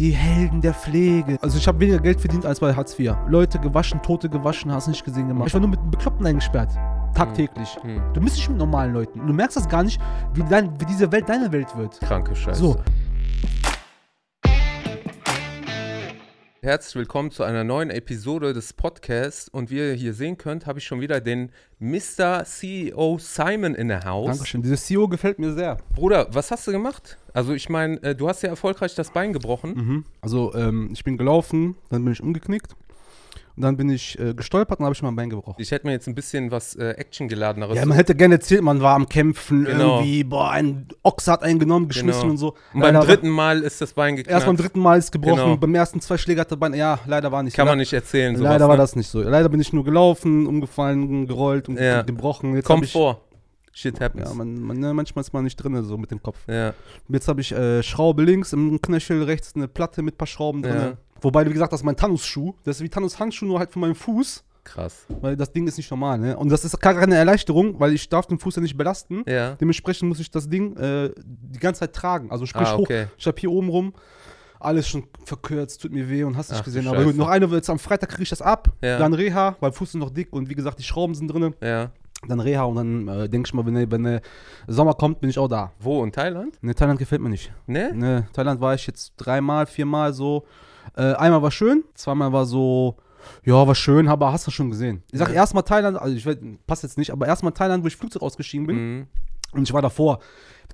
[0.00, 1.36] die Helden der Pflege.
[1.42, 3.14] Also ich habe weniger Geld verdient als bei Hartz IV.
[3.28, 5.48] Leute gewaschen, Tote gewaschen, hast nicht gesehen gemacht.
[5.48, 6.70] Ich war nur mit Bekloppten eingesperrt.
[7.14, 7.76] Tagtäglich.
[7.82, 8.00] Hm.
[8.14, 9.26] Du bist nicht mit normalen Leuten.
[9.26, 10.00] Du merkst das gar nicht,
[10.32, 12.00] wie, dein, wie diese Welt deine Welt wird.
[12.00, 12.58] Kranke Scheiße.
[12.58, 12.76] So.
[16.62, 19.48] Herzlich willkommen zu einer neuen Episode des Podcasts.
[19.48, 22.44] Und wie ihr hier sehen könnt, habe ich schon wieder den Mr.
[22.44, 24.26] CEO Simon in der Haus.
[24.26, 24.60] Dankeschön.
[24.60, 25.78] Dieses CEO gefällt mir sehr.
[25.94, 27.16] Bruder, was hast du gemacht?
[27.32, 29.72] Also ich meine, äh, du hast ja erfolgreich das Bein gebrochen.
[29.72, 30.04] Mhm.
[30.20, 32.76] Also ähm, ich bin gelaufen, dann bin ich umgeknickt.
[33.60, 35.56] Dann bin ich äh, gestolpert und habe ich mein Bein gebrochen.
[35.58, 37.76] Ich hätte mir jetzt ein bisschen was äh, Actiongeladeneres.
[37.76, 39.96] Ja, man hätte gerne erzählt, man war am Kämpfen, Genau.
[39.98, 42.30] irgendwie, boah, ein Ochs hat einen genommen, geschmissen Genau.
[42.32, 42.48] und so.
[42.74, 44.32] und beim Leider- dritten Mal ist das Bein geknackt.
[44.32, 45.56] Erst beim dritten Mal ist gebrochen, Genau.
[45.56, 48.36] beim ersten zwei Schläge hat der Bein, ja, leider war nicht Kann man nicht erzählen.
[48.36, 48.82] Sowas, Leider war ne?
[48.82, 49.20] das nicht so.
[49.22, 52.02] Leider bin ich nur gelaufen, umgefallen, gerollt und Ja.
[52.02, 52.54] gebrochen.
[52.54, 53.20] Jetzt Kommt ich, vor.
[53.72, 54.28] Shit happens.
[54.28, 56.38] Ja, man, man, ne, manchmal ist man nicht drin, so mit dem Kopf.
[56.48, 56.74] Ja.
[57.08, 60.62] Jetzt habe ich äh, Schraube links, im Knöchel rechts eine Platte mit ein paar Schrauben
[60.62, 60.74] drin.
[60.74, 60.92] Ja.
[61.22, 62.54] Wobei, wie gesagt, das ist mein Thanos-Schuh.
[62.64, 64.44] Das ist wie Thanos-Handschuh, nur halt für meinen Fuß.
[64.64, 65.06] Krass.
[65.20, 66.36] Weil das Ding ist nicht normal, ne?
[66.36, 69.22] Und das ist gar keine Erleichterung, weil ich darf den Fuß ja nicht belasten.
[69.26, 69.54] Ja.
[69.54, 72.30] Dementsprechend muss ich das Ding äh, die ganze Zeit tragen.
[72.30, 73.04] Also sprich Ah, okay.
[73.06, 73.10] hoch.
[73.16, 73.94] Ich habe hier oben rum
[74.62, 76.86] alles schon verkürzt, tut mir weh und hast nicht Ach, gesehen.
[76.86, 78.68] Aber gut, noch eine, jetzt am Freitag kriege ich das ab.
[78.82, 78.98] Ja.
[78.98, 81.54] Dann Reha, weil Fuß ist noch dick und wie gesagt, die Schrauben sind drin.
[81.62, 81.90] Ja.
[82.28, 84.20] Dann Reha und dann äh, denke ich mal, wenn, der- wenn der
[84.68, 85.72] Sommer kommt, bin ich auch da.
[85.80, 86.04] Wo?
[86.04, 86.62] In Thailand?
[86.62, 87.50] Ne, Thailand gefällt mir nicht.
[87.66, 87.94] Ne?
[87.94, 90.44] Ne, Thailand war ich jetzt dreimal, viermal so.
[90.96, 92.96] Äh, einmal war schön, zweimal war so,
[93.44, 95.02] ja, war schön, aber hast du schon gesehen.
[95.12, 95.34] Ich sag Ja.
[95.36, 98.66] erstmal Thailand, also ich weiß, passt jetzt nicht, aber erstmal Thailand, wo ich Flugzeug ausgestiegen
[98.66, 98.76] bin.
[98.76, 99.06] Mhm.
[99.52, 100.20] Und ich war davor,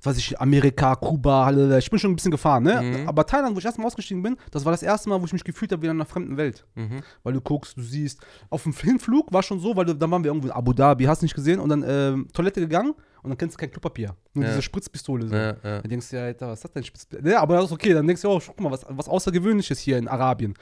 [0.03, 2.81] was ich, Amerika, Kuba, ich bin schon ein bisschen gefahren, ne?
[2.81, 3.07] Mhm.
[3.09, 5.43] Aber Thailand, wo ich erstmal ausgestiegen bin, das war das erste Mal, wo ich mich
[5.43, 6.65] gefühlt habe wie in einer fremden Welt.
[6.75, 7.01] Mhm.
[7.23, 8.19] Weil du guckst, du siehst.
[8.49, 11.05] Auf dem Hinflug war schon so, weil du, dann waren wir irgendwo in Abu Dhabi,
[11.05, 14.15] hast nicht gesehen, und dann ähm, Toilette gegangen und dann kennst du kein Klopapier.
[14.33, 14.51] Nur Ja.
[14.51, 15.27] diese Spritzpistole.
[15.27, 15.35] So.
[15.35, 15.81] Ja, ja.
[15.81, 16.83] Dann denkst du ja, Alter, was ist das denn?
[16.83, 17.31] Spritzpistole?
[17.31, 19.97] Ja, aber das ist okay, dann denkst du, oh, guck mal, was, was Außergewöhnliches hier
[19.97, 20.53] in Arabien.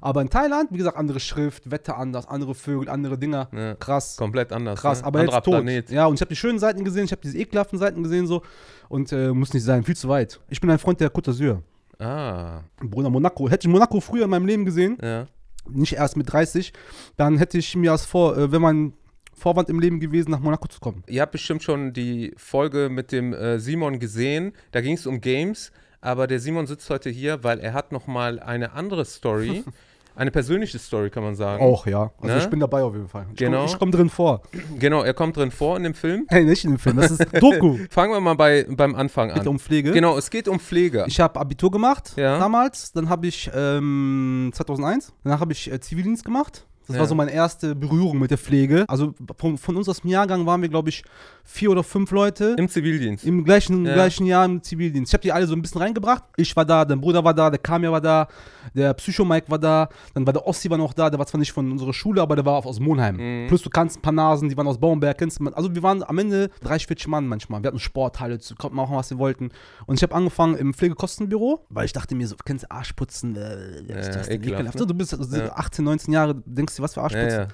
[0.00, 3.48] Aber in Thailand, wie gesagt, andere Schrift, Wetter anders, andere Vögel, andere Dinger.
[3.52, 3.74] Ja.
[3.74, 4.16] Krass.
[4.16, 4.80] Komplett anders.
[4.80, 5.06] Krass, ne?
[5.06, 5.54] aber Anderer jetzt tot.
[5.54, 5.90] Planet.
[5.90, 8.42] Ja, und ich habe die schönen Seiten gesehen, ich habe diese ekelhaften Seiten gesehen so
[8.88, 10.40] und äh, muss nicht sein, viel zu weit.
[10.48, 11.62] Ich bin ein Freund der Côte d'Azur.
[11.98, 13.48] Ah, Bruder, Monaco.
[13.48, 15.26] Hätte ich Monaco früher in meinem Leben gesehen, ja.
[15.68, 16.72] nicht erst mit 30,
[17.16, 18.94] dann hätte ich mir als vor, äh, wenn mein
[19.34, 21.02] Vorwand im Leben gewesen, nach Monaco zu kommen.
[21.06, 24.52] Ihr habt bestimmt schon die Folge mit dem äh, Simon gesehen.
[24.70, 28.06] Da ging es um Games, aber der Simon sitzt heute hier, weil er hat noch
[28.06, 29.64] mal eine andere Story,
[30.16, 31.62] eine persönliche Story, kann man sagen.
[31.62, 32.10] Auch, ja.
[32.20, 32.40] Also Ne?
[32.42, 33.26] ich bin dabei auf jeden Fall.
[33.32, 33.58] Ich Genau.
[33.58, 34.42] Komm, ich komme drin vor.
[34.78, 36.26] Genau, er kommt drin vor in dem Film.
[36.28, 37.78] Hey, nicht in dem Film, das ist Doku.
[37.90, 39.48] Fangen wir mal bei, beim Anfang Geht an.
[39.48, 39.92] um Pflege.
[39.92, 41.04] Genau, es geht um Pflege.
[41.08, 42.38] Ich habe Abitur gemacht Ja.
[42.38, 46.66] damals, dann habe ich ähm, 2001, danach habe ich äh, Zivildienst gemacht.
[46.90, 47.00] Das Ja.
[47.02, 48.84] war so meine erste Berührung mit der Pflege.
[48.88, 51.04] Also von, von uns aus dem Jahrgang waren wir, glaube ich,
[51.44, 52.56] vier oder fünf Leute.
[52.58, 53.24] Im Zivildienst.
[53.24, 53.94] Im gleichen, Ja.
[53.94, 55.10] gleichen Jahr im Zivildienst.
[55.10, 56.24] Ich habe die alle so ein bisschen reingebracht.
[56.36, 58.26] Ich war da, dein Bruder war da, der Kamia war da,
[58.74, 61.52] der Psycho-Mike war da, dann war der Ossi war noch da, der war zwar nicht
[61.52, 63.16] von unserer Schule, aber der war aus Monheim.
[63.16, 63.46] Mhm.
[63.48, 65.46] Plus du kannst ein paar Nasen, die waren aus Bauernberg, kennst du.
[65.50, 67.62] Also wir waren am Ende 30, 40 Mann manchmal.
[67.62, 69.50] Wir hatten Sporthalle, konnten machen, was wir wollten.
[69.86, 73.36] Und ich habe angefangen im Pflegekostenbüro, weil ich dachte mir so, kennst du Arschputzen?
[73.36, 74.86] Äh, was ist das denn ekelhaft, ne?
[74.86, 75.52] Du bist also Ja.
[75.54, 77.28] 18, 19 Jahre, denkst du, was für Arschputzen?
[77.30, 77.48] Ja, ja.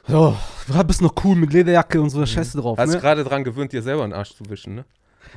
[0.66, 2.78] So, war bist noch cool mit Lederjacke und so Scheiße drauf.
[2.78, 2.94] Hast ne?
[2.97, 4.84] du gerade dran gewöhnt, dir selber einen Arsch zu wischen, ne?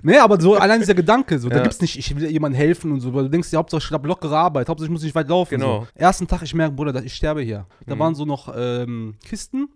[0.01, 1.63] Nee, aber so allein dieser Gedanke, so, da Ja.
[1.63, 4.05] gibt's nicht, ich will jemandem helfen und so, weil du denkst, ja, Hauptsache ich hab
[4.05, 5.49] lockere Arbeit, Hauptsache ich muss nicht weit laufen.
[5.59, 5.81] Genau.
[5.81, 5.87] So.
[5.95, 7.65] Ersten Tag, ich merke, Bruder, dass ich sterbe hier.
[7.85, 7.99] Da Mhm.
[7.99, 9.67] waren so noch ähm, Kisten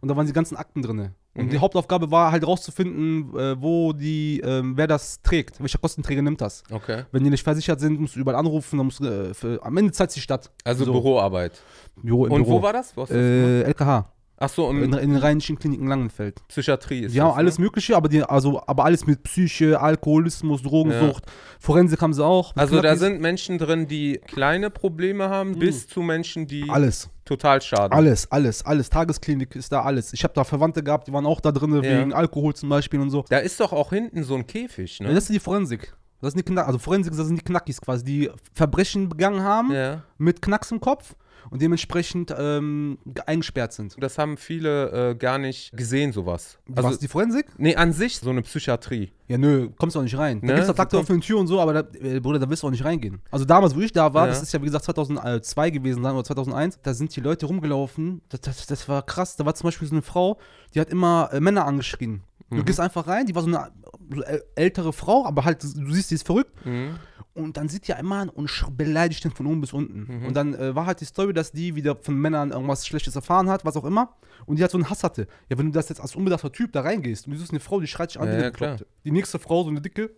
[0.00, 1.10] und da waren die ganzen Akten drin.
[1.34, 1.50] Und Mhm.
[1.50, 6.40] die Hauptaufgabe war halt rauszufinden, äh, wo die, ähm, wer das trägt, welcher Kostenträger nimmt
[6.40, 6.62] das.
[6.70, 7.04] Okay.
[7.12, 9.92] Wenn die nicht versichert sind, musst du überall anrufen, dann musst äh, für, am Ende
[9.92, 10.50] zahlt die Stadt.
[10.64, 10.92] Also So.
[10.92, 11.62] Büroarbeit.
[11.96, 12.58] Büro, im Und Büro.
[12.58, 12.96] wo war das?
[12.96, 13.12] Wo gemacht?
[13.20, 16.46] Äh, LKH, Ach so, in, in den Rheinischen Kliniken Langenfeld.
[16.48, 17.64] Psychiatrie ist haben das, alles ne?
[17.64, 21.24] Mögliche, aber, die, also, aber alles mit Psyche, Alkoholismus, Drogensucht.
[21.58, 22.54] Forensik haben sie auch.
[22.54, 23.00] Also da Knackis.
[23.00, 26.70] sind Menschen drin, die kleine Probleme haben, bis zu Menschen, die Mhm.
[26.70, 27.92] alles, total schaden.
[27.92, 28.88] alles, alles, alles.
[28.88, 30.12] Tagesklinik ist da alles.
[30.14, 31.82] Ich habe da Verwandte gehabt, die waren auch da drin, Ja.
[31.82, 33.24] wegen Alkohol zum Beispiel und so.
[33.28, 35.14] Da ist doch auch hinten so ein Käfig, Ja, ne?
[35.14, 35.94] das ist die Forensik.
[36.22, 39.70] Das sind die Knack also Forensik, das sind die Knackis quasi, die Verbrechen begangen haben
[39.72, 40.02] Ja.
[40.16, 41.14] mit Knacks im Kopf
[41.50, 43.96] und dementsprechend ähm, eingesperrt sind.
[43.98, 46.58] Das haben viele äh, gar nicht gesehen, sowas.
[46.74, 47.46] Also, Was, die Forensik?
[47.58, 49.12] nee, an sich so eine Psychiatrie.
[49.28, 50.40] Ja, nö, kommst du auch nicht rein.
[50.40, 50.52] Da Ne?
[50.54, 52.62] gibt's da So Takte auf den Tür und so, aber da, äh, Bruder, da willst
[52.62, 53.20] du auch nicht reingehen.
[53.30, 54.32] Also damals, wo ich da war, Ja.
[54.32, 58.22] das ist ja wie gesagt 2002 gewesen sein oder 2001, da sind die Leute rumgelaufen,
[58.28, 59.36] das, das, das war krass.
[59.36, 60.38] Da war zum Beispiel so eine Frau,
[60.74, 62.22] die hat immer äh, Männer angeschrien.
[62.50, 62.64] Du Mhm.
[62.64, 63.70] gehst einfach rein, die war so eine
[64.12, 66.64] äl- ältere Frau, aber halt, du siehst, die ist verrückt.
[66.64, 66.90] Mhm.
[67.36, 70.06] Und dann sieht die einen Mann und beleidigt den von oben bis unten.
[70.08, 70.26] Mhm.
[70.26, 73.50] Und dann äh, war halt die Story, dass die wieder von Männern irgendwas Schlechtes erfahren
[73.50, 74.16] hat, was auch immer.
[74.46, 75.26] Und die hat so einen Hass hatte.
[75.50, 77.78] Ja, wenn du das jetzt als unbedachter Typ da reingehst und du siehst eine Frau,
[77.78, 78.76] die schreit dich an, Ja, eine ja.
[79.04, 80.10] Die nächste Frau, so eine dicke,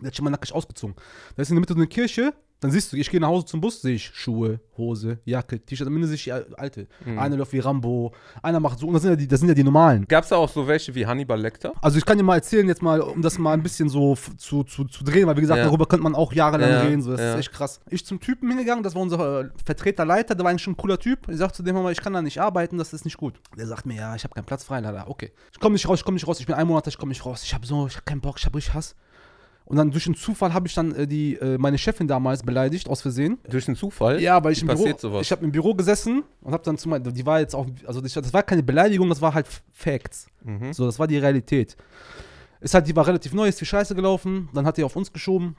[0.00, 0.94] die hat sich mal nackig ausgezogen.
[1.34, 3.44] Da ist in der Mitte so eine Kirche Dann siehst du, ich gehe nach Hause
[3.46, 6.86] zum Bus, sehe ich Schuhe, Hose, Jacke, T-Shirt, am Ende sehe ich die alte.
[7.04, 7.18] Mhm.
[7.18, 8.12] Einer läuft wie Rambo,
[8.42, 10.06] einer macht so, und das sind ja die, das sind ja die normalen.
[10.08, 11.74] Gab es da auch so welche wie Hannibal Lecter?
[11.82, 14.64] Also ich kann dir mal erzählen, jetzt mal, um das mal ein bisschen so zu,
[14.64, 15.64] zu, zu drehen, weil wie gesagt, Ja.
[15.66, 17.32] darüber könnte man auch jahrelang Ja, reden, so, das ja.
[17.34, 17.80] ist echt krass.
[17.90, 20.78] Ich zum Typen hingegangen, das war unser äh, Vertreter Leiter, der war eigentlich schon ein
[20.78, 21.28] cooler Typ.
[21.28, 23.34] Ich sagte zu dem ich kann da nicht arbeiten, das ist nicht gut.
[23.56, 25.08] Der sagt mir, ja, ich habe keinen Platz frei, leider.
[25.08, 25.30] Okay.
[25.52, 27.24] Ich komme nicht raus, ich komme nicht raus, ich bin ein Monat, ich komme nicht
[27.26, 27.42] raus.
[27.44, 28.96] Ich habe so, ich habe keinen Bock, ich habe richtig Hass.
[29.66, 32.88] Und dann durch den Zufall habe ich dann äh, die, äh, meine Chefin damals beleidigt,
[32.88, 33.38] aus Versehen.
[33.50, 34.22] Durch den Zufall?
[34.22, 35.22] Ja, weil ich Wie im Büro, sowas?
[35.22, 38.00] ich habe im Büro gesessen und habe dann zu meinen, die war jetzt auch, also
[38.00, 40.28] das, das war keine Beleidigung, das war halt Facts.
[40.44, 40.72] Mhm.
[40.72, 41.76] So, das war die Realität.
[42.60, 45.12] Ist halt, die war relativ neu, ist viel Scheiße gelaufen, dann hat die auf uns
[45.12, 45.56] geschoben.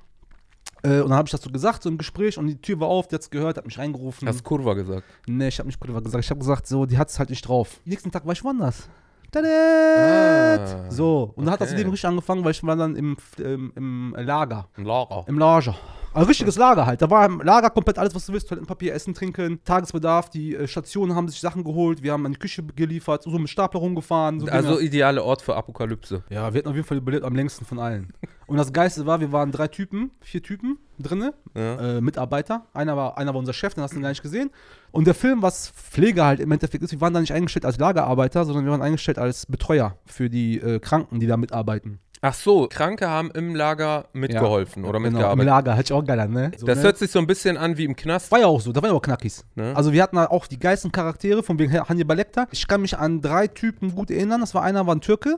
[0.83, 2.87] Äh, und dann habe ich das so gesagt, so im Gespräch, und die Tür war
[2.87, 4.25] auf, die hat's gehört, hat mich reingerufen.
[4.25, 5.05] Hast Kurva gesagt.
[5.27, 7.81] nee, ich habe nicht Kurva gesagt, ich habe gesagt, so, die hat's halt nicht drauf.
[7.83, 8.87] Nächsten Tag war ich woanders.
[9.35, 11.77] Ah, so, und dann hat das okay.
[11.79, 14.67] Leben richtig angefangen, weil ich war dann im, im, im Lager.
[14.75, 15.25] Ein Lager.
[15.27, 15.75] Im Lager.
[16.13, 17.01] Ein richtiges Lager halt.
[17.01, 18.47] Da war im Lager komplett alles, was du willst.
[18.49, 20.29] Toilettenpapier, Essen, Trinken, Tagesbedarf.
[20.31, 22.01] Die äh, Stationen haben sich Sachen geholt.
[22.01, 24.39] Wir haben die Küche geliefert, so mit Stapler rumgefahren.
[24.39, 24.81] So Also Dinger.
[24.81, 26.23] ideale Ort für Apokalypse.
[26.29, 28.13] ja, wir hatten auf jeden Fall überlebt am längsten von allen.
[28.47, 31.97] Und das Geiste war, wir waren drei Typen, vier Typen drinne, Ja.
[31.97, 32.65] äh, Mitarbeiter.
[32.73, 34.49] Einer war, einer war unser Chef, den hast du gar nicht gesehen.
[34.91, 37.77] Und der Film, was Pflege halt im Endeffekt ist, wir waren da nicht eingestellt als
[37.77, 41.99] Lagerarbeiter, sondern wir waren eingestellt als Betreuer für die äh, Kranken, die da mitarbeiten.
[42.19, 45.45] Ach so, Kranke haben im Lager mitgeholfen oder Genau, im mitgearbeitet.
[45.45, 46.51] Lager, hätte ich auch geil an, ne?
[46.57, 46.85] So, das ne?
[46.85, 48.31] hört sich so ein bisschen an wie im Knast.
[48.31, 49.45] War ja auch so, da waren ja auch Knackis.
[49.53, 49.71] Ne?
[49.75, 52.47] Also wir hatten da auch die geilsten Charaktere von wegen Hannibal Lecter.
[52.51, 54.41] Ich kann mich an drei Typen gut erinnern.
[54.41, 55.37] Das war einer, war ein Türke.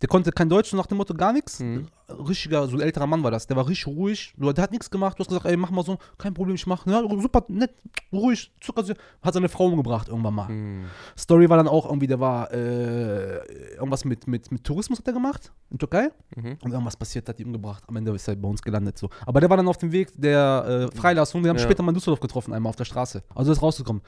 [0.00, 1.58] Der konnte kein Deutsch, nach dem Motto gar nichts.
[1.58, 1.88] Mhm.
[2.08, 3.46] Richtiger, so ein älterer Mann war das.
[3.48, 4.32] Der war richtig ruhig.
[4.38, 5.18] Der hat nichts gemacht.
[5.18, 5.98] Du hast gesagt, ey, mach mal so.
[6.16, 6.86] Kein Problem, ich mach.
[6.86, 7.74] Ja, super, nett,
[8.12, 8.52] ruhig.
[8.60, 8.84] Zucker,
[9.22, 10.48] hat seine Frau umgebracht irgendwann mal.
[10.48, 10.84] Hm.
[11.18, 15.12] Story war dann auch irgendwie, der war äh, irgendwas mit, mit, mit Tourismus hat er
[15.12, 16.10] gemacht in Türkei.
[16.36, 16.56] Mhm.
[16.62, 17.82] Und irgendwas passiert, hat die umgebracht.
[17.88, 19.10] Am Ende ist er bei uns gelandet so.
[19.26, 21.42] Aber der war dann auf dem Weg der äh, Freilassung.
[21.42, 21.62] Wir haben Ja.
[21.64, 23.22] später mal in Düsseldorf getroffen, einmal auf der Straße.
[23.34, 24.02] Also ist rausgekommen.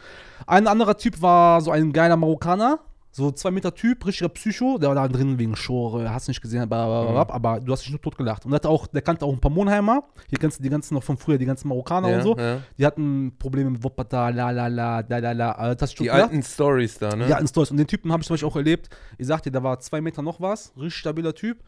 [0.46, 2.78] Ein anderer Typ war so ein geiler Marokkaner.
[3.12, 6.68] So zwei Meter Typ, richtiger Psycho, der war da drin wegen Schore, hast nicht gesehen,
[6.68, 7.30] blablabla, Mhm.
[7.30, 8.44] aber du hast dich nur totgelacht.
[8.44, 10.94] Und der, hat auch, der kannte auch ein paar Monheimer, hier kennst du die ganzen
[10.94, 12.36] noch von früher, die ganzen Marokkaner Ja, und so.
[12.38, 12.58] ja.
[12.78, 15.52] Die hatten Probleme mit Wuppertal, la la la, da la la.
[15.52, 17.28] Also, das Die alten Stories da, ne?
[17.28, 17.72] Ja, in Stolz.
[17.72, 18.88] Und den Typen habe ich zum Beispiel auch erlebt.
[19.18, 21.58] Ich sagte, der war zwei Meter noch was, richtig stabiler Typ.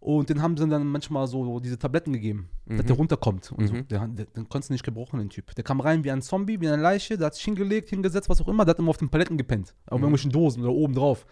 [0.00, 3.52] Und den haben sie dann manchmal so diese Tabletten gegeben, dass der runterkommt.
[3.52, 3.74] Und so.
[3.74, 3.88] Mhm.
[3.88, 5.54] Der, der, den konntest du nicht gebrochen, den Typ.
[5.54, 8.40] Der kam rein wie ein Zombie, wie eine Leiche, der hat sich hingelegt, hingesetzt, was
[8.40, 8.64] auch immer.
[8.64, 9.74] Der hat immer auf den Paletten gepennt.
[9.86, 10.04] Auf Mhm.
[10.04, 11.26] irgendwelchen Dosen oder oben drauf.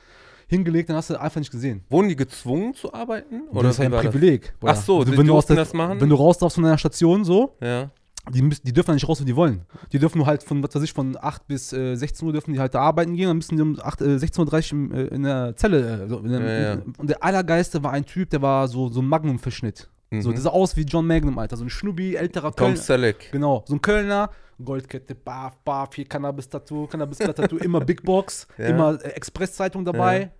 [0.48, 1.82] Hingelegt, dann hast du einfach nicht gesehen.
[1.88, 3.48] Wurden die gezwungen zu arbeiten?
[3.50, 4.54] Oder das ist wie ein Privileg.
[4.64, 6.00] Ach so, die wenn du das machen?
[6.00, 7.90] Wenn du raus darfst von einer Station so, Ja.
[8.30, 9.62] Die, müssen, die dürfen ja nicht raus, wo die wollen.
[9.92, 12.52] Die dürfen nur halt von, was weiß ich, von 8 bis äh, 16 Uhr dürfen
[12.52, 15.02] die halt da arbeiten gehen, dann müssen die um 8, äh, 16.30 Uhr im, äh,
[15.14, 16.04] in der Zelle.
[16.04, 16.78] Äh, so, in Ja, ja.
[16.98, 19.88] Und der Allergeiste war ein Typ, der war so, so ein Magnum-Verschnitt.
[20.10, 20.32] So, Mhm.
[20.32, 21.56] der sah aus wie John Magnum, Alter.
[21.58, 22.76] So ein Schnubbi, älterer Tom Kölner.
[22.80, 23.28] Selleck.
[23.30, 24.30] Genau, so ein Kölner.
[24.64, 28.66] Goldkette, baf, baf, hier Cannabis-Tattoo, Cannabis-Tattoo, immer Big Box, Ja.
[28.68, 30.32] immer äh, Express-Zeitung dabei.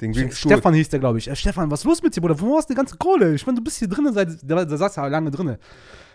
[0.00, 0.38] Den ging's.
[0.38, 1.28] Stefan hieß der, glaube ich.
[1.28, 2.38] Äh, Stefan, was ist los mit dir, Bruder?
[2.40, 3.34] Wo hast du die ganze Kohle?
[3.34, 5.56] Ich meine, du bist hier drinnen, seit, der, der saß ja lange drinnen.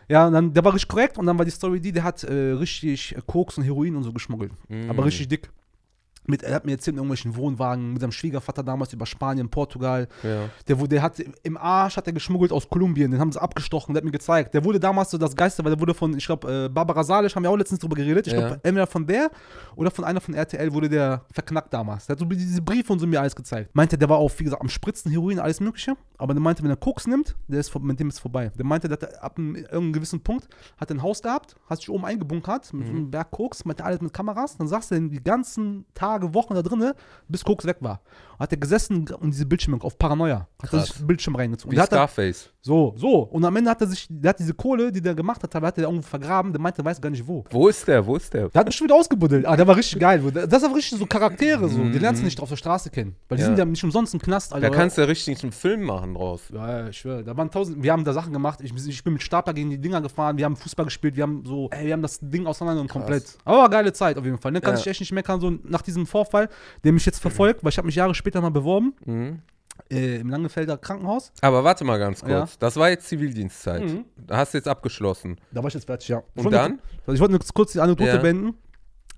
[0.10, 2.24] Ja, und dann, der war richtig korrekt und dann war die Story die, der hat
[2.24, 4.52] äh, richtig äh, Koks und Heroin und so geschmuggelt.
[4.68, 4.90] Mm.
[4.90, 5.50] Aber richtig dick.
[6.26, 10.08] Mit, er hat mir erzählt, in irgendwelchen Wohnwagen mit seinem Schwiegervater damals über Spanien, Portugal.
[10.24, 10.50] Ja.
[10.68, 13.94] Der, wurde- der hat im Arsch hat er geschmuggelt aus Kolumbien, den haben sie abgestochen,
[13.94, 14.54] der hat mir gezeigt.
[14.54, 17.36] Der wurde damals so das Geiste, weil der wurde von, ich glaube, äh, Barbara Salisch,
[17.36, 18.28] haben wir auch letztens drüber geredet.
[18.28, 18.40] Ich Ja.
[18.40, 19.32] glaube, entweder von der
[19.76, 22.06] oder von einer von RTL wurde der verknackt damals.
[22.06, 23.76] Der hat so diese Briefe und so mir alles gezeigt.
[23.76, 25.96] Meinte, der war auch, wie gesagt, am Spritzen, Heroin, alles Mögliche.
[26.18, 28.50] Aber der meinte, wenn er Koks nimmt, der ist, mit dem ist vorbei.
[28.58, 31.90] Der meinte, der hat ab einem irgendeinem gewissen Punkt, hat ein Haus gehabt, hat sich
[31.90, 34.56] oben eingebunkert mit so einem Berg Koks, meinte alles mit Kameras.
[34.56, 36.94] Dann saß er die ganzen Tage, Wochen da drinnen,
[37.28, 38.02] bis Koks weg war.
[38.40, 40.48] Hat er gesessen und diese Bildschirme auf Paranoia.
[40.62, 41.72] Hat er sich Bildschirm reingezogen.
[41.72, 42.50] Wie Der hat er- Scarface.
[42.62, 43.20] so, so.
[43.20, 45.78] Und am Ende hat er sich, der hat diese Kohle, die der gemacht hat, hat
[45.78, 46.52] er irgendwo vergraben.
[46.52, 47.44] Der meinte, er weiß gar nicht wo.
[47.52, 48.06] Wo ist der?
[48.06, 48.50] Wo ist der?
[48.50, 49.46] Der hat mich schon wieder ausgebuddelt.
[49.46, 50.22] Ah, der war richtig geil.
[50.48, 51.78] Das sind richtig so Charaktere, so.
[51.84, 53.16] Die lernst du nicht auf der Straße kennen.
[53.30, 53.48] Weil die Ja.
[53.48, 54.70] sind ja nicht umsonst im Knast, Alter.
[54.70, 56.42] Da kannst du richtig einen Film machen draus.
[56.54, 57.24] ja, ja, ich schwöre.
[57.24, 58.60] Da waren tausend, wir haben da Sachen gemacht.
[58.62, 60.38] Ich, ich bin mit Stapler gegen die Dinger gefahren.
[60.38, 61.16] Wir haben Fußball gespielt.
[61.16, 63.38] Wir haben so, ey, wir haben das Ding auseinandergenommen komplett.
[63.46, 64.52] Aber war geile Zeit auf jeden Fall.
[64.52, 64.60] Ne?
[64.62, 64.80] Kann Ja.
[64.80, 65.40] ich echt nicht meckern.
[65.40, 66.50] So nach diesem Vorfall,
[66.84, 68.94] der mich jetzt verfolgt, weil ich habe mich Jahre später mal beworben.
[69.06, 69.42] Mhm.
[69.92, 71.32] Äh, Im Langefelder Krankenhaus.
[71.42, 72.52] Aber warte mal ganz kurz.
[72.52, 72.58] Ja.
[72.60, 73.84] Das war jetzt Zivildienstzeit.
[73.84, 74.06] Mhm.
[74.18, 75.38] Da hast du jetzt abgeschlossen.
[75.52, 76.20] Da war ich jetzt fertig, ja.
[76.20, 76.80] Ich Und wollte- dann?
[77.08, 78.18] Also ich wollte kurz die Anekdote Ja.
[78.18, 78.56] beenden.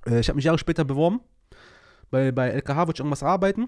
[0.08, 1.20] Äh, ich habe mich Jahre später beworben.
[2.10, 3.68] Bei, bei LKH wollte ich irgendwas arbeiten.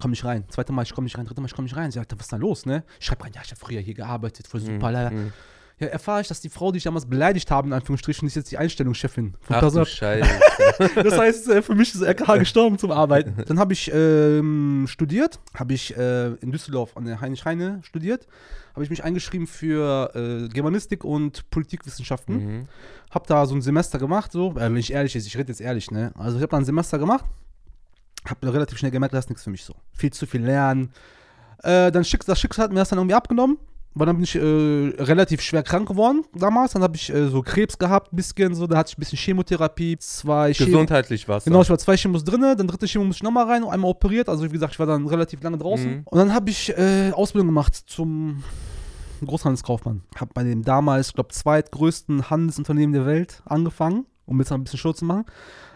[0.00, 0.44] Komm nicht rein.
[0.48, 1.26] Zweite Mal, ich komme nicht rein.
[1.26, 1.90] Dritte Mal, ich komme nicht rein.
[1.92, 2.82] Sie sagt, was ist da los, ne?
[2.98, 4.90] Ich schreibe rein, ja, ich habe früher hier gearbeitet, voll super.
[4.90, 5.10] lala.
[5.10, 5.32] Mhm.
[5.80, 8.50] Ja, erfahre ich, dass die Frau, die ich damals beleidigt habe, in Anführungsstrichen, ist jetzt
[8.50, 9.86] die Einstellungschefin von Ach du Personal.
[9.86, 10.30] Scheiße.
[11.02, 13.34] Das heißt, äh, für mich ist RKH gestorben zum Arbeiten.
[13.46, 18.26] Dann habe ich ähm, studiert, habe ich äh, in Düsseldorf an der Heinrich Heine studiert,
[18.74, 22.36] habe ich mich eingeschrieben für äh, Germanistik und Politikwissenschaften.
[22.36, 22.68] mhm.
[23.10, 25.62] Hab da so ein Semester gemacht, so, äh, wenn ich ehrlich ist, ich rede jetzt
[25.62, 26.12] ehrlich, ne?
[26.18, 27.24] Also ich habe da ein Semester gemacht,
[28.26, 29.74] habe relativ schnell gemerkt, das ist nichts für mich so.
[29.92, 30.92] Viel zu viel lernen.
[31.62, 33.58] Äh, dann Schicks das Schicksal hat mir das dann irgendwie abgenommen,
[33.94, 36.72] weil dann bin ich äh, relativ schwer krank geworden damals.
[36.72, 39.18] Dann habe ich äh, so Krebs gehabt, ein bisschen so, da hatte ich ein bisschen
[39.18, 41.44] Chemotherapie, zwei Chemo Gesundheitlich war's.
[41.44, 44.28] Genau, ich war zwei Chemos drinne, dann dritte Chemo muss ich nochmal rein, einmal operiert.
[44.28, 45.90] Also wie gesagt, ich war dann relativ lange draußen.
[45.90, 46.02] Mhm.
[46.04, 48.44] Und dann habe ich äh, Ausbildung gemacht zum
[49.24, 50.02] Großhandelskaufmann.
[50.16, 54.64] Habe bei dem damals, ich glaube, zweitgrößten Handelsunternehmen der Welt angefangen, um jetzt mal ein
[54.64, 55.24] bisschen Show zu machen.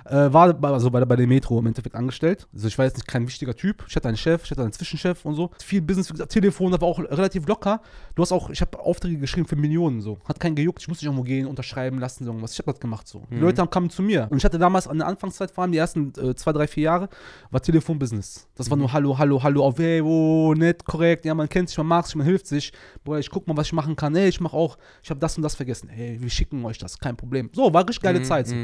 [0.06, 2.46] Äh, war bei- also bei, der- bei der Metro im Endeffekt angestellt.
[2.52, 3.84] Also ich war jetzt nicht kein wichtiger Typ.
[3.88, 5.50] Ich hatte einen Chef, ich hatte einen Zwischenchef und so.
[5.64, 7.80] Viel Business, wie gesagt, Telefon, das war auch relativ locker.
[8.14, 10.18] Du hast auch, ich habe Aufträge geschrieben für Millionen so.
[10.26, 12.52] Hat keinen gejuckt, ich musste nicht irgendwo gehen, unterschreiben lassen, irgendwas.
[12.52, 13.22] Ich habe das gemacht so.
[13.30, 13.40] Die Mhm.
[13.40, 14.26] Leute haben, kamen zu mir.
[14.30, 16.84] Und ich hatte damals an der Anfangszeit, vor allem die ersten äh, zwei, drei, vier
[16.84, 17.08] Jahre,
[17.50, 18.46] war Telefonbusiness.
[18.56, 18.82] Das war Mhm.
[18.82, 21.24] nur Hallo, Hallo, Hallo, auf hey, wo, nett, korrekt.
[21.24, 22.72] Ja, man kennt sich, man mag sich, man hilft sich.
[23.04, 24.14] Boah, ich guck mal, was ich machen kann.
[24.16, 25.88] Ey, ich mach auch, ich habe das und das vergessen.
[25.88, 27.48] Hey, wir schicken euch das, kein Problem.
[27.54, 28.48] So, war richtig geile Mhm, Zeit.
[28.48, 28.54] So.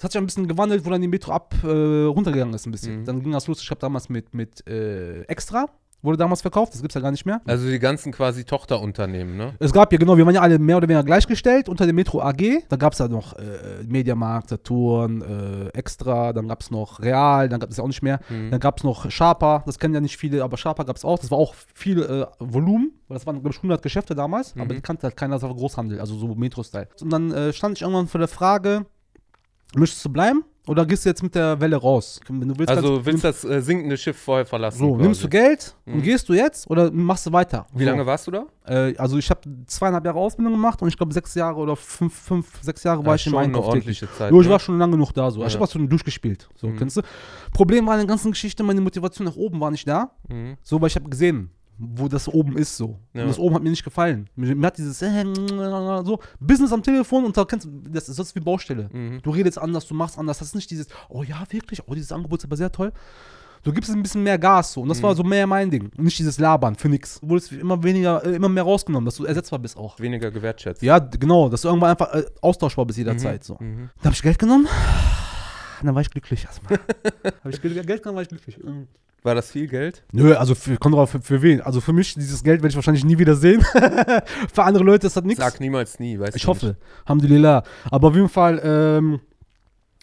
[0.00, 2.70] Das hat sich ein bisschen gewandelt, wo dann die Metro ab äh, runtergegangen ist ein
[2.72, 3.00] bisschen.
[3.00, 3.04] Mhm.
[3.04, 3.60] Dann ging das los.
[3.62, 5.66] Ich habe damals mit, mit äh, Extra,
[6.00, 7.42] wurde damals verkauft, das gibt's ja gar nicht mehr.
[7.44, 9.52] Also die ganzen quasi Tochterunternehmen, ne?
[9.58, 12.22] Es gab ja genau, wir waren ja alle mehr oder weniger gleichgestellt unter dem Metro
[12.22, 12.62] AG.
[12.70, 17.50] Da gab es ja noch äh, Mediamarkt, Saturn, äh, Extra, dann gab es noch Real,
[17.50, 18.20] dann gab es ja auch nicht mehr.
[18.30, 18.50] Mhm.
[18.52, 21.18] Dann gab es noch Sharper, das kennen ja nicht viele, aber Sharper gab es auch.
[21.18, 24.64] Das war auch viel äh, Volumen, weil das waren, glaube ich, 100 Geschäfte damals, aber
[24.64, 24.68] Mhm.
[24.76, 26.88] die kannte halt keiner, das war Großhandel, also so Metro-Style.
[27.02, 28.86] Und dann äh, stand ich irgendwann vor der Frage,
[29.76, 32.20] möchtest du bleiben oder gehst du jetzt mit der Welle raus?
[32.28, 34.78] Wenn du willst, Also kannst- willst das äh, sinkende Schiff vorher verlassen?
[34.78, 35.02] so, quasi.
[35.02, 36.02] nimmst du Geld und Mhm.
[36.02, 37.66] gehst du jetzt oder machst du weiter?
[37.72, 37.90] Wie so.
[37.90, 38.46] lange warst du da?
[38.66, 42.14] Äh, also ich habe zweieinhalb Jahre Ausbildung gemacht und ich glaube sechs Jahre oder fünf,
[42.14, 43.74] fünf, sechs Jahre war Ja, ich im schon eine Einkauf tätig.
[43.78, 44.30] ordentliche Zeit.
[44.32, 44.52] Jo, ich ne?
[44.52, 45.40] war schon lange genug da so.
[45.40, 45.54] Ich Ja.
[45.54, 46.48] habe was schon durchgespielt.
[46.56, 46.76] So, Mhm.
[46.76, 47.02] kennst du?
[47.52, 50.10] Problem war in der ganzen Geschichte, meine Motivation nach oben war nicht da.
[50.28, 50.56] Mhm.
[50.62, 51.50] So, weil ich habe gesehen,
[51.82, 52.98] wo das oben ist so.
[53.14, 53.22] Ja.
[53.22, 54.28] Und das oben hat mir nicht gefallen.
[54.36, 55.24] Mir, mir hat dieses äh,
[56.04, 58.88] so Business am Telefon und da kennst das ist, ist wie Baustelle.
[58.92, 59.20] Mhm.
[59.22, 60.38] Du redest anders, du machst anders.
[60.38, 62.92] Das ist nicht dieses, oh ja, wirklich, oh, dieses Angebot ist aber sehr toll.
[63.62, 64.80] Du gibst ein bisschen mehr Gas so.
[64.82, 65.02] Und das Mhm.
[65.02, 65.90] war so mehr mein Ding.
[65.96, 67.20] Und nicht dieses Labern für nix.
[67.20, 69.98] Du wurdest immer weniger, äh, immer mehr rausgenommen, dass du ersetzbar bist auch.
[70.00, 70.82] Weniger gewertschätzt.
[70.82, 73.44] Ja, genau, dass du irgendwann einfach äh, austauschbar bist jederzeit.
[73.44, 73.56] So.
[73.60, 73.90] Mhm.
[73.96, 74.66] Dann habe ich Geld genommen.
[75.82, 76.78] Dann war ich glücklich erstmal.
[77.44, 78.58] habe ich Geld Geld genommen, war ich glücklich.
[79.22, 80.02] War das viel Geld?
[80.12, 81.60] Nö, also für, kommt drauf, für, für wen?
[81.60, 83.60] Also für mich, dieses Geld werde ich wahrscheinlich nie wieder sehen.
[84.52, 85.42] für andere Leute ist das nichts.
[85.42, 86.76] Sag niemals nie, weißt Ich du hoffe.
[87.04, 87.62] Alhamdulillah.
[87.90, 89.20] Aber auf jeden Fall, ähm,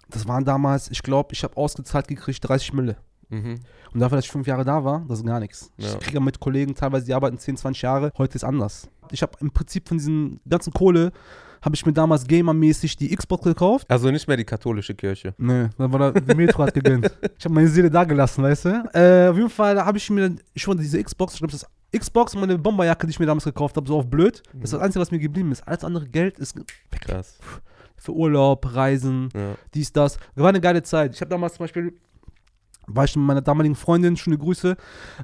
[0.10, 2.98] das waren damals, ich glaube, ich habe ausgezahlt gekriegt 30 Mille.
[3.30, 3.60] Mhm.
[3.94, 5.72] Und dafür, dass ich fünf Jahre da war, das ist gar nichts.
[5.78, 5.88] Ja.
[5.88, 8.12] Ich kriege ja mit Kollegen teilweise, die arbeiten 10, 20 Jahre.
[8.18, 8.88] Heute ist anders.
[9.12, 11.12] Ich habe im Prinzip von diesen ganzen Kohle,
[11.62, 13.90] habe ich mir damals gamermäßig die Xbox gekauft.
[13.90, 15.34] Also nicht mehr die katholische Kirche.
[15.38, 17.12] Nee, dann war da, die Metro hat gegönnt.
[17.40, 18.70] Ich habe meine Seele da gelassen, weißt du?
[18.94, 22.34] Äh, auf jeden Fall habe ich mir schon diese Xbox, ich glaube, das ist Xbox
[22.34, 24.42] und meine Bomberjacke, die ich mir damals gekauft habe, so auf blöd.
[24.54, 25.68] Das ist das Einzige, was mir geblieben ist.
[25.68, 26.66] Alles andere Geld ist weg.
[27.02, 27.38] Krass.
[27.96, 29.56] Für Urlaub, Reisen, Ja.
[29.74, 30.18] dies, das.
[30.36, 31.14] War eine geile Zeit.
[31.16, 31.94] Ich habe damals zum Beispiel,
[32.88, 34.76] war ich mit meiner damaligen Freundin, schöne Grüße,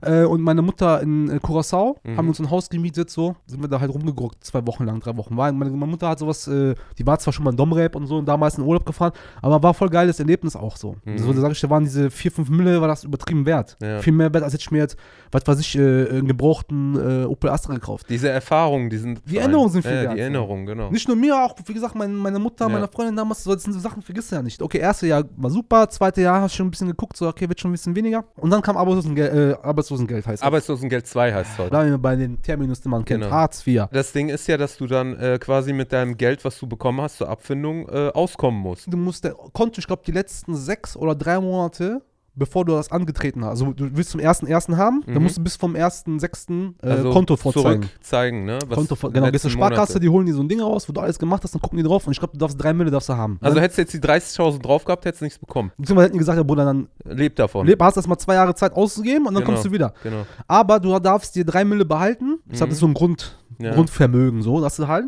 [0.01, 2.17] äh, und meine Mutter in äh, Curacao, Mhm.
[2.17, 5.15] haben uns ein Haus gemietet, so, sind wir da halt rumgeguckt, zwei Wochen lang, drei
[5.17, 5.35] Wochen.
[5.37, 8.07] War, meine, meine Mutter hat sowas, äh, die war zwar schon mal in Domrep und
[8.07, 10.95] so und damals in Urlaub gefahren, aber war voll geiles Erlebnis auch so.
[11.05, 11.17] Mhm.
[11.19, 13.77] So, da sag ich, da waren diese vier, fünf Mille, war das übertrieben wert.
[13.81, 13.99] Ja.
[13.99, 14.97] Viel mehr wert, als hätte ich mir jetzt,
[15.31, 18.07] was weiß ich, äh, einen gebrauchten äh, Opel Astra gekauft.
[18.09, 19.21] Diese Erfahrungen, die sind.
[19.25, 20.19] Die Erinnerungen sind viel ja, wert, Die.
[20.19, 20.89] Erinnerungen, genau.
[20.91, 22.73] Nicht nur mir, auch, wie gesagt, mein, meine Mutter, Ja.
[22.73, 24.61] meine Freundin damals, so, das sind so Sachen, vergisst du ja nicht.
[24.61, 27.47] Okay, erste Jahr war super, zweite Jahr hast du schon ein bisschen geguckt, so, okay,
[27.53, 28.25] wird schon ein bisschen weniger.
[28.35, 30.41] Und dann kam Arbeitslosengeld, äh, Arbeitslosengeld heißt.
[30.43, 31.69] Arbeitslosengeld 2 heißt es heute.
[31.69, 33.33] Da wir bei den Terminus, die man kennt, Genau.
[33.33, 33.85] Hartz IV.
[33.91, 36.99] Das Ding ist ja, dass du dann äh, quasi mit deinem Geld, was du bekommen
[37.01, 38.91] hast zur Abfindung, äh, auskommen musst.
[38.91, 42.01] Du musst, der Konto, ich glaube, die letzten sechs oder drei Monate,
[42.35, 45.13] bevor du das angetreten hast, also du willst zum ersten ersten haben, Mhm.
[45.13, 47.83] dann musst du bis vom ersten sechsten äh, Also Konto vorzeigen.
[47.83, 48.59] Zurückzeigen, ne?
[48.67, 50.89] Was Konto vor, genau, gehst zur Sparkasse, Monate- die holen dir so ein Ding raus,
[50.89, 52.73] wo du alles gemacht hast, dann gucken die drauf und ich glaube, du darfst drei
[52.73, 53.37] Mille darfst du haben.
[53.41, 53.61] Also ne?
[53.61, 55.71] hättest du jetzt die 30.000 drauf gehabt, hättest du nichts bekommen.
[55.77, 57.67] Beziehungsweise hätten die gesagt, ja Bruder, dann Leb davon.
[57.67, 59.53] leb, hast erstmal zwei Jahre Zeit auszugeben und dann Genau.
[59.53, 59.93] kommst du wieder.
[60.01, 60.25] Genau.
[60.47, 62.39] Aber du darfst dir drei Mille behalten.
[62.47, 62.67] Das Mhm.
[62.71, 63.73] ist so ein Grund, Ja.
[63.75, 65.05] Grundvermögen, so, dass du halt.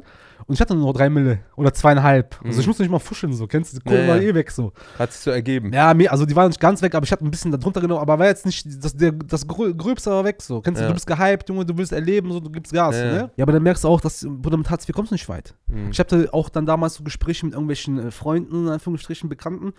[0.48, 2.36] Und ich hatte nur noch drei Mille oder zweieinhalb.
[2.44, 2.60] Also Mhm.
[2.62, 3.78] ich musste nicht mal fuschen, so, kennst du?
[3.80, 4.30] Die Kohle Ja, war ja.
[4.30, 4.74] eh weg, so.
[5.00, 5.74] Hat sich so ergeben.
[5.74, 8.02] Ja, also die waren nicht ganz weg, aber ich hatte ein bisschen da drunter genommen,
[8.02, 10.62] aber war jetzt nicht, das, der, das Grö Gröbste war weg, so.
[10.62, 10.90] Kennst du, Ja.
[10.90, 13.12] du bist gehypt, Junge, du willst erleben, so, du gibst Gas, Ja, ja.
[13.14, 13.32] ne?
[13.38, 15.56] Ja, aber dann merkst du auch, dass, Bruder, mit Hartz IV kommst du nicht weit.
[15.68, 15.90] Mhm.
[15.92, 19.74] Ich hatte auch dann damals so Gespräche mit irgendwelchen äh, Freunden, in Anführungsstrichen Bekannten.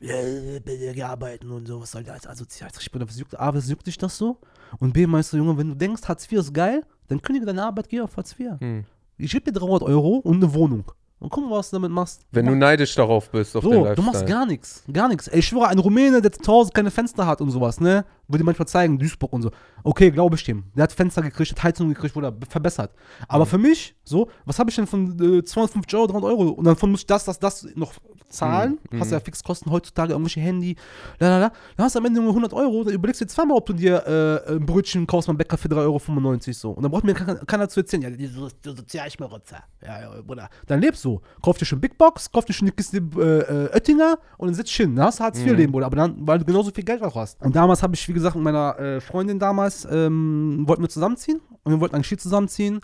[0.00, 2.26] Ja, äh, gearbeitet und so, was soll das?
[2.26, 2.44] Also,
[2.80, 4.38] ich bin, was juckt, A, was juckt dich das so?
[4.78, 7.64] Und B, meinst du, Junge, wenn du denkst, Hartz IV ist geil, dann kündige deine
[7.64, 8.52] Arbeitgeber auf Hartz IV.
[8.60, 8.84] Mhm.
[9.20, 10.84] Ich gebe dir 300 Euro und eine Wohnung.
[11.18, 12.22] Und guck mal, was du damit machst.
[12.32, 13.94] Wenn du neidisch darauf bist, auf den so, Lifestyle.
[13.96, 15.28] du machst gar nichts, gar nichts.
[15.28, 18.06] Ey, Ich schwöre, ein Rumäne, der zu Hause keine Fenster hat und sowas, ne?
[18.30, 19.50] Würde manchmal zeigen, Duisburg und so.
[19.82, 20.64] Okay, glaube ich dem.
[20.74, 22.92] Der hat Fenster gekriegt, hat Heizung gekriegt, wurde verbessert.
[23.28, 26.48] Aber für mich, so, was habe ich denn von äh, 250 Euro, 300 Euro?
[26.50, 27.92] Und davon muss ich das, das, das noch
[28.28, 28.78] zahlen.
[28.90, 30.76] Mhm, Hast ja Fixkosten heutzutage, irgendwelche Handy,
[31.18, 31.52] lalala.
[31.76, 33.72] Dann hast du am Ende nur 100 Euro, dann überlegst du dir zweimal, ob du
[33.72, 34.06] dir
[34.46, 36.70] äh, ein Brötchen kaufst beim Bäcker für 3,95 Euro so.
[36.70, 39.62] Und dann braucht mir keiner, zu erzählen, ja, die so- die Sozialschmarotzer.
[39.84, 40.48] Ja, ja, Bruder.
[40.66, 41.20] Dann lebst du.
[41.42, 44.54] Kauf dir schon Big Box, kauf dir schon eine Kiste äh, äh, Oettinger und dann
[44.54, 44.94] sitzt hin.
[44.94, 45.86] Dann hast du Hartz IV leben, Bruder.
[45.86, 47.40] Aber dann, weil du genauso viel Geld auch hast.
[47.40, 51.40] Und damals habe ich, wie gesagt, mit meiner äh, Freundin damals, ähm, wollten wir zusammenziehen.
[51.62, 52.80] Und wir wollten eigentlich hier zusammenziehen.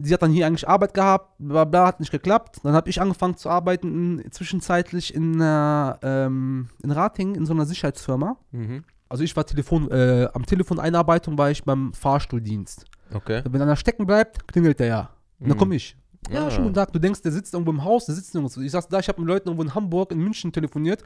[0.00, 2.60] Sie hat dann hier eigentlich Arbeit gehabt, bla bla, hat nicht geklappt.
[2.62, 7.52] Dann habe ich angefangen zu arbeiten, in, zwischenzeitlich in, einer, ähm, in Rating, in so
[7.52, 8.36] einer Sicherheitsfirma.
[8.52, 8.84] Mhm.
[9.08, 12.84] Also ich war Telefon, äh, am Telefon Einarbeitung war ich beim Fahrstuhldienst.
[13.12, 13.42] Okay.
[13.48, 15.10] Wenn einer stecken bleibt, klingelt der ja.
[15.40, 15.60] Und dann Mhm.
[15.60, 15.96] komme ich.
[16.30, 16.50] Ja, Ah.
[16.50, 16.92] schönen guten Tag.
[16.92, 18.60] Du denkst, der sitzt irgendwo im Haus, der sitzt nirgendwo.
[18.60, 21.02] Ich sag's da, ich habe mit Leuten irgendwo in Hamburg, in München telefoniert.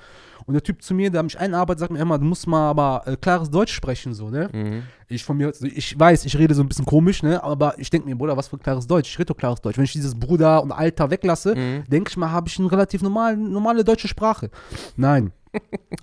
[0.47, 3.03] Und der Typ zu mir, der mich einarbeitet, sagt mir immer, du musst mal aber
[3.07, 4.49] äh, klares Deutsch sprechen, so, ne?
[4.53, 4.83] Mhm.
[5.09, 7.41] Ich von mir, also ich weiß, ich rede so ein bisschen komisch, ne?
[7.45, 9.11] Aber ich denke mir, Bruder, was für klares Deutsch?
[9.11, 9.77] Ich rede doch klares Deutsch.
[9.77, 11.85] Wenn ich dieses Bruder und Alter weglasse, Mhm.
[11.89, 14.51] denke ich mal, habe ich eine relativ normal, normale deutsche Sprache.
[14.97, 15.31] Nein.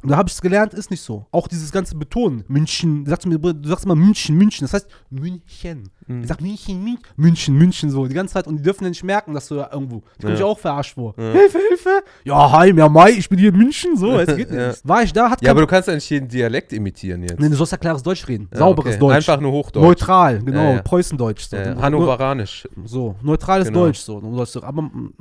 [0.03, 1.25] Da habe ich es gelernt, ist nicht so.
[1.31, 2.43] Auch dieses ganze Betonen.
[2.47, 4.63] München, du sagst, mir, du sagst immer München, München.
[4.65, 5.89] Das heißt München.
[6.07, 6.21] Mhm.
[6.21, 8.47] Ich sag München, München, München, München so die ganze Zeit.
[8.47, 10.03] Und die dürfen ja nicht merken, dass du da irgendwo.
[10.19, 10.45] Da ich Ja.
[10.45, 11.15] auch verarscht vor.
[11.15, 12.03] Hilfe, Hilfe.
[12.23, 13.97] Ja, hi, ja, Mai, ich bin hier in München.
[13.97, 14.67] So, es geht Ja.
[14.69, 14.87] nicht.
[14.87, 17.39] War ich da, hat Ja, aber du kannst ja nicht jeden Dialekt imitieren jetzt.
[17.39, 18.47] Nee, du sollst ja klares Deutsch reden.
[18.53, 18.99] Ja, Sauberes okay.
[18.99, 19.15] Deutsch.
[19.29, 19.83] Einfach nur Hochdeutsch.
[19.83, 20.63] Neutral, genau.
[20.63, 20.81] Ja, ja.
[20.81, 21.47] Preußendeutsch.
[21.49, 21.57] So.
[21.57, 22.67] Hannoveranisch.
[22.85, 23.85] So, neutrales Genau.
[23.85, 23.99] Deutsch.
[23.99, 24.19] So.
[24.19, 25.13] Du sollst, aber mm,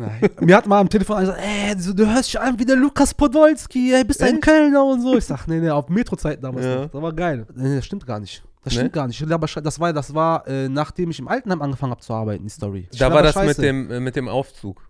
[0.00, 0.40] Kanackendeutsch.
[0.46, 2.76] Mir hat mal am Telefon einer gesagt, ey, du, du hörst dich an wie der
[2.76, 4.42] Lukas Podolski, ey, bist ein Echt?
[4.42, 5.16] Kölner und so.
[5.16, 6.86] Ich sag, nee, nee, auf Metrozeiten damals Ja.
[6.86, 7.46] Das war geil.
[7.54, 8.42] Nee, das stimmt gar nicht.
[8.62, 8.80] Das Nee?
[8.80, 9.22] stimmt gar nicht.
[9.32, 12.50] Aber das war, das war äh, nachdem ich im Altenheim angefangen habe zu arbeiten, die
[12.50, 12.88] Story.
[12.92, 14.82] Ich Da war das mit dem, äh, mit dem Aufzug.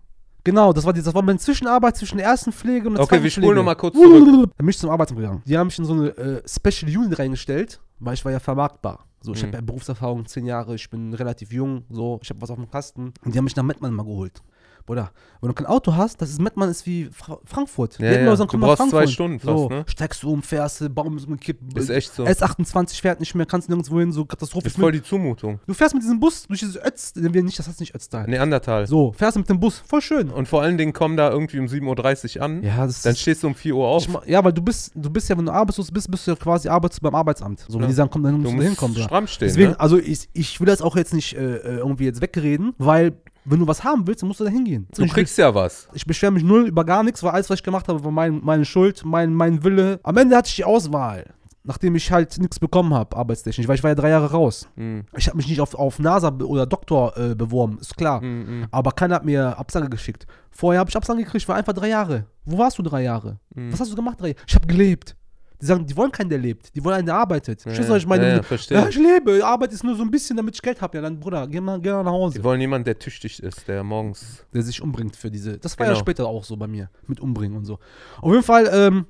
[0.43, 3.09] Genau, das war, die, das war meine Zwischenarbeit zwischen der ersten Pflege und der Okay,
[3.11, 3.45] zweiten wir Pflege.
[3.45, 4.25] spulen noch mal kurz zurück.
[4.57, 5.43] Dann bin ich zum Arbeitsamt gegangen.
[5.45, 9.05] Die haben mich in so eine äh, Special Unit reingestellt, weil ich war ja vermarktbar.
[9.21, 9.47] So, ich Mhm.
[9.49, 12.69] habe ja Berufserfahrung, zehn Jahre, ich bin relativ jung, so, ich habe was auf dem
[12.71, 13.13] Kasten.
[13.23, 14.41] Und die haben mich nach Mettmann mal geholt.
[14.85, 15.11] Bruder,
[15.41, 17.97] wenn du kein Auto hast, das ist Mettmann ist wie Fra Frankfurt.
[17.99, 18.35] Ja, ja.
[18.35, 19.09] sagen, Du brauchst zwei Frankfurt.
[19.11, 19.83] Stunden so, fast, ne?
[19.87, 21.77] Steigst du um, fährst du, Baum ist umgekippt.
[21.77, 22.25] Ist echt so.
[22.25, 24.67] S28 fährt nicht mehr, kannst nirgendwo hin, so Katastrophe.
[24.67, 25.59] Ist voll die Zumutung.
[25.65, 28.27] du fährst mit diesem Bus durch dieses Ötz, nicht, das heißt nicht Ötztal.
[28.27, 28.87] Neandertal.
[28.87, 30.29] So, fährst du mit dem Bus, voll schön.
[30.29, 32.63] Und vor allen Dingen kommen da irgendwie um 7.30 Uhr an.
[32.63, 34.07] Ja, das Dann stehst du um 4 Uhr auf.
[34.07, 36.37] Ich ja, weil du bist, du bist ja, wenn du arbeitslos bist, bist du ja
[36.37, 37.61] quasi arbeits beim Arbeitsamt.
[37.67, 37.87] So, wenn Ja.
[37.87, 38.97] die sagen, komm, dann Du musst du musst hinkommen.
[38.97, 39.03] Ja.
[39.05, 39.47] stramm stehen.
[39.47, 39.79] Deswegen, ne?
[39.79, 43.13] also ich, ich will das auch jetzt nicht äh, äh, irgendwie jetzt wegreden, weil
[43.45, 44.87] wenn du was haben willst, dann musst du da hingehen.
[44.95, 45.87] Du ich, kriegst ja was.
[45.93, 48.39] ich beschwere mich null über gar nichts, weil alles, was ich gemacht habe, war mein,
[48.43, 49.99] meine Schuld, mein, mein Wille.
[50.03, 51.25] Am Ende hatte ich die Auswahl.
[51.63, 54.67] Nachdem ich halt nichts bekommen habe, arbeitstechnisch, weil ich war ja drei Jahre raus.
[54.75, 55.03] Mhm.
[55.15, 58.19] Ich habe mich nicht auf, auf NASA oder Doktor äh, beworben, ist klar.
[58.19, 58.65] Mhm.
[58.71, 60.25] Aber keiner hat mir Absage geschickt.
[60.49, 62.25] Vorher habe ich Absage gekriegt, war einfach drei Jahre.
[62.45, 63.37] Wo warst du drei Jahre?
[63.53, 64.39] Was hast du gemacht drei Jahre?
[64.47, 65.15] Ich habe gelebt.
[65.61, 66.75] Die sagen, die wollen keinen, der lebt.
[66.75, 67.61] Die wollen einen, der arbeitet.
[67.61, 68.23] Verstehst du, was ich meine?
[68.23, 68.89] Ja, ja, Ja, verstehe.
[68.89, 69.45] ich lebe.
[69.45, 70.97] Arbeit ist nur so ein bisschen, damit ich Geld habe.
[70.97, 72.39] Ja, dann, Bruder, geh mal, geh mal nach Hause.
[72.39, 74.43] Die wollen jemanden, der tüchtig ist, der morgens.
[74.53, 75.57] Der sich umbringt für diese.
[75.59, 75.99] Das war ja Genau.
[75.99, 76.89] später auch so bei mir.
[77.07, 77.77] Mit Umbringen und so.
[78.21, 79.05] Auf jeden Fall ähm,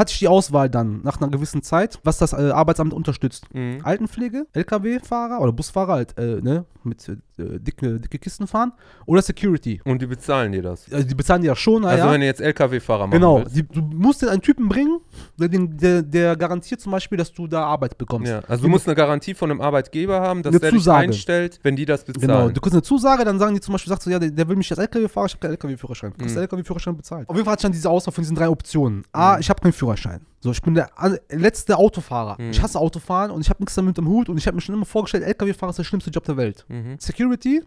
[0.00, 3.44] hatte ich die Auswahl dann nach einer gewissen Zeit, was das äh, Arbeitsamt unterstützt.
[3.54, 3.80] Mhm.
[3.84, 7.16] Altenpflege, LKW-Fahrer oder Busfahrer halt, äh, ne, mit äh,
[7.60, 8.72] dicke, dicke Kisten fahren
[9.06, 9.80] oder Security.
[9.84, 10.90] Und die bezahlen dir das.
[10.90, 12.12] Also die bezahlen die ja schon, Also naja.
[12.14, 15.00] wenn du jetzt LKW-Fahrer machen Genau, die, du musst dir einen Typen bringen,
[15.36, 18.28] der, der, der garantiert zum Beispiel, dass du da Arbeit bekommst.
[18.30, 20.98] Ja, also du musst eine Garantie von einem Arbeitgeber haben, dass der dich Zusage.
[20.98, 22.54] einstellt, wenn die das Genau, bezahlen.
[22.54, 24.56] du kriegst eine Zusage, dann sagen die zum Beispiel, sagst du, ja, der, der will
[24.56, 26.12] mich als LKW-Fahrer, ich habe keinen LKW-Führerschein.
[26.12, 26.42] Du kriegst Mhm.
[26.42, 27.28] LKW-Führerschein bezahlt.
[27.28, 29.04] Auf jeden Fall hatte ich dann diese Auswahl von diesen drei Optionen.
[29.12, 29.89] A, ich habe keinen Führerschein.
[30.40, 30.90] So, ich bin der
[31.30, 32.40] letzte Autofahrer.
[32.40, 32.50] Mhm.
[32.50, 34.74] Ich hasse Autofahren und ich habe nichts damit im Hut und ich habe mir schon
[34.74, 36.64] immer vorgestellt, LKW-Fahrer ist der schlimmste Job der Welt.
[36.68, 36.96] Mhm.
[36.98, 37.62] Security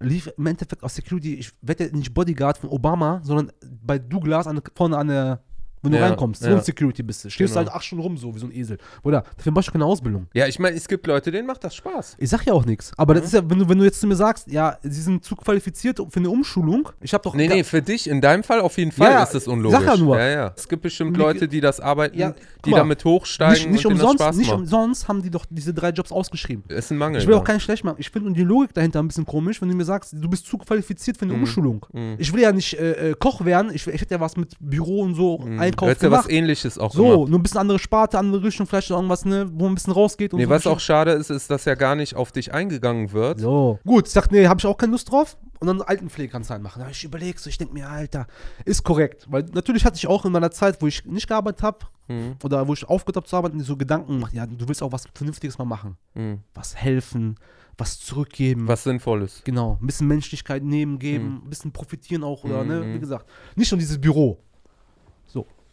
[0.00, 4.46] lief im Endeffekt aus Security, ich werde ja nicht Bodyguard von Obama, sondern bei Douglas
[4.46, 5.42] an, vorne an der,
[5.82, 6.56] wenn du Ja, reinkommst, so ja.
[6.56, 7.30] ein Security bist du.
[7.30, 7.66] Stehst du Genau.
[7.70, 8.78] halt acht Stunden rum, so wie so ein Esel.
[9.02, 10.26] Oder dafür machst du keine Ausbildung.
[10.34, 12.16] Ja, ich meine, es gibt Leute, denen macht das Spaß.
[12.18, 12.92] Ich sag ja auch nichts.
[12.96, 13.26] Aber das Mhm.
[13.26, 15.98] ist ja, wenn du, wenn du jetzt zu mir sagst, ja, sie sind zu qualifiziert
[15.98, 17.34] für eine Umschulung, ich habe doch.
[17.34, 19.78] Nee, nee, für dich in deinem Fall auf jeden Fall Ja, ist das unlogisch.
[19.78, 20.18] sag ja nur.
[20.18, 20.52] Ja, ja.
[20.56, 23.92] Es gibt bestimmt Leute, die das arbeiten, Ja, die mal, damit hochsteigen Nicht, nicht, und
[23.94, 24.58] umsonst, das Spaß nicht macht.
[24.60, 26.64] umsonst haben die doch diese drei Jobs ausgeschrieben.
[26.68, 27.20] ist ein Mangel.
[27.20, 27.96] Ich will auch keinen schlecht machen.
[27.98, 30.58] Ich finde die Logik dahinter ein bisschen komisch, wenn du mir sagst, du bist zu
[30.58, 31.40] qualifiziert für eine Mhm.
[31.40, 31.86] Umschulung.
[31.92, 32.14] Mhm.
[32.18, 35.00] Ich will ja nicht äh, äh, Koch werden, ich, ich hätte ja was mit Büro
[35.02, 35.58] und so Mhm.
[35.72, 36.32] Einkauf Du hättest ja was gemacht.
[36.32, 37.28] ähnliches auch so, gemacht.
[37.30, 40.32] nur ein bisschen andere Sparte, andere Richtung, vielleicht irgendwas, ne, wo man ein bisschen rausgeht.
[40.32, 43.12] Und Nee, so was auch schade ist, ist, dass ja gar nicht auf dich eingegangen
[43.12, 43.40] wird.
[43.40, 43.78] So.
[43.84, 45.36] Gut, ich dachte, nee, habe ich auch keine Lust drauf.
[45.60, 46.80] Und dann Altenpflege kannst du halt machen.
[46.80, 48.26] Da habe ich überlegt, so, ich denke mir, Alter,
[48.64, 49.26] ist korrekt.
[49.30, 52.34] Weil natürlich hatte ich auch in meiner Zeit, wo ich nicht gearbeitet habe, Mhm.
[52.42, 55.04] oder wo ich aufgehört habe zu arbeiten, so Gedanken gemacht, ja, du willst auch was
[55.14, 55.96] Vernünftiges mal machen.
[56.14, 56.40] Mhm.
[56.52, 57.36] Was helfen,
[57.78, 58.66] was zurückgeben.
[58.66, 59.42] Was Sinnvolles.
[59.44, 62.94] Genau, ein bisschen Menschlichkeit nehmen, geben, ein bisschen profitieren auch, oder, ne, Mhm.
[62.94, 63.26] wie gesagt.
[63.54, 64.40] Nicht nur dieses Büro.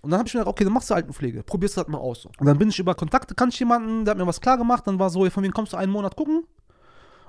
[0.01, 1.97] Und dann habe ich mir gedacht, okay, dann machst du Altenpflege, probierst du das mal
[1.97, 2.25] aus.
[2.25, 4.87] Und dann bin ich über Kontakte, kann ich jemanden, der hat mir was klar gemacht,
[4.87, 6.43] dann war so, von wem kommst du einen Monat gucken,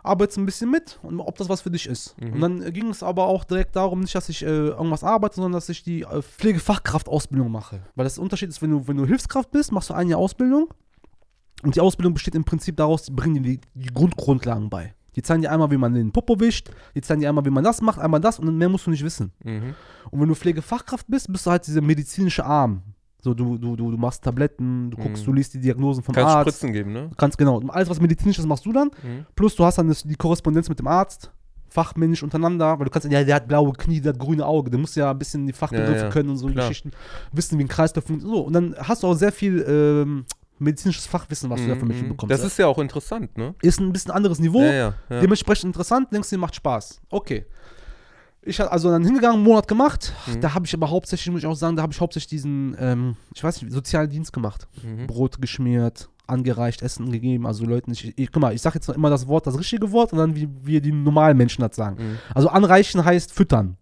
[0.02, 2.16] arbeitest ein bisschen mit und ob das was für dich ist.
[2.20, 2.33] Mhm.
[2.35, 5.52] Und dann ging es aber auch direkt darum, nicht, dass ich äh, irgendwas arbeite, sondern
[5.52, 7.83] dass ich die äh, Pflegefachkraftausbildung mache.
[7.96, 10.68] Weil das Unterschied ist, wenn du, wenn du Hilfskraft bist, machst du ein Jahr Ausbildung
[11.62, 14.94] und die Ausbildung besteht im Prinzip daraus, die bringen dir die, die Grundgrundlagen bei.
[15.20, 17.62] Die zeigen dir einmal, wie man den Popo wischt, die zeigen dir einmal, wie man
[17.62, 19.33] das macht, einmal das und dann mehr musst du nicht wissen.
[19.44, 19.74] Mhm.
[20.11, 22.80] Und wenn du Pflegefachkraft bist, bist du halt dieser medizinische Arm.
[23.20, 25.26] So, du, du, du, du machst Tabletten, du guckst, Mhm.
[25.26, 26.48] du liest die Diagnosen vom Kannst Arzt.
[26.56, 27.11] Spritzen geben, ne?
[27.18, 28.88] Kannst genau, alles was medizinisch ist, machst du dann.
[29.02, 29.26] Mhm.
[29.35, 31.30] Plus du hast dann das, die Korrespondenz mit dem Arzt,
[31.68, 34.80] fachmännisch untereinander, weil du kannst, ja, der hat blaue Knie, der hat grüne Augen, der
[34.80, 36.66] muss ja ein bisschen die Fachbegriffe Ja, ja, können und so klar.
[36.66, 36.92] Geschichten,
[37.33, 38.37] wissen, wie ein Kreislauf funktioniert.
[38.38, 40.24] So, und dann hast du auch sehr viel ähm,
[40.61, 42.11] medizinisches Fachwissen, was du da vermittelt Mhm.
[42.11, 42.31] bekommst.
[42.33, 43.55] Das ist ja auch interessant, ne?
[43.62, 44.94] ist ein bisschen anderes Niveau, Ja, ja.
[45.09, 45.20] ja.
[45.20, 47.01] dementsprechend interessant, denkst du, macht Spaß.
[47.11, 47.46] Okay.
[48.42, 50.14] Ich habe also dann hingegangen, einen Monat gemacht.
[50.27, 50.40] Mhm.
[50.40, 53.16] Da habe ich aber hauptsächlich, muss ich auch sagen, da habe ich hauptsächlich diesen, ähm,
[53.35, 54.66] ich weiß nicht, sozialen Dienst gemacht.
[54.83, 55.07] Mhm.
[55.07, 57.46] Brot geschmiert, angereicht, Essen gegeben.
[57.46, 59.92] Also Leuten, ich, ich guck mal, ich sage jetzt noch immer das Wort, das richtige
[59.92, 61.96] Wort und dann wie wir die normalen Menschen das sagen.
[62.03, 62.18] Mhm.
[62.35, 63.77] Also anreichen heißt füttern.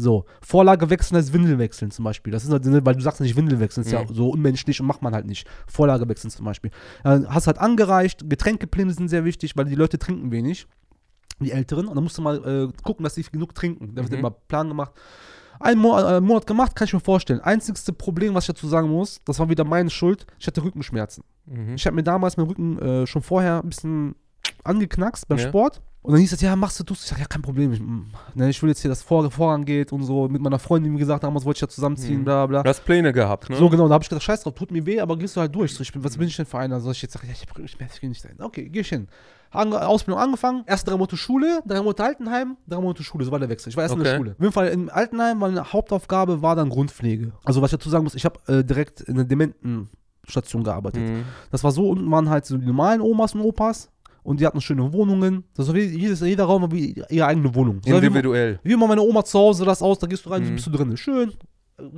[0.00, 2.32] So, Vorlage wechseln heißt Windel wechseln zum Beispiel.
[2.32, 4.14] Das ist halt, ne, weil du sagst nicht Windel wechseln, ist ja Mhm.
[4.14, 5.46] so unmenschlich und macht man halt nicht.
[5.66, 6.70] Vorlage wechseln zum Beispiel.
[7.02, 10.68] Dann hast halt angereicht, Getränkepläne sind sehr wichtig, weil die Leute trinken wenig,
[11.40, 11.88] die Älteren.
[11.88, 12.36] Und dann musst du mal
[12.70, 13.94] äh, gucken, dass sie genug trinken.
[13.96, 14.18] Da wird Mhm.
[14.20, 14.92] immer Plan gemacht.
[15.60, 17.40] Einen Mo äh, Monat gemacht, kann ich mir vorstellen.
[17.40, 21.24] Einzigste Problem, was ich dazu sagen muss, das war wieder meine Schuld, ich hatte Rückenschmerzen.
[21.46, 21.74] Mhm.
[21.74, 24.14] Ich habe mir damals meinen Rücken äh, schon vorher ein bisschen
[24.62, 25.48] angeknackst beim Ja.
[25.48, 25.82] Sport.
[26.08, 27.04] Und dann hieß es, ja, machst du, tust du.
[27.04, 27.70] Ich sag, ja, kein Problem.
[27.70, 30.26] Ich, mm, ne, ich will jetzt hier, dass Vor Vorrang geht und so.
[30.26, 32.24] Mit meiner Freundin, wie gesagt, damals wollte ich ja zusammenziehen, Mhm.
[32.24, 32.62] bla bla.
[32.62, 33.56] Du hast Pläne gehabt, ne?
[33.56, 35.54] So genau, da habe ich gedacht, scheiß drauf, tut mir weh, aber gehst du halt
[35.54, 35.74] durch.
[35.74, 36.80] So, ich bin, was bin ich denn für einer?
[36.80, 38.36] So, ich jetzt sage, ja, ich Rückenschmerzen, ich will nicht sein.
[38.40, 39.06] Okay, geh ich hin.
[39.50, 43.38] Ange Ausbildung angefangen, erst drei Monate Schule, drei Monate Altenheim, drei Monate Schule, so war
[43.38, 43.68] der Wechsel.
[43.68, 44.18] Ich war erst in der Okay.
[44.18, 44.30] Schule.
[44.32, 47.32] Auf jeden Fall im Altenheim, meine Hauptaufgabe war dann Grundpflege.
[47.44, 51.02] Also was ich dazu sagen muss, ich habe äh, direkt in einer Dementenstation gearbeitet.
[51.02, 51.24] Mhm.
[51.50, 53.90] Das war so, unten waren halt so die normalen Omas und Opas
[54.22, 55.44] und die hatten schöne Wohnungen.
[55.54, 57.76] Das wie, jedes, jeder Raum war wie ihre eigene Wohnung.
[57.84, 58.60] War wie, Individuell.
[58.62, 60.54] wie immer meine Oma zu Hause, das aus, da gehst du rein, Mhm.
[60.54, 60.96] bist du drin.
[60.96, 61.32] Schön,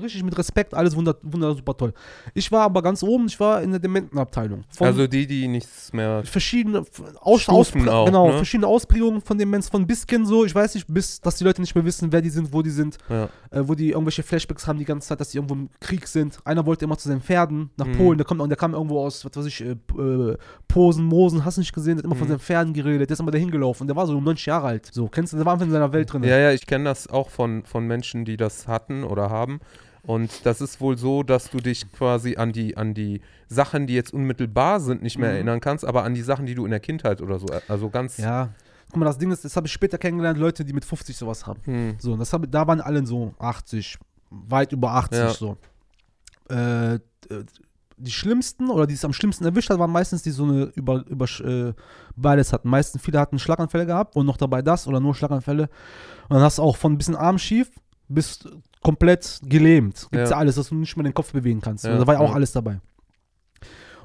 [0.00, 1.92] richtig mit Respekt, alles wunder, wunder super toll.
[2.34, 4.64] Ich war aber ganz oben, ich war in der Dementenabteilung.
[4.70, 6.22] Von Also die, die nichts mehr.
[6.24, 6.84] verschiedene
[7.20, 8.36] Aus, Auspr- auch, genau, ne?
[8.36, 11.74] verschiedene Ausprägungen von Demenz, von bisschen so, ich weiß nicht, bis, dass die Leute nicht
[11.74, 13.24] mehr wissen, wer die sind, wo die sind, Ja.
[13.50, 16.38] äh, wo die irgendwelche Flashbacks haben die ganze Zeit, dass die irgendwo im Krieg sind.
[16.44, 17.92] Einer wollte immer zu seinen Pferden nach Mhm.
[17.96, 20.36] Polen, der kommt, der kam irgendwo aus, was weiß ich, äh, äh,
[20.68, 22.32] Posen, Mosen, hast du nicht gesehen, der hat immer von Mhm.
[22.32, 24.90] seinen Pferden geredet, der ist immer dahin gelaufen, der war so um 90 Jahre alt.
[24.92, 26.22] So, kennst du, der war einfach in seiner Welt drin.
[26.24, 29.60] ja, ja, ich kenne das auch von, von Menschen, die das hatten oder haben.
[30.02, 33.94] Und das ist wohl so, dass du dich quasi an die, an die Sachen, die
[33.94, 35.34] jetzt unmittelbar sind, nicht mehr Mhm.
[35.36, 38.16] erinnern kannst, aber an die Sachen, die du in der Kindheit oder so, also ganz.
[38.16, 38.50] Ja.
[38.90, 41.46] Guck mal, das Ding ist, das habe ich später kennengelernt, Leute, die mit 50 sowas
[41.46, 41.60] haben.
[41.64, 41.94] Hm.
[41.98, 43.98] So, das hab, da waren alle so 80,
[44.30, 45.28] weit über 80 Ja.
[45.30, 45.56] so.
[46.48, 46.98] Äh, äh,
[47.96, 51.04] die schlimmsten oder die es am schlimmsten erwischt hat, waren meistens die so eine über,
[51.06, 51.74] über äh,
[52.16, 52.68] beides hatten.
[52.70, 55.64] Meistens viele hatten Schlaganfälle gehabt und noch dabei das oder nur Schlaganfälle.
[55.64, 57.36] Und dann hast du auch von ein bisschen Arm
[58.10, 58.38] schief bis
[58.82, 60.08] komplett gelähmt.
[60.10, 60.36] Gibt's ja, Ja.
[60.36, 61.84] alles, dass du nicht mehr den Kopf bewegen kannst.
[61.84, 62.80] Ja, da war ja auch alles dabei.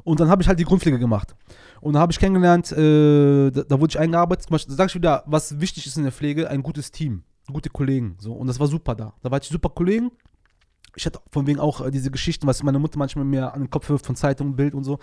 [0.03, 1.35] Und dann habe ich halt die Grundpflege gemacht.
[1.81, 4.45] Und da habe ich kennengelernt, äh, da, da wurde ich eingearbeitet.
[4.45, 7.23] Zum Beispiel, da sag ich wieder, was wichtig ist in der Pflege, ein gutes Team,
[7.51, 8.15] gute Kollegen.
[8.19, 8.33] So.
[8.33, 9.13] Und das war super da.
[9.23, 10.11] Da war ich super Kollegen.
[10.95, 13.69] Ich hatte von wegen auch äh, diese Geschichten, was meine Mutter manchmal mir an den
[13.69, 14.99] Kopf wirft von Zeitungen, Bild und so.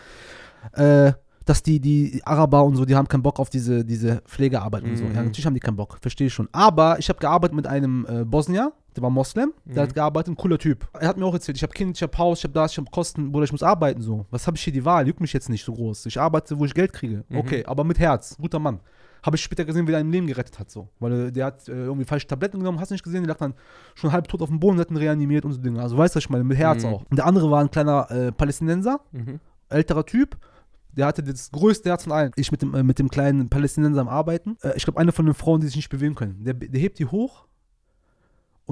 [0.72, 1.12] Äh,
[1.44, 4.96] dass die, die Araber und so, die haben keinen Bock auf diese, diese Pflegearbeit und
[4.96, 5.04] so.
[5.04, 5.14] Mhm.
[5.14, 6.48] Ja, natürlich haben die keinen Bock, verstehe ich schon.
[6.52, 9.88] Aber ich habe gearbeitet mit einem äh, Bosnier, der war Moslem, der Mhm.
[9.88, 10.88] hat gearbeitet, ein cooler Typ.
[10.98, 12.78] Er hat mir auch erzählt, ich habe Kind, ich habe Haus, ich habe das, ich
[12.78, 14.26] habe Kosten, Bruder, ich muss arbeiten so.
[14.30, 15.06] Was habe ich hier die Wahl?
[15.06, 16.06] Juckt mich jetzt nicht so groß.
[16.06, 17.24] Ich arbeite, wo ich Geld kriege.
[17.28, 17.36] Mhm.
[17.38, 18.80] Okay, aber mit Herz, guter Mann.
[19.24, 20.88] Habe ich später gesehen, wie er ein Leben gerettet hat, so.
[20.98, 23.38] Weil äh, der hat äh, irgendwie falsche Tabletten genommen, hast du nicht gesehen, der lag
[23.38, 23.54] dann
[23.94, 25.80] schon halb tot auf dem Boden, hat ihn reanimiert und so Dinge.
[25.80, 26.88] Also weißt du, was ich meine, mit Herz Mhm.
[26.90, 27.04] auch.
[27.08, 29.38] Und der andere war ein kleiner äh, Palästinenser, Mhm.
[29.68, 30.36] älterer Typ.
[30.94, 32.32] Der hatte das größte Herz von allen.
[32.36, 34.56] Ich mit dem, äh, mit dem kleinen Palästinenser am Arbeiten.
[34.60, 36.42] Äh, ich glaube, eine von den Frauen, die sich nicht bewegen können.
[36.44, 37.46] Der, der hebt die hoch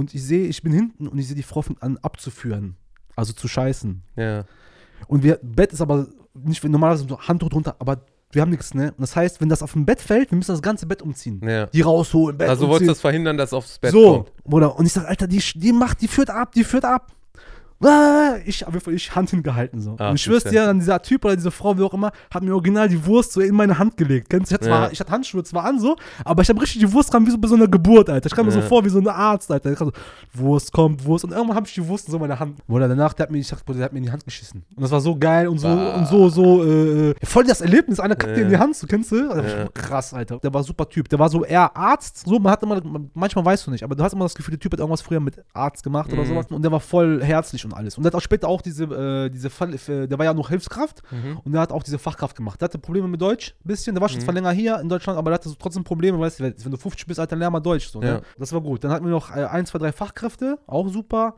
[0.00, 2.76] und ich sehe, ich bin hinten und ich sehe die Frau fängt an abzuführen.
[3.16, 4.02] Also zu scheißen.
[4.16, 4.44] Ja.
[5.06, 8.92] Und wir, Bett ist aber nicht, normalerweise so Handtuch drunter, aber wir haben nichts, ne?
[8.92, 11.40] Und das heißt, wenn das auf dem Bett fällt, wir müssen das ganze Bett umziehen.
[11.46, 11.66] ja.
[11.66, 12.70] Die rausholen, Bett Also umziehen.
[12.70, 14.44] wolltest du das verhindern, dass aufs Bett so, kommt?
[14.44, 14.78] Bruder.
[14.78, 17.12] Und ich sag, Alter, die, die macht, die führt ab, die führt ab.
[17.82, 19.96] Ah, ich habe ich Hand hingehalten so.
[19.98, 22.42] Ach, und ich schwör's dir, dann dieser Typ oder diese Frau, wie auch immer, hat
[22.42, 24.28] mir original die Wurst so in meine Hand gelegt.
[24.28, 24.54] Kennst du?
[24.54, 24.90] Ich hatte, zwar, Ja.
[24.92, 27.38] ich hatte Handschuhe zwar an so, aber ich habe richtig die Wurst kam wie so
[27.38, 28.26] bei so einer Geburt, Alter.
[28.26, 28.66] Ich kam mir so Ja.
[28.66, 29.72] vor wie so ein Arzt, Alter.
[29.72, 29.90] Ich so,
[30.34, 31.24] Wurst kommt, Wurst.
[31.24, 32.58] Und irgendwann habe ich die Wurst in so meine Hand.
[32.68, 34.62] Oder danach, der hat mir, ich dachte, der hat mir in die Hand geschissen.
[34.76, 35.94] Und das war so geil und so Bah.
[35.94, 37.98] und so, so, äh, voll das Erlebnis.
[37.98, 38.60] Einer kackt dir in die Ja.
[38.60, 39.16] Hand, so kennst du?
[39.16, 39.68] Ja.
[39.72, 40.38] Krass, Alter.
[40.38, 41.08] Der war super Typ.
[41.08, 42.24] Der war so eher Arzt.
[42.26, 42.80] So, man hat immer,
[43.14, 45.20] manchmal weißt du nicht, aber du hast immer das Gefühl, der Typ hat irgendwas früher
[45.20, 46.26] mit Arzt gemacht oder Mhm.
[46.28, 46.46] sowas.
[46.50, 47.96] Und der war voll herzlich und alles.
[47.96, 50.48] Und der hat auch später auch diese, äh, diese Fall, äh, der war ja noch
[50.48, 51.40] Hilfskraft Mhm.
[51.44, 52.61] und der hat auch diese Fachkraft gemacht.
[52.61, 53.94] Der hatte Probleme mit Deutsch, ein bisschen.
[53.94, 54.24] Der war schon Mhm.
[54.24, 56.76] zwar länger hier in Deutschland, aber der hatte so trotzdem Probleme, weißt du, wenn du
[56.76, 57.88] 50 bist, Alter, lern mal Deutsch.
[57.88, 58.14] So, Ja.
[58.14, 58.22] ne?
[58.38, 58.85] Das war gut.
[58.85, 61.35] Dann hatten wir noch äh, ein, zwei, drei Fachkräfte, auch super.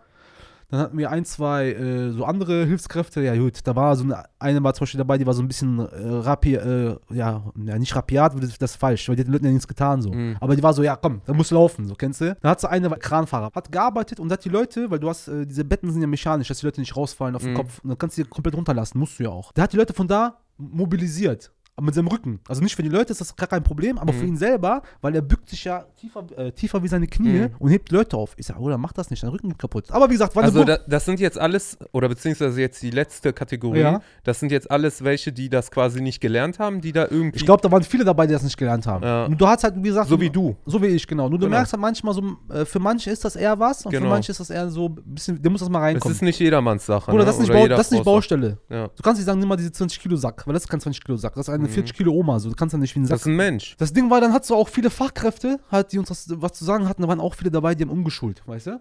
[0.73, 3.21] Dann hatten wir ein, zwei äh, so andere Hilfskräfte.
[3.21, 5.47] Ja, gut, da war so eine, eine war zum Beispiel dabei, die war so ein
[5.47, 9.27] bisschen äh, rapi, äh, ja, ja, nicht rapiat, das, das ist falsch, weil die hat
[9.29, 10.11] den Leuten ja nichts getan so.
[10.11, 10.39] Mhm.
[10.41, 12.35] Aber die war so, ja, komm, da muss laufen, so, kennst du?
[12.41, 15.45] Dann hat sie eine Kranfahrer, hat gearbeitet und hat die Leute, weil du hast, äh,
[15.47, 17.57] diese Betten sind ja mechanisch, dass die Leute nicht rausfallen auf den Mhm.
[17.57, 17.79] Kopf.
[17.85, 19.53] Und dann kannst du die komplett runterlassen, musst du ja auch.
[19.53, 21.53] Der hat die Leute von da mobilisiert.
[21.85, 22.41] Mit seinem Rücken.
[22.49, 24.29] Also nicht für die Leute ist das gar kein Problem, aber für Mhm.
[24.29, 27.51] ihn selber, weil er bückt sich ja tiefer, äh, tiefer wie seine Knie Mhm.
[27.59, 28.35] und hebt Leute auf.
[28.37, 29.91] Ich sag, Bruder, mach das nicht, dein Rücken geht kaputt.
[29.91, 33.81] Aber wie gesagt, Also da, das sind jetzt alles, oder beziehungsweise jetzt die letzte Kategorie,
[33.81, 34.01] Ja.
[34.25, 37.45] das sind jetzt alles welche, die das quasi nicht gelernt haben, die da irgendwie, ich
[37.45, 39.05] glaube, da waren viele dabei, die das nicht gelernt haben.
[39.05, 39.25] Ja.
[39.27, 40.57] Und du hast halt, wie gesagt, so wie du.
[40.67, 41.29] So wie ich, genau.
[41.29, 41.57] Nur du Genau.
[41.57, 44.11] merkst halt manchmal so, äh, für manche ist das eher was und für Genau.
[44.11, 46.15] manche ist das eher so ein bisschen, der muss das mal reinkommen.
[46.15, 47.11] ist nicht jedermanns Sache.
[47.11, 47.27] Bruder, ne?
[47.27, 48.59] das ist nicht, Oder Bau, das ist nicht Baustelle.
[48.69, 48.89] Ja.
[48.89, 51.03] Du kannst nicht sagen, nimm mal diese 20 Kilo Sack, weil das ist kein 20
[51.05, 51.72] Kilo Sack, das ist eine.
[51.75, 52.49] 40 Kilo Oma, so.
[52.51, 53.15] Du kannst ja nicht wie ein Sack.
[53.17, 53.77] Das ist ein Mensch.
[53.79, 56.65] Das Ding war, dann hat so auch viele Fachkräfte, halt, die uns das, was zu
[56.65, 58.81] sagen hatten, da waren auch viele dabei, die haben umgeschult, weißt du?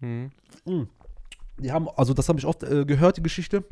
[0.00, 0.30] Mhm.
[1.58, 3.64] Die haben, also das habe ich oft äh, gehört, die Geschichte,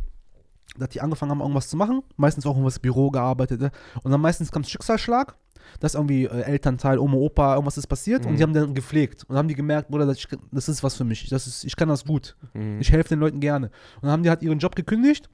[0.76, 3.70] dass die angefangen haben, irgendwas zu machen, meistens auch irgendwas Büro gearbeitet, ne?
[4.02, 5.34] und dann meistens kam Schicksalsschlag,
[5.80, 8.36] dass irgendwie äh, Elternteil, Oma, Opa, irgendwas ist passiert und Mhm.
[8.36, 11.28] die haben dann gepflegt und haben die gemerkt, Bruder, das, das ist was für mich,
[11.30, 12.78] das ist, ich kann das gut, Mhm.
[12.80, 13.66] ich helfe den Leuten gerne.
[13.96, 15.28] Und dann haben die halt ihren Job gekündigt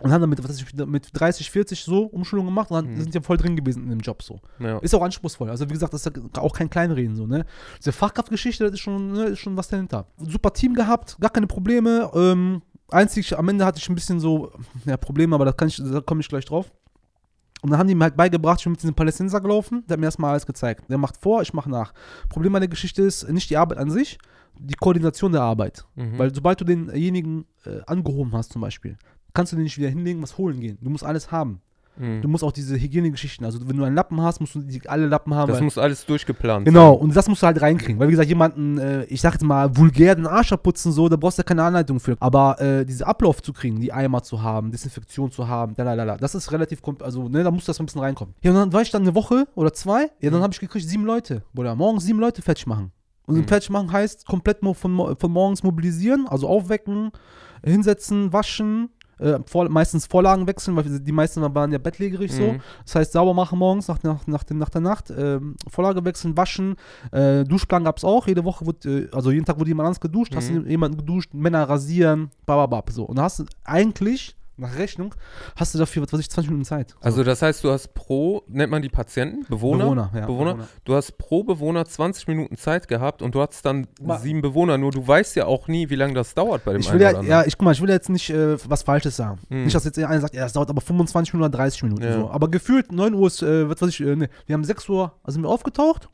[0.00, 3.00] und haben dann mit, was ich, mit 30, 40 so Umschulungen gemacht und dann Mhm.
[3.00, 4.40] sind ja voll drin gewesen in dem Job so.
[4.58, 4.78] Ja.
[4.78, 5.48] Ist auch anspruchsvoll.
[5.50, 7.46] Also wie gesagt, das ist ja auch kein Kleinreden so, ne?
[7.78, 10.06] Diese Fachkraftgeschichte, das ist schon, ne, ist schon was dahinter.
[10.18, 12.10] Super Team gehabt, gar keine Probleme.
[12.14, 14.52] Ähm, einzig, am Ende hatte ich ein bisschen so,
[14.84, 16.70] ja, Probleme, aber da, kann ich, da komme ich gleich drauf.
[17.62, 20.00] Und dann haben die mir halt beigebracht, ich bin mit diesem Palästinenser gelaufen, der hat
[20.00, 20.84] mir erstmal alles gezeigt.
[20.90, 21.94] Der macht vor, ich mache nach.
[22.28, 24.18] Problem an der Geschichte ist nicht die Arbeit an sich,
[24.58, 25.84] die Koordination der Arbeit.
[25.96, 26.18] Mhm.
[26.18, 28.98] Weil sobald du denjenigen äh, angehoben hast zum Beispiel,
[29.36, 30.78] kannst du den nicht wieder hinlegen, was holen gehen.
[30.80, 31.60] Du musst alles haben.
[31.98, 32.20] Mhm.
[32.20, 35.06] Du musst auch diese Hygienegeschichten, also wenn du einen Lappen hast, musst du die, alle
[35.06, 35.50] Lappen haben.
[35.50, 37.00] Das muss alles durchgeplant Genau, sein.
[37.02, 37.98] und das musst du halt reinkriegen.
[37.98, 41.16] Weil, wie gesagt, jemanden, äh, ich sag jetzt mal, vulgär den Arsch abputzen, so, da
[41.16, 42.14] brauchst du ja keine Anleitung für.
[42.20, 46.34] Aber äh, diese Ablauf zu kriegen, die Eimer zu haben, Desinfektion zu haben, lalalala, das
[46.34, 48.34] ist relativ, also, ne, da muss das ein bisschen reinkommen.
[48.42, 50.86] Ja, und dann war ich dann eine Woche oder zwei, ja, dann habe ich gekriegt,
[50.86, 51.44] sieben Leute.
[51.56, 52.92] Oder morgens sieben Leute fertig machen.
[53.26, 53.48] Und Mhm.
[53.48, 54.76] fertig machen heißt komplett von,
[55.18, 57.10] von morgens mobilisieren, also aufwecken,
[57.64, 62.52] hinsetzen, waschen, äh, vor, meistens Vorlagen wechseln, weil die meisten waren ja bettlägerig so.
[62.52, 62.60] Mhm.
[62.84, 66.76] Das heißt, sauber machen morgens nach, nach, nach, nach der Nacht, ähm, Vorlage wechseln, waschen.
[67.12, 68.26] Äh, Duschplan gab es auch.
[68.26, 70.34] Jede Woche wurde, äh, also jeden Tag wurde jemand anders geduscht.
[70.34, 70.64] Hast Mhm.
[70.64, 72.90] du jemanden geduscht, Männer rasieren, bababab.
[72.90, 73.04] So.
[73.04, 75.14] Und da hast du eigentlich, nach Rechnung,
[75.56, 76.90] hast du dafür, was weiß ich, 20 Minuten Zeit.
[76.90, 76.96] So.
[77.00, 79.44] Also das heißt, du hast pro, nennt man die Patienten?
[79.48, 79.84] Bewohner?
[79.84, 80.26] Bewohner, ja.
[80.26, 80.68] Bewohner?
[80.84, 84.78] Du hast pro Bewohner 20 Minuten Zeit gehabt und du hattest dann Ma- sieben Bewohner.
[84.78, 87.20] Nur du weißt ja auch nie, wie lange das dauert bei dem Ich will ja,
[87.22, 89.38] ja, ich guck mal, ich will jetzt nicht äh, was Falsches sagen.
[89.48, 89.64] Mhm.
[89.64, 92.02] Nicht, dass jetzt einer sagt, ja, es dauert aber 25 Minuten oder 30 Minuten.
[92.02, 92.12] Ja.
[92.14, 92.30] So.
[92.30, 95.12] Aber gefühlt 9 Uhr ist, äh, was weiß ich, äh, ne, wir haben 6 Uhr,
[95.22, 96.08] also sind wir aufgetaucht.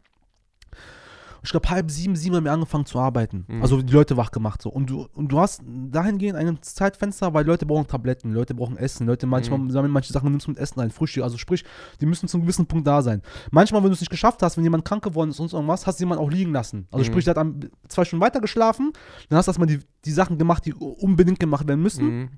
[1.45, 3.45] Ich glaube, halb sieben, sieben haben wir angefangen zu arbeiten.
[3.49, 3.63] Mhm.
[3.63, 4.63] Also die Leute wach gemacht.
[4.63, 4.71] So.
[4.71, 9.07] Und, du, und du hast dahingehend ein Zeitfenster, weil Leute brauchen Tabletten, Leute brauchen Essen,
[9.07, 9.71] Leute manchmal Mhm.
[9.71, 11.25] sammeln manche Sachen, nimmst mit Essen ein, Frühstück.
[11.25, 11.65] Also sprich,
[12.01, 13.23] die müssen zu einem gewissen Punkt da sein.
[13.51, 15.87] Manchmal, wenn du es nicht geschafft hast, wenn jemand krank geworden ist und sonst irgendwas,
[15.87, 16.87] hast du jemanden auch liegen lassen.
[16.93, 17.07] Also Mhm.
[17.07, 17.47] sprich, der hat
[17.89, 18.93] zwei Stunden weiter geschlafen,
[19.29, 22.31] dann hast du erstmal die, die Sachen gemacht, die unbedingt gemacht werden müssen.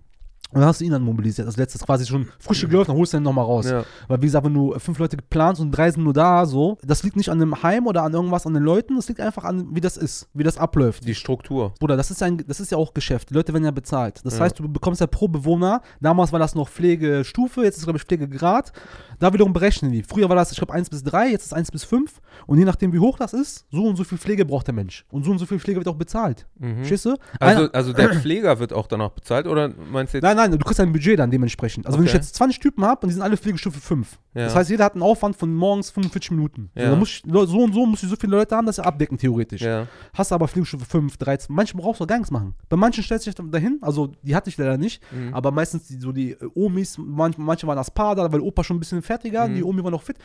[0.50, 1.46] Und dann hast du ihn dann mobilisiert.
[1.48, 3.68] Also letztes quasi schon frische gelaufen, dann holst du ihn nochmal raus.
[3.68, 3.84] Ja.
[4.06, 7.02] Weil wie gesagt, wenn du fünf Leute planst und drei sind nur da, so, das
[7.02, 9.74] liegt nicht an dem Heim oder an irgendwas an den Leuten, das liegt einfach an,
[9.74, 11.06] wie das ist, wie das abläuft.
[11.06, 11.74] Die Struktur.
[11.80, 13.30] Bruder, das ist, ein, das ist ja auch Geschäft.
[13.30, 14.20] Die Leute werden ja bezahlt.
[14.24, 14.44] Das Ja.
[14.44, 17.98] heißt, du bekommst ja pro Bewohner, damals war das noch Pflegestufe, jetzt ist es, glaube
[17.98, 18.72] ich, Pflegegrad.
[19.18, 20.02] Da wiederum berechnen die.
[20.02, 22.20] Früher war das, ich glaube, 1 bis 3, jetzt ist 1 bis 5.
[22.46, 25.04] Und je nachdem, wie hoch das ist, so und so viel Pflege braucht der Mensch.
[25.10, 26.46] Und so und so viel Pflege wird auch bezahlt.
[26.58, 26.82] Mhm.
[27.04, 27.16] Du?
[27.40, 30.58] Also, also der Pfleger wird auch danach bezahlt oder meinst du jetzt Nein, Nein, nein,
[30.58, 31.86] du kriegst ein Budget dann dementsprechend.
[31.86, 32.18] Also wenn ich Okay.
[32.18, 34.18] jetzt 20 Typen habe und die sind alle Pflegestufe 5.
[34.34, 34.44] Ja.
[34.44, 36.70] Das heißt, jeder hat einen Aufwand von morgens 45 Minuten.
[36.74, 36.84] Ja.
[36.84, 38.84] So, dann muss ich, so und so muss ich so viele Leute haben, dass sie
[38.84, 39.62] abdecken, theoretisch.
[39.62, 39.86] Ja.
[40.12, 41.54] Hast du aber Pflegestufe 5, 13.
[41.54, 42.54] Manche brauchst du gar nichts machen.
[42.68, 45.32] Bei manchen stellst du dich dahin, also die hatte ich leider nicht, Mhm.
[45.34, 48.80] aber meistens die, so die äh, Omis, manch, manche waren Aspada, weil Opa schon ein
[48.80, 49.54] bisschen fertiger, Mhm.
[49.54, 50.16] die Omi war noch fit.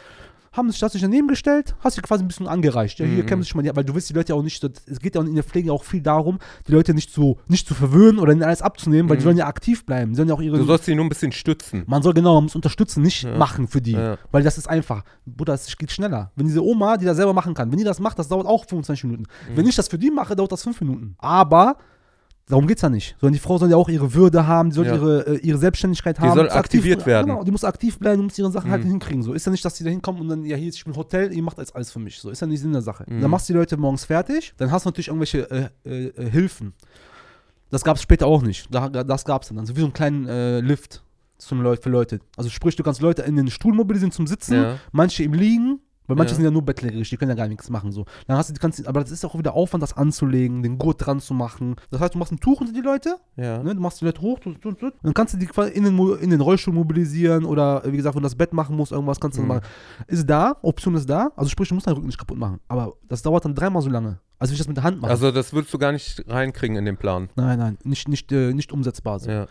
[0.52, 2.98] Haben sich das sich daneben gestellt, hast dich quasi ein bisschen angereicht.
[2.98, 3.28] Ja, hier Mhm.
[3.28, 5.13] kämpfen sich mal, die- weil du willst die Leute ja auch nicht, so- es geht
[5.13, 8.34] ja in der Pflege auch viel darum, die Leute nicht zu, nicht zu verwöhnen oder
[8.34, 9.26] ihnen alles abzunehmen, weil die Mhm.
[9.26, 9.98] sollen ja aktiv bleiben.
[10.05, 10.57] Die sollen ja auch ihre.
[10.57, 11.83] Du sollst sie nur ein bisschen stützen.
[11.88, 13.38] man soll genau, man muss unterstützen, nicht Ja.
[13.38, 13.93] machen für die.
[13.93, 14.17] Ja.
[14.31, 15.03] Weil das ist einfach.
[15.25, 16.31] Bruder, es geht schneller.
[16.35, 18.65] Wenn diese Oma, die das selber machen kann, wenn die das macht, das dauert auch
[18.65, 19.23] 25 Minuten.
[19.23, 19.57] Mhm.
[19.57, 21.15] Wenn ich das für die mache, dauert das 5 Minuten.
[21.17, 21.77] Aber
[22.47, 23.15] darum geht es ja nicht.
[23.21, 24.95] Sondern die Frau soll ja auch ihre Würde haben, die soll Ja.
[24.95, 26.33] ihre, äh, ihre Selbstständigkeit Die haben.
[26.33, 27.27] soll muss aktiv- aktiviert werden.
[27.27, 28.89] Genau, die muss aktiv bleiben, die muss ihre Sachen halt Mhm.
[28.89, 29.21] hinkriegen.
[29.21, 30.95] So ist ja nicht, dass die da hinkommen und dann, ja, hier ist ich bin
[30.95, 32.19] Hotel, ihr macht jetzt alles für mich.
[32.19, 33.05] So ist ja nicht Sinn der Sache.
[33.07, 33.21] Mhm.
[33.21, 36.29] Dann machst du die Leute morgens fertig, dann hast du natürlich irgendwelche äh, äh, äh,
[36.31, 36.73] Hilfen.
[37.71, 38.67] Das gab es später auch nicht.
[38.73, 39.60] Da, das gab es dann.
[39.60, 41.03] Also wie so einen kleinen äh, Lift
[41.38, 42.19] zum Leu für Leute.
[42.36, 44.77] Also sprich, du kannst Leute in den Stuhl mobilisieren zum Sitzen, Ja.
[44.91, 45.79] manche im Liegen,
[46.10, 46.36] weil manche Ja.
[46.36, 47.91] sind ja nur bettlägerig, die können ja gar nichts machen.
[47.93, 48.06] So.
[48.28, 51.19] Dann hast du, kannst, aber das ist auch wieder Aufwand, das anzulegen, den Gurt dran
[51.22, 51.76] zu machen.
[51.91, 53.63] Das heißt, du machst ein Tuch unter die Leute, Ja.
[53.63, 55.84] ne, du machst die Leute hoch, tut, tut, tut, dann kannst du die quasi in
[55.86, 59.19] den, in den Rollstuhl mobilisieren oder wie gesagt, wenn du das Bett machen musst, irgendwas
[59.19, 59.48] kannst du Mhm.
[59.48, 59.67] dann machen.
[60.08, 62.60] Ist da, Option ist da, also sprich, du musst deinen Rücken nicht kaputt machen.
[62.67, 65.12] Aber das dauert dann dreimal so lange, als wenn ich das mit der Hand mache.
[65.12, 67.30] Also das würdest du gar nicht reinkriegen in den Plan.
[67.36, 69.19] nein, nein, nicht, nicht, äh, nicht umsetzbar.
[69.19, 69.30] So.
[69.30, 69.45] Ja.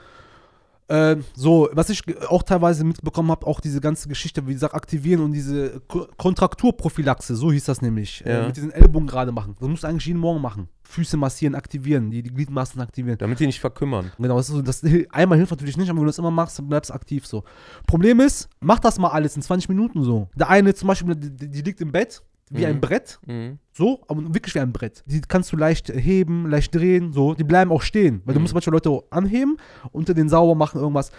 [0.88, 5.22] Äh, so, was ich auch teilweise mitbekommen habe, auch diese ganze Geschichte, wie gesagt, aktivieren
[5.22, 8.42] und diese Ko Kontrakturprophylaxe, so hieß das nämlich, Ja.
[8.42, 9.54] äh, mit diesen Ellbogen gerade machen.
[9.60, 10.68] Das musst du eigentlich jeden Morgen machen.
[10.84, 13.18] Füße massieren, aktivieren, die, die Gliedmaßen aktivieren.
[13.18, 14.10] Damit die nicht verkümmern.
[14.18, 16.58] Genau, das ist so, das, einmal hilft natürlich nicht, aber wenn du das immer machst,
[16.58, 17.44] dann bleibst du aktiv so.
[17.86, 20.28] Problem ist, mach das mal alles in 20 Minuten so.
[20.34, 22.66] Der eine zum Beispiel, die die liegt im Bett, wie Mhm.
[22.66, 23.58] ein Brett, Mhm.
[23.72, 25.02] so, aber wirklich wie ein Brett.
[25.06, 27.34] Die kannst du leicht heben, leicht drehen, so.
[27.34, 28.44] Die bleiben auch stehen, weil du Mhm.
[28.44, 29.56] musst manche Leute anheben,
[29.92, 31.10] unter den sauber machen, irgendwas.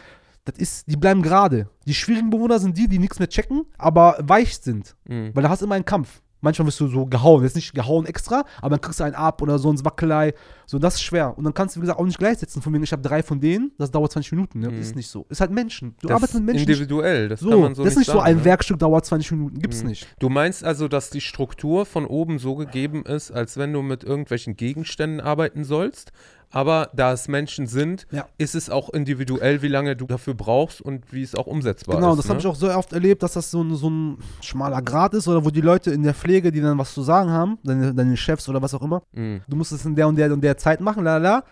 [0.45, 1.69] Das ist, die bleiben gerade.
[1.85, 4.95] Die schwierigen Bewohner sind die, die nichts mehr checken, aber weich sind.
[5.07, 5.31] Mhm.
[5.33, 6.21] Weil da hast du immer einen Kampf.
[6.41, 7.43] Manchmal wirst du so gehauen.
[7.43, 10.33] Jetzt nicht gehauen extra, aber dann kriegst du einen ab oder so ein Wackelei.
[10.65, 11.37] So, das ist schwer.
[11.37, 12.61] Und dann kannst du, wie gesagt, auch nicht gleichsetzen.
[12.61, 14.59] Von wegen, ich habe drei von denen, das dauert 20 Minuten.
[14.59, 14.69] Ne?
[14.69, 14.79] Mhm.
[14.79, 15.25] Ist nicht so.
[15.29, 15.95] Ist halt Menschen.
[16.01, 16.67] Du Das arbeitest mit Menschen.
[16.69, 18.45] individuell, das so, kann man so das ist nicht nicht so sagen, ein ne?
[18.45, 19.59] Werkstück dauert 20 Minuten.
[19.59, 19.89] Gibt's Mhm.
[19.89, 20.07] nicht.
[20.19, 24.03] Du meinst also, dass die Struktur von oben so gegeben ist, als wenn du mit
[24.03, 26.11] irgendwelchen Gegenständen arbeiten sollst,
[26.51, 28.25] aber da es Menschen sind, Ja.
[28.37, 32.11] ist es auch individuell, wie lange du dafür brauchst und wie es auch umsetzbar Genau,
[32.13, 32.17] ist.
[32.19, 32.29] das ne?
[32.29, 35.27] habe ich auch so oft erlebt, dass das so ein, so ein schmaler Grad ist
[35.27, 38.17] oder wo die Leute in der Pflege, die dann was zu sagen haben, deine, deine
[38.17, 39.41] Chefs oder was auch immer, Mhm.
[39.47, 41.43] du musst es in der und der und der Zeit machen, la la, la.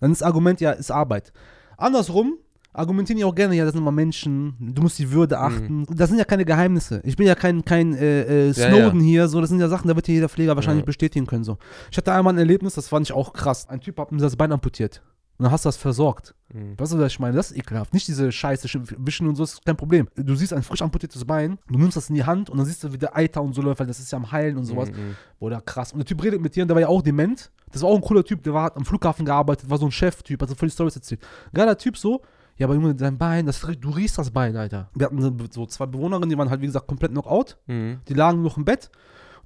[0.00, 1.32] dann ist das Argument ja, ist Arbeit.
[1.76, 2.34] Andersrum
[2.74, 5.86] argumentieren die auch gerne, ja, das sind immer Menschen, du musst die Würde achten.
[5.90, 7.00] Das sind ja keine Geheimnisse.
[7.04, 9.88] Ich bin ja kein, kein äh, äh, Ja, Snowden hier, so, das sind ja Sachen,
[9.88, 10.86] da wird dir jeder Pfleger wahrscheinlich Ja.
[10.86, 11.44] bestätigen können.
[11.44, 11.56] So.
[11.90, 13.68] Ich hatte einmal ein Erlebnis, das fand ich auch krass.
[13.68, 15.02] Ein Typ hat mir das Bein amputiert.
[15.36, 16.32] Und dann hast du das versorgt.
[16.52, 16.78] Mhm.
[16.78, 17.34] Weißt du, was ich meine?
[17.34, 17.92] Das ist ekelhaft.
[17.92, 20.06] Nicht diese Scheiße, sch- wischen und so, ist kein Problem.
[20.14, 22.84] Du siehst ein frisch amputiertes Bein, du nimmst das in die Hand und dann siehst
[22.84, 24.90] du, wie der Eiter und so läuft, weil das ist ja am Heilen und sowas.
[24.92, 25.16] Mhm.
[25.40, 25.92] Oder krass.
[25.92, 27.50] Und der Typ redet mit dir und der war ja auch dement.
[27.72, 29.90] Das war auch ein cooler Typ, der war, hat am Flughafen gearbeitet, war so ein
[29.90, 31.20] Cheftyp, hat so voll die Storys erzählt.
[31.52, 32.22] Geiler Typ so.
[32.56, 34.90] Ja, aber Junge, dein Bein, das, du riechst das Bein, Alter.
[34.94, 37.56] Wir hatten so- zwei Bewohnerinnen, die waren halt, wie gesagt, komplett Knockout.
[37.66, 37.98] Mhm.
[38.08, 38.90] Die lagen noch im Bett.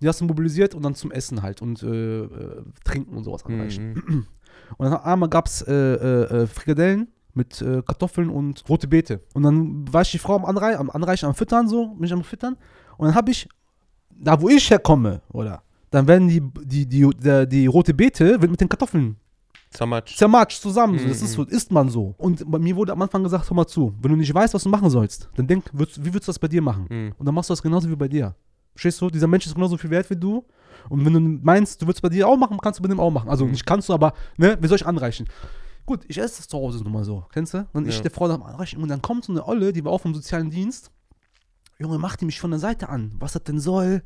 [0.01, 3.45] Die hast du mobilisiert und dann zum Essen halt und äh, äh, trinken und sowas
[3.45, 3.95] anreichen.
[3.95, 4.27] Mhm.
[4.77, 9.23] Und dann einmal gab es äh, äh, äh, Frikadellen mit äh, Kartoffeln und rote Beete.
[9.33, 12.23] Und dann war ich die Frau am, Anrei am Anreichen, am Füttern so, mich am
[12.23, 12.57] Füttern.
[12.99, 13.49] Und dann habe ich,
[14.11, 18.51] da wo ich herkomme, oder, dann werden die, die, die, der, die rote Beete wird
[18.51, 19.17] mit den Kartoffeln
[19.71, 20.17] Zermatscht.
[20.19, 20.99] zermatscht zusammen.
[20.99, 21.07] So.
[21.09, 21.25] Das Mhm.
[21.27, 22.15] ist so, isst man so.
[22.19, 24.63] Und bei mir wurde am Anfang gesagt, hör mal zu, wenn du nicht weißt, was
[24.63, 26.87] du machen sollst, dann denk, würdest, wie würdest du das bei dir machen?
[26.89, 27.13] Mhm.
[27.19, 28.35] Und dann machst du das genauso wie bei dir.
[28.75, 29.11] Verstehst du?
[29.11, 30.45] Dieser Mensch ist genauso viel wert wie du.
[30.89, 33.11] Und wenn du meinst, du würdest bei dir auch machen, kannst du bei dem auch
[33.11, 33.29] machen.
[33.29, 33.51] Also Mhm.
[33.53, 35.29] nicht kannst du, aber ne, wie soll ich anreichen?
[35.85, 37.25] Gut, ich esse das zu Hause nun mal so.
[37.33, 37.67] Kennst du?
[37.73, 38.03] Dann ich Ja.
[38.03, 38.81] der Frau am Anreichen.
[38.83, 40.91] Und dann kommt so eine Olle, die war auch vom sozialen Dienst.
[41.79, 43.13] Junge, macht die mich von der Seite an.
[43.19, 44.03] Was das denn soll?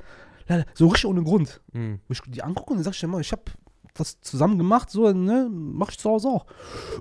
[0.74, 1.60] So richtig ohne Grund.
[1.72, 2.00] Mhm.
[2.08, 3.50] Ich die angucke und dann sag ich immer, ich hab
[3.94, 6.46] das zusammen gemacht, so, ne, mach ich zu Hause auch.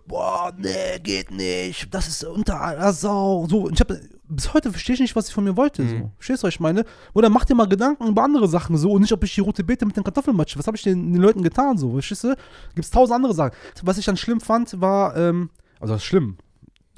[0.08, 3.48] Boah, nee, geht nicht, das ist unter aller Sau.
[3.50, 3.92] So, ich hab,
[4.28, 5.90] bis heute verstehe ich nicht, was sie von mir wollte, Mhm.
[5.90, 6.12] so.
[6.18, 6.84] Verstehst du, was ich meine?
[7.14, 9.64] Oder mach dir mal Gedanken über andere Sachen, so, und nicht, ob ich die rote
[9.64, 10.60] Beete mit den Kartoffeln matsche.
[10.60, 12.36] Was habe ich den, den Leuten getan, so, verstehst du?
[12.76, 13.52] Gibt's tausend andere Sachen.
[13.84, 15.50] Was ich dann schlimm fand, war, ähm,
[15.80, 16.38] also schlimm,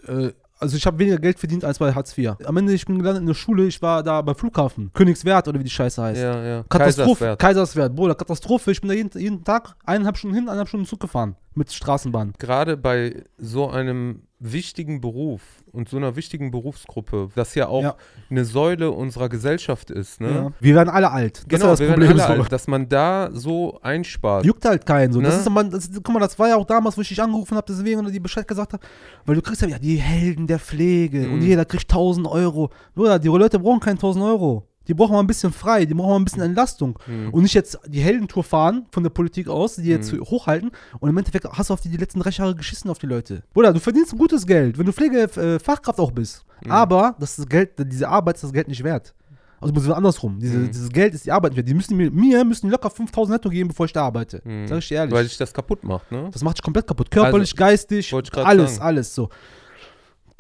[0.07, 0.31] äh,
[0.63, 2.35] also ich habe weniger Geld verdient als bei Hartz IV.
[2.43, 4.91] Am Ende, ich bin gelandet in der Schule, ich war da beim Flughafen.
[4.93, 6.21] Königswert oder wie die Scheiße heißt.
[6.21, 6.63] Ja, ja.
[6.69, 7.35] Katastrophe.
[7.37, 7.39] Kaiserswerth.
[7.39, 8.71] Kaiserswerth, Bruder, Katastrophe.
[8.71, 11.35] Ich bin da jeden, jeden Tag eineinhalb Stunden hin, eineinhalb Stunden Zug gefahren.
[11.53, 12.33] Mit Straßenbahn.
[12.39, 17.95] Gerade bei so einem wichtigen Beruf und so einer wichtigen Berufsgruppe, das ja auch Ja.
[18.29, 20.29] eine Säule unserer Gesellschaft ist, ne?
[20.31, 20.51] Ja.
[20.59, 21.37] Wir werden alle alt.
[21.49, 22.25] Das Genau, ist wir das werden Problem.
[22.25, 22.41] alle so.
[22.43, 24.45] alt, dass man da so einspart.
[24.45, 25.21] Juckt halt keinen so.
[25.21, 25.39] Das Ne?
[25.41, 27.65] ist, man, das, guck mal, das war ja auch damals, wo ich dich angerufen habe,
[27.69, 28.83] deswegen oder die Bescheid gesagt habe,
[29.25, 31.41] weil du kriegst ja, ja die Helden der Pflege und Mhm.
[31.45, 32.69] jeder kriegt 1000 Euro.
[32.95, 34.67] Bruder, die Leute brauchen keine 1000 Euro.
[34.87, 36.99] Die brauchen mal ein bisschen frei, die brauchen mal ein bisschen Entlastung.
[37.07, 37.29] Mhm.
[37.29, 40.21] Und nicht jetzt die Heldentour fahren von der Politik aus, die jetzt Mhm.
[40.21, 43.05] hochhalten und im Endeffekt hast du auf die, die letzten drei Jahre geschissen auf die
[43.07, 43.43] Leute.
[43.53, 46.43] Bruder, du verdienst ein gutes Geld, wenn du Pflegefachkraft auch bist.
[46.65, 46.71] Mhm.
[46.71, 49.13] Aber das Geld, diese Arbeit ist das Geld nicht wert.
[49.61, 50.39] Also andersrum.
[50.39, 50.67] Diese, Mhm.
[50.71, 51.69] Dieses Geld ist die Arbeit nicht wert.
[51.69, 54.41] Die müssen mir, mir müssen die locker 5000 netto geben, bevor ich da arbeite.
[54.43, 54.67] Mhm.
[54.67, 55.13] Sag ich dir ehrlich.
[55.13, 56.29] Weil sich das kaputt macht, ne?
[56.33, 57.09] Das macht dich komplett kaputt.
[57.09, 58.85] Körperlich, geistig, ich grad alles, sagen.
[58.85, 59.29] alles so.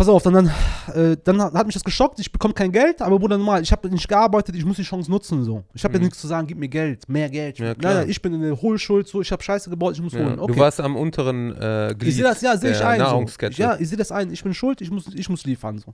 [0.03, 0.47] Pass auf, dann, dann,
[0.93, 2.19] äh, dann hat mich das geschockt.
[2.19, 5.09] Ich bekomme kein Geld, aber Bruder, normal, ich habe nicht gearbeitet, ich muss die Chance
[5.09, 5.45] nutzen.
[5.45, 5.63] so.
[5.73, 6.05] Ich habe ja Mhm.
[6.07, 7.57] nichts zu sagen, gib mir Geld, mehr Geld.
[7.57, 10.11] Ja, nein, nein, ich bin in der Hohlschuld, so, ich habe Scheiße gebaut, ich muss
[10.11, 10.19] Ja.
[10.19, 10.39] holen.
[10.39, 10.51] Okay.
[10.51, 12.99] Du warst am unteren äh, Glied ich sehe das, ja, sehe ich ein.
[12.99, 13.25] So.
[13.51, 14.29] Ja, ich sehe das ein.
[14.33, 15.77] Ich bin schuld, ich muss, ich muss liefern.
[15.77, 15.93] So.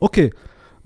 [0.00, 0.32] Okay,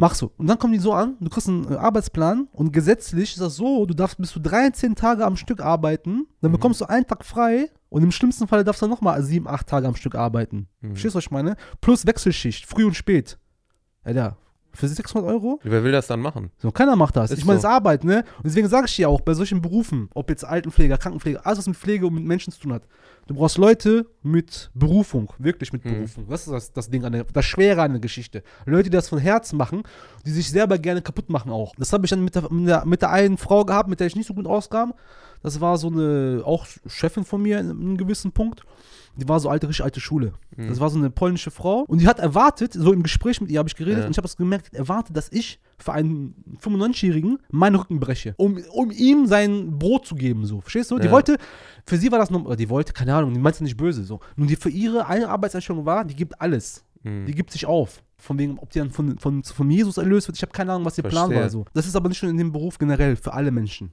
[0.01, 0.33] mach so.
[0.39, 3.57] Und dann kommen die so an, du kriegst einen äh, Arbeitsplan und gesetzlich ist das
[3.57, 6.57] so, du darfst bis zu 13 Tage am Stück arbeiten, dann Mhm.
[6.57, 9.87] bekommst du einen Tag frei und im schlimmsten Fall darfst du nochmal 7, 8 Tage
[9.87, 10.69] am Stück arbeiten.
[10.81, 10.89] Mhm.
[10.93, 11.57] Verstehst du, was ich meine?
[11.81, 13.39] Plus Wechselschicht, früh und spät.
[14.03, 14.37] Alter,
[14.73, 15.59] für 600 Euro?
[15.63, 16.51] Wer will das dann machen?
[16.59, 17.31] So, keiner macht das.
[17.31, 17.67] Ist ich meine, so.
[17.67, 18.25] es ist Arbeit, ne?
[18.39, 21.67] Und deswegen sage ich dir auch, bei solchen Berufen, ob jetzt Altenpfleger, Krankenpfleger, alles, was
[21.67, 22.83] mit Pflege und mit Menschen zu tun hat,
[23.27, 25.91] du brauchst Leute mit Berufung, wirklich mit Mhm.
[25.95, 26.27] Berufung.
[26.29, 28.43] Das ist das, das Ding, an der, das Schwere an der Geschichte.
[28.67, 29.83] Leute, die das von Herzen machen,
[30.25, 31.75] die sich selber gerne kaputt machen auch.
[31.77, 34.07] Das habe ich dann mit der, mit, der, mit der einen Frau gehabt, mit der
[34.07, 34.95] ich nicht so gut auskam.
[35.43, 38.63] Das war so eine, auch Chefin von mir in, in einem gewissen Punkt.
[39.17, 40.33] Die war so alte, richtig alte Schule.
[40.57, 40.69] Mhm.
[40.69, 41.81] Das war so eine polnische Frau.
[41.83, 44.05] Und die hat erwartet, so im Gespräch mit ihr habe ich geredet Ja.
[44.07, 48.59] und ich habe das gemerkt, erwartet, dass ich für einen 95-Jährigen meinen Rücken breche, um,
[48.73, 50.61] um ihm sein Brot zu geben, so.
[50.61, 50.99] Verstehst du?
[50.99, 51.13] Die Ja.
[51.13, 51.37] wollte,
[51.87, 54.21] für sie war das oder die wollte, keine Ahnung, die meinte es nicht böse, so.
[54.37, 56.85] Nun, die für ihre eine Arbeitseinstellung war, die gibt alles.
[57.03, 57.27] Mhm.
[57.27, 58.03] Die gibt sich auf.
[58.19, 60.37] Von wegen, ob die dann von, von, von Jesus erlöst wird.
[60.37, 61.41] Ich habe keine Ahnung, was ihr Plan Verstehe.
[61.43, 61.49] war.
[61.51, 61.65] So.
[61.73, 63.93] Das ist aber nicht nur in dem Beruf generell, für alle Menschen.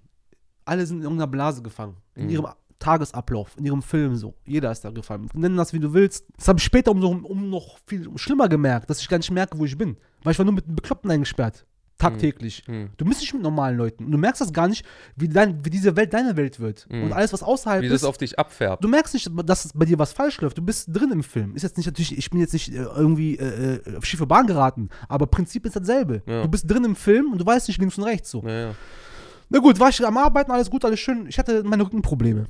[0.66, 1.96] Alle sind in irgendeiner Blase gefangen.
[2.16, 2.30] In Mhm.
[2.32, 2.46] ihrem
[2.80, 4.36] Tagesablauf, in ihrem Film so.
[4.46, 5.30] Jeder ist da gefangen.
[5.34, 6.26] Nenn das, wie du willst.
[6.38, 9.58] Das habe ich später um, um noch viel schlimmer gemerkt, dass ich gar nicht merke,
[9.58, 9.98] wo ich bin.
[10.24, 11.66] Weil ich war nur mit Bekloppten eingesperrt.
[11.98, 12.64] Tagtäglich.
[12.68, 12.90] Mhm.
[12.98, 14.06] Du bist nicht mit normalen Leuten.
[14.06, 16.86] Und du merkst das gar nicht, wie, dein, wie diese Welt deine Welt wird.
[16.92, 17.06] Mhm.
[17.06, 17.94] Und alles, was außerhalb Wie ist.
[17.94, 18.84] das auf dich abfärbt.
[18.84, 20.60] Du merkst nicht, dass bei dir was falsch läuft.
[20.60, 21.56] Du bist drin im Film.
[21.56, 24.46] Ist jetzt nicht natürlich, ich bin jetzt nicht äh, irgendwie äh, äh, auf schiefe Bahn
[24.46, 26.22] geraten, aber Prinzip ist dasselbe.
[26.28, 26.44] Ja.
[26.44, 28.44] Du bist drin im Film und du weißt nicht links und rechts so.
[28.44, 28.76] Ja, ja.
[29.50, 31.26] Na gut, war ich am Arbeiten, alles gut, alles schön.
[31.28, 32.46] Ich hatte meine Rückenprobleme.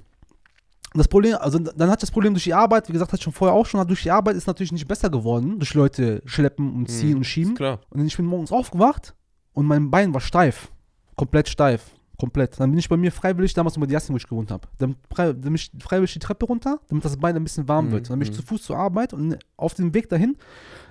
[0.93, 3.53] Das Problem, also dann hat das Problem durch die Arbeit, wie gesagt, ich schon vorher
[3.55, 7.11] auch schon, durch die Arbeit ist natürlich nicht besser geworden, durch Leute schleppen und ziehen
[7.11, 7.55] Mhm, und schieben.
[7.55, 7.81] klar.
[7.89, 9.13] Und ich bin morgens aufgewacht
[9.53, 10.71] und mein Bein war steif.
[11.15, 11.91] Komplett steif.
[12.17, 12.59] Komplett.
[12.59, 14.67] Dann bin ich bei mir freiwillig, damals über die Jassen, wo ich gewohnt habe.
[14.79, 17.91] Dann, dann bin ich freiwillig die Treppe runter, damit das Bein ein bisschen warm Mhm,
[17.91, 18.09] wird.
[18.09, 18.37] Dann bin ich mhm.
[18.39, 20.35] zu Fuß zur Arbeit und auf dem Weg dahin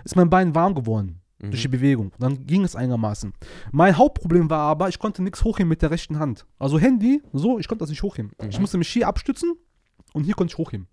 [0.05, 1.21] ist mein Bein warm geworden.
[1.43, 1.51] Mhm.
[1.51, 2.13] Durch die Bewegung.
[2.21, 3.33] Dann ging es einigermaßen.
[3.73, 6.47] Mein Hauptproblem war aber, ich konnte nichts hochheben mit der rechten Hand.
[6.61, 8.31] Also Handy, so, ich konnte das nicht hochheben.
[8.49, 8.61] Ich Mhm.
[8.63, 9.55] musste mich hier abstützen
[10.17, 10.87] und hier konnte ich hochheben.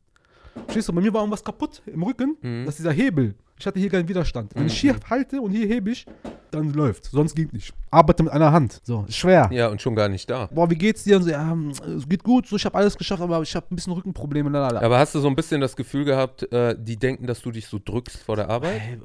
[0.66, 2.38] Verstehst du, bei mir war irgendwas kaputt im Rücken.
[2.42, 2.66] Mhm.
[2.66, 3.36] Das ist dieser Hebel.
[3.60, 4.52] Ich hatte hier keinen Widerstand.
[4.56, 6.06] Wenn ich hier halte und hier hebe ich,
[6.52, 7.06] dann läuft.
[7.06, 7.74] Sonst geht nicht.
[7.90, 8.80] Arbeite mit einer Hand.
[8.84, 9.50] So, ist schwer.
[9.52, 10.48] Ja, und schon gar nicht da.
[10.52, 11.18] Boah, wie geht's dir?
[11.18, 13.66] Und so, ja, hm, es geht gut, so, ich habe alles geschafft, aber ich habe
[13.72, 14.50] ein bisschen Rückenprobleme.
[14.50, 14.82] Lalala.
[14.82, 17.68] Aber hast du so ein bisschen das Gefühl gehabt, äh, die denken, dass du dich
[17.68, 18.82] so drückst vor der Arbeit?
[18.88, 19.00] Ey,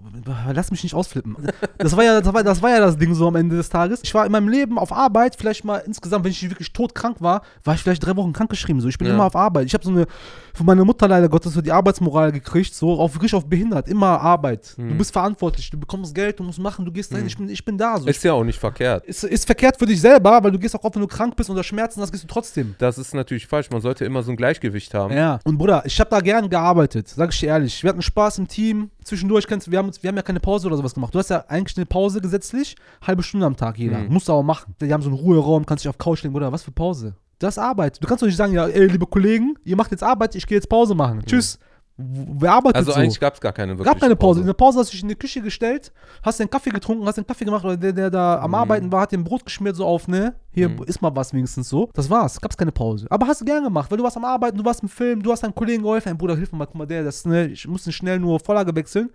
[0.52, 1.36] lass mich nicht ausflippen.
[1.78, 4.00] Das war, ja, das, war, das war ja das Ding so am Ende des Tages.
[4.02, 7.42] Ich war in meinem Leben auf Arbeit, vielleicht mal insgesamt, wenn ich wirklich todkrank war,
[7.64, 8.80] war ich vielleicht drei Wochen krankgeschrieben.
[8.80, 8.88] So.
[8.88, 9.14] Ich bin Ja.
[9.14, 9.66] immer auf Arbeit.
[9.66, 10.06] Ich habe so eine,
[10.54, 13.88] von meiner Mutter leider Gottes, so die Arbeitsmoral gekriegt, so auf wirklich auf behindert.
[13.88, 14.37] Immer Arbeit.
[14.76, 14.98] Du Mhm.
[14.98, 17.76] bist verantwortlich, du bekommst Geld, du musst machen, du gehst dahin, ich, bin, ich bin
[17.76, 17.98] da.
[17.98, 18.06] So.
[18.08, 19.04] Ist ja auch nicht verkehrt.
[19.06, 21.50] ist, ist verkehrt für dich selber, weil du gehst auch auf, wenn du krank bist
[21.50, 22.74] oder Schmerzen hast, gehst du trotzdem.
[22.78, 23.70] Das ist natürlich falsch.
[23.70, 25.14] Man sollte immer so ein Gleichgewicht haben.
[25.14, 25.40] Ja.
[25.44, 27.82] Und Bruder, ich habe da gern gearbeitet, sag ich dir ehrlich.
[27.82, 28.90] Wir hatten Spaß im Team.
[29.04, 31.14] Zwischendurch kennst du, wir haben, uns, wir haben ja keine Pause oder sowas gemacht.
[31.14, 32.76] Du hast ja eigentlich eine Pause gesetzlich,
[33.06, 33.98] halbe Stunde am Tag jeder.
[33.98, 34.12] Mhm.
[34.12, 34.74] Musst du aber machen.
[34.80, 37.14] Die haben so einen Ruheraum, kannst dich auf Couch legen, Bruder, was für Pause?
[37.38, 38.02] Das ist Arbeit.
[38.02, 40.56] Du kannst doch nicht sagen, ja, ey, liebe Kollegen, ihr macht jetzt Arbeit, ich gehe
[40.58, 41.22] jetzt Pause machen.
[41.24, 41.58] Tschüss.
[42.00, 42.98] Wer arbeitet Also so?
[43.00, 44.40] eigentlich gab es gar keine wirkliche Gab keine Pause.
[44.40, 45.92] In der Pause hast du dich in die Küche gestellt,
[46.22, 48.54] hast den Kaffee getrunken, hast den Kaffee gemacht, oder der, der da am Mhm.
[48.54, 50.36] Arbeiten war, hat den Brot geschmiert so auf, ne?
[50.52, 50.84] Hier Mhm.
[50.84, 51.90] ist mal was wenigstens so.
[51.94, 52.40] Das war's.
[52.40, 53.08] Gab's keine Pause.
[53.10, 55.32] Aber hast du gern gemacht, weil du warst am Arbeiten, du warst im Film, du
[55.32, 56.10] hast deinem Kollegen geholfen.
[56.10, 57.48] Hey, Bruder, hilf mir mal, guck mal, der, das, ne?
[57.48, 59.10] Ich muss schnell nur Vorlage wechseln.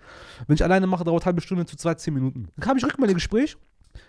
[0.47, 2.49] Wenn ich alleine mache, dauert halbe Stunde zu zwei, zehn Minuten.
[2.57, 3.55] Dann habe ich Rückmeldegespräch.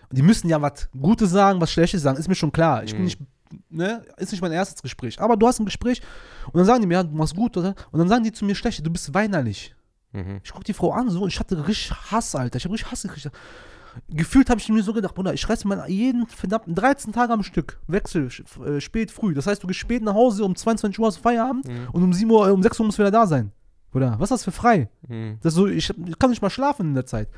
[0.09, 2.83] Und die müssen ja was Gutes sagen, was Schlechtes sagen, ist mir schon klar.
[2.83, 3.05] Ich bin Mhm.
[3.05, 3.19] nicht,
[3.69, 5.19] ne, ist nicht mein erstes Gespräch.
[5.21, 6.01] Aber du hast ein Gespräch
[6.47, 7.75] und dann sagen die mir, ja, du machst gut, oder?
[7.91, 9.75] Und dann sagen die zu mir schlecht, du bist weinerlich.
[10.11, 10.39] Mhm.
[10.43, 12.57] Ich guck die Frau an so und ich hatte richtig Hass, Alter.
[12.57, 13.29] Ich habe richtig Hass gekriegt.
[14.09, 17.43] Gefühlt habe ich mir so gedacht, Bruder, ich reiße mal jeden verdammten 13 Tage am
[17.43, 17.79] Stück.
[17.87, 18.29] Wechsel,
[18.65, 19.33] äh, spät, früh.
[19.33, 21.87] Das heißt, du gehst spät nach Hause, um 22 Uhr hast Feierabend Mhm.
[21.93, 23.51] und um 7 Uhr, äh, um 6 Uhr musst du wieder da sein.
[23.93, 24.89] Oder was ist das für frei?
[25.07, 25.37] Mhm.
[25.41, 27.29] Das so, ich, ich kann nicht mal schlafen in der Zeit.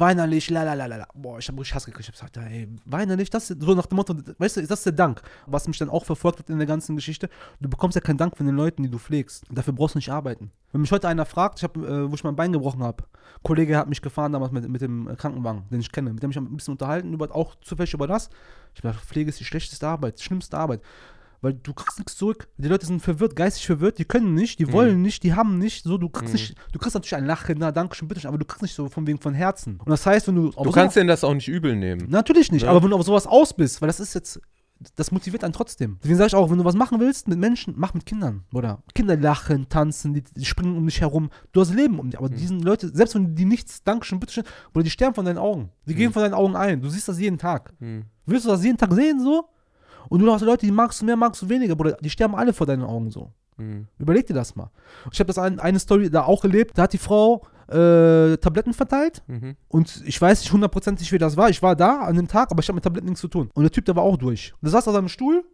[0.00, 1.08] Weinerlich, la la la la la.
[1.14, 2.08] Boah, ich habe richtig Hass gekriegt.
[2.08, 4.94] Ich hab gesagt, ey, weinerlich, das so nach dem Motto, weißt du, das ist der
[4.94, 5.20] Dank.
[5.46, 7.28] Was mich dann auch verfolgt hat in der ganzen Geschichte.
[7.60, 9.44] Du bekommst ja keinen Dank von den Leuten, die du pflegst.
[9.50, 10.52] Dafür brauchst du nicht arbeiten.
[10.72, 13.04] Wenn mich heute einer fragt, ich hab, äh, wo ich mein Bein gebrochen habe,
[13.42, 16.30] Kollege hat mich gefahren damals mit, mit dem äh, Krankenwagen, den ich kenne, mit dem
[16.30, 18.30] ich ein bisschen unterhalten, über, auch zufällig über das.
[18.74, 20.80] Ich hab gesagt, Pflege ist die schlechteste Arbeit, die schlimmste Arbeit.
[21.42, 22.48] Weil du kriegst nichts zurück.
[22.58, 24.72] Die Leute sind verwirrt, geistig verwirrt, die können nicht, die Mhm.
[24.72, 25.84] wollen nicht, die haben nicht.
[25.84, 26.40] So, du kriegst Mhm.
[26.40, 28.74] nicht, du kriegst natürlich ein Lachen, na danke schön, bitte schön, aber du kriegst nicht
[28.74, 29.76] so von wegen von Herzen.
[29.78, 30.50] Und das heißt, wenn du.
[30.50, 32.08] Du kannst denen das auch nicht übel nehmen.
[32.10, 32.70] Natürlich nicht, Ja.
[32.70, 34.40] aber wenn du auf sowas aus bist, weil das ist jetzt.
[34.96, 35.98] Das motiviert einen trotzdem.
[36.02, 38.82] Deswegen sage ich auch, wenn du was machen willst mit Menschen, mach mit Kindern, oder?
[38.94, 41.28] Kinder lachen, tanzen, die, die springen um dich herum.
[41.52, 42.18] Du hast Leben um dich.
[42.18, 42.36] Aber Mhm.
[42.36, 45.68] diesen Leute, selbst wenn die nichts, Dankeschön, bitteschön, oder die sterben von deinen Augen.
[45.86, 46.12] Die gehen Mhm.
[46.14, 46.80] von deinen Augen ein.
[46.80, 47.74] Du siehst das jeden Tag.
[47.78, 48.04] Mhm.
[48.24, 49.50] Willst du das jeden Tag sehen so?
[50.08, 51.96] Und du hast Leute, die magst du mehr, magst du weniger, Bruder.
[52.00, 53.30] Die sterben alle vor deinen Augen so.
[53.56, 53.86] Mhm.
[53.98, 54.70] Überleg dir das mal.
[55.12, 56.76] Ich habe das ein, eine Story da auch erlebt.
[56.78, 59.54] Da hat die Frau äh, Tabletten verteilt Mhm.
[59.68, 61.50] und ich weiß nicht hundertprozentig, wie das war.
[61.50, 63.48] Ich war da an dem Tag, aber ich habe mit Tabletten nichts zu tun.
[63.54, 64.52] Und der Typ, der war auch durch.
[64.60, 65.44] Der saß auf seinem Stuhl,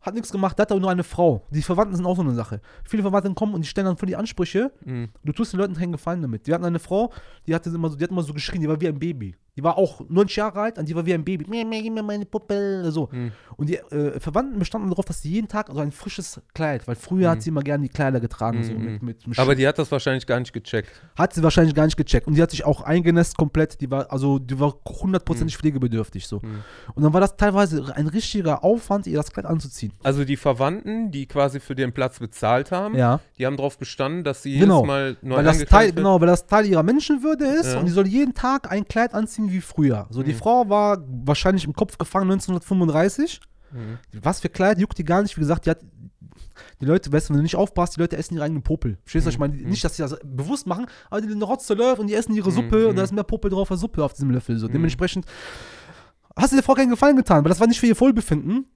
[0.00, 1.42] hat nichts gemacht, der hat aber nur eine Frau.
[1.50, 2.60] Die Verwandten sind auch so eine Sache.
[2.84, 4.70] Viele Verwandten kommen und die stellen dann voll die Ansprüche.
[4.84, 5.08] Mhm.
[5.24, 6.46] Du tust den Leuten keinen Gefallen damit.
[6.46, 7.12] Wir hatten eine Frau,
[7.48, 9.34] die hatte immer so, die hat immer so geschrien, die war wie ein Baby.
[9.56, 11.46] Die war auch 90 Jahre alt und die war wie ein Baby.
[11.48, 12.90] Meh, meh, gib mir meine Puppe.
[12.90, 13.08] So.
[13.10, 13.32] Mhm.
[13.56, 16.94] Und die äh, Verwandten bestanden darauf, dass sie jeden Tag so ein frisches Kleid, weil
[16.94, 17.40] früher hat Mhm.
[17.40, 18.84] sie immer gerne die Kleider getragen, so Mhm.
[18.84, 20.90] mit, mit, mit Aber die hat das wahrscheinlich gar nicht gecheckt.
[21.18, 22.26] hat sie wahrscheinlich gar nicht gecheckt.
[22.26, 23.80] Und die hat sich auch eingenässt komplett.
[23.80, 26.40] Die war, also die war hundertprozentig pflegebedürftig so.
[26.42, 26.62] Mhm.
[26.94, 29.92] Und dann war das teilweise ein richtiger Aufwand, ihr das Kleid anzuziehen.
[30.02, 33.20] Also die Verwandten, die quasi für den Platz bezahlt haben, Ja.
[33.38, 34.80] die haben darauf bestanden, dass sie Genau.
[34.82, 35.96] jedes Mal neu Weil das, Teil, wird.
[35.96, 37.78] genau, weil das Teil ihrer Menschenwürde ist Ja.
[37.78, 40.06] und die soll jeden Tag ein Kleid anziehen wie früher.
[40.10, 40.36] So, die Mhm.
[40.38, 43.40] Frau war wahrscheinlich im Kopf gefangen 1935.
[43.72, 43.98] Mhm.
[44.22, 45.36] Was für Kleid juckt die gar nicht.
[45.36, 45.80] Wie gesagt, die hat.
[46.80, 48.98] Die Leute, weißt du, wenn du nicht aufpasst, die Leute essen ihre eigenen Popel.
[49.02, 49.54] Verstehst du, was ich meine?
[49.54, 49.68] Mhm.
[49.70, 52.54] Nicht, dass sie das bewusst machen, aber die Rotze läuft und die essen ihre Mhm,
[52.54, 52.96] Suppe und mhm.
[52.96, 54.56] da ist mehr Popel drauf als Suppe auf diesem Löffel.
[54.58, 54.68] So.
[54.68, 54.72] Mhm.
[54.72, 55.26] Dementsprechend
[56.34, 58.66] hast du der Frau keinen Gefallen getan, weil das war nicht für ihr Wohlbefinden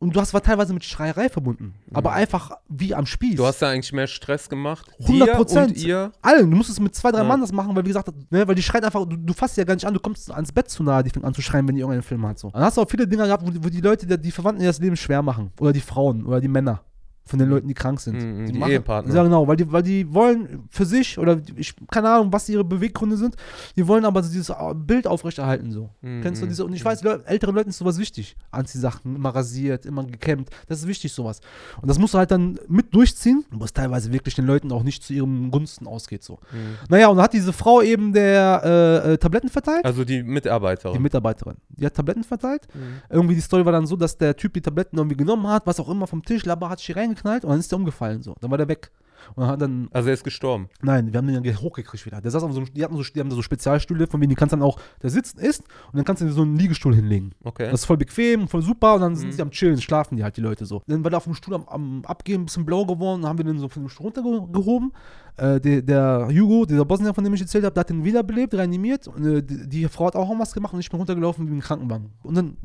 [0.00, 1.74] und du hast war teilweise mit Schreierei verbunden.
[1.92, 3.32] Aber einfach wie am Spieß.
[3.32, 3.36] Mhm.
[3.36, 4.86] Du hast da eigentlich mehr Stress gemacht.
[5.00, 5.06] 100%.
[5.06, 6.12] Dir und ihr.
[6.22, 7.24] Allen, du musst es mit zwei, drei Ja.
[7.24, 9.60] Mann das machen, weil wie gesagt, ne, weil die schreit einfach, du, du fasst sie
[9.60, 11.66] ja gar nicht an, du kommst ans Bett zu nahe, die fängt an zu schreien,
[11.66, 12.38] wenn die irgendeinen Film hat.
[12.38, 12.50] So.
[12.50, 14.62] Dann hast du auch viele Dinge gehabt, wo, die- wo die Leute, die, die Verwandten
[14.62, 15.50] ihr das Leben schwer machen.
[15.60, 16.80] Oder die Frauen oder die Männer
[17.28, 18.22] von den Leuten, die krank sind.
[18.22, 19.14] Mhm, die machen, Ehepartner.
[19.14, 22.64] Ja, genau, weil die, weil die wollen für sich oder ich, keine Ahnung, was ihre
[22.64, 23.36] Beweggründe sind,
[23.76, 25.90] die wollen aber dieses Bild aufrechterhalten so.
[26.00, 26.64] Mhm, Kennst du mhm, diese?
[26.64, 28.36] Und ich weiß, Leu- älteren Leuten ist sowas wichtig.
[28.50, 30.48] Anziehsachen, immer rasiert, immer gekämmt.
[30.66, 31.40] Das ist wichtig, sowas.
[31.80, 35.02] Und das musst du halt dann mit durchziehen, was teilweise wirklich den Leuten auch nicht
[35.02, 36.22] zu ihrem Gunsten ausgeht.
[36.24, 36.38] So.
[36.52, 36.76] Mhm.
[36.88, 38.62] Naja, und dann hat diese Frau eben der
[39.04, 39.84] äh, äh, Tabletten verteilt.
[39.84, 40.94] Also die Mitarbeiterin.
[40.96, 41.56] Die Mitarbeiterin.
[41.68, 42.66] Die hat Tabletten verteilt.
[42.74, 42.80] Mhm.
[43.10, 45.78] Irgendwie die Story war dann so, dass der Typ die Tabletten irgendwie genommen hat, was
[45.80, 48.34] auch immer vom Tisch, Labber hat sich hier reingeknallt und dann ist der umgefallen so.
[48.40, 48.90] Dann war der weg.
[49.34, 50.68] Und hat dann, Also er ist gestorben.
[50.80, 52.20] nein, wir haben den dann ge- hochgekriegt wieder.
[52.20, 54.30] Der saß auf so einem, die hatten so, die haben da so Spezialstühle, von denen
[54.30, 56.94] die kannst dann auch, der sitzt ist und dann kannst du dir so einen Liegestuhl
[56.94, 57.32] hinlegen.
[57.42, 57.64] Okay.
[57.68, 59.32] Das ist voll bequem, voll super und dann sind Mhm.
[59.32, 60.82] sie am Chillen, schlafen die halt, die Leute so.
[60.86, 63.38] Dann war der auf dem Stuhl am, am Abgehen, ein bisschen blau geworden, dann haben
[63.38, 64.92] wir den so von dem Stuhl runtergehoben.
[65.36, 68.54] Äh, der, der Hugo, dieser Bosnier, von dem ich erzählt habe, der hat den wiederbelebt,
[68.54, 71.54] reanimiert und äh, die, die Frau hat auch was gemacht und ich bin runtergelaufen wie
[71.54, 72.12] ein Krankenwagen.
[72.22, 72.56] Und dann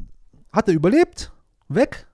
[0.52, 1.32] hat er überlebt,
[1.68, 2.06] weg.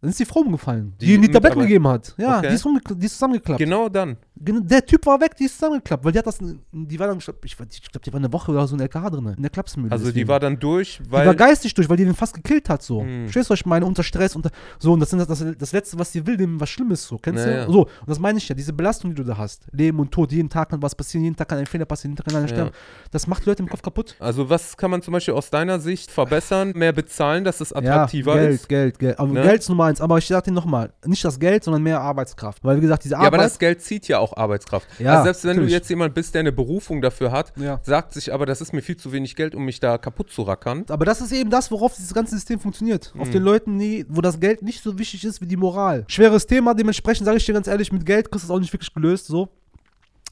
[0.00, 2.14] Dann ist die Frau umgefallen, die, Die ihm die Tabletten gegeben hat.
[2.16, 2.48] Ja, Okay.
[2.48, 3.58] die, ist die ist zusammengeklappt.
[3.58, 4.16] genau dann.
[4.42, 6.38] Der Typ war weg, die ist zusammengeklappt, weil die hat das,
[6.72, 7.54] die war dann, ich glaube, ich
[7.92, 9.92] glaub, die war eine Woche oder so in der LKH drin, in der Klapsmühle.
[9.92, 10.28] Also die deswegen.
[10.28, 11.34] war dann durch, Die war weil.
[11.36, 13.02] geistig durch, weil die den fast gekillt hat, so.
[13.02, 13.24] Mhm.
[13.24, 13.84] Verstehst du, was ich meine?
[13.84, 14.50] Unter Stress, unter.
[14.78, 17.18] So, und das ist das, das Letzte, was sie will, dem was Schlimmes, so.
[17.18, 17.66] Kennst Ja, ja.
[17.66, 17.72] du?
[17.72, 19.66] So, und das meine ich ja, diese Belastung, die du da hast.
[19.72, 22.24] Leben und Tod, jeden Tag kann was passieren, jeden Tag kann ein Fehler passieren, jeden
[22.24, 22.54] Tag kann einer Ja.
[22.54, 22.70] sterben.
[23.10, 24.16] Das macht die Leute im Kopf kaputt.
[24.18, 28.36] Also was kann man zum Beispiel aus deiner Sicht verbessern, mehr bezahlen, dass es attraktiver
[28.36, 28.68] ja, Geld, ist?
[28.70, 29.18] Geld, Geld.
[29.18, 29.42] Aber Ne?
[29.42, 30.00] Geld ist Nummer eins.
[30.00, 32.64] Aber ich sag dir nochmal, nicht das Geld, sondern mehr Arbeitskraft.
[32.64, 33.40] Weil, wie gesagt, diese Ja, aber Arbeit.
[33.46, 34.86] das Geld zieht ja auch Arbeitskraft.
[34.98, 35.70] Ja, also selbst wenn natürlich.
[35.70, 37.80] du jetzt jemand bist, der eine Berufung dafür hat, Ja.
[37.82, 40.42] sagt sich aber, das ist mir viel zu wenig Geld, um mich da kaputt zu
[40.42, 40.84] rackern.
[40.88, 43.12] Aber das ist eben das, worauf dieses ganze System funktioniert.
[43.18, 43.32] Auf Mhm.
[43.32, 46.04] den Leuten, die, wo das Geld nicht so wichtig ist wie die Moral.
[46.08, 48.72] Schweres Thema, dementsprechend sage ich dir ganz ehrlich, mit Geld kriegst du es auch nicht
[48.72, 49.48] wirklich gelöst, so.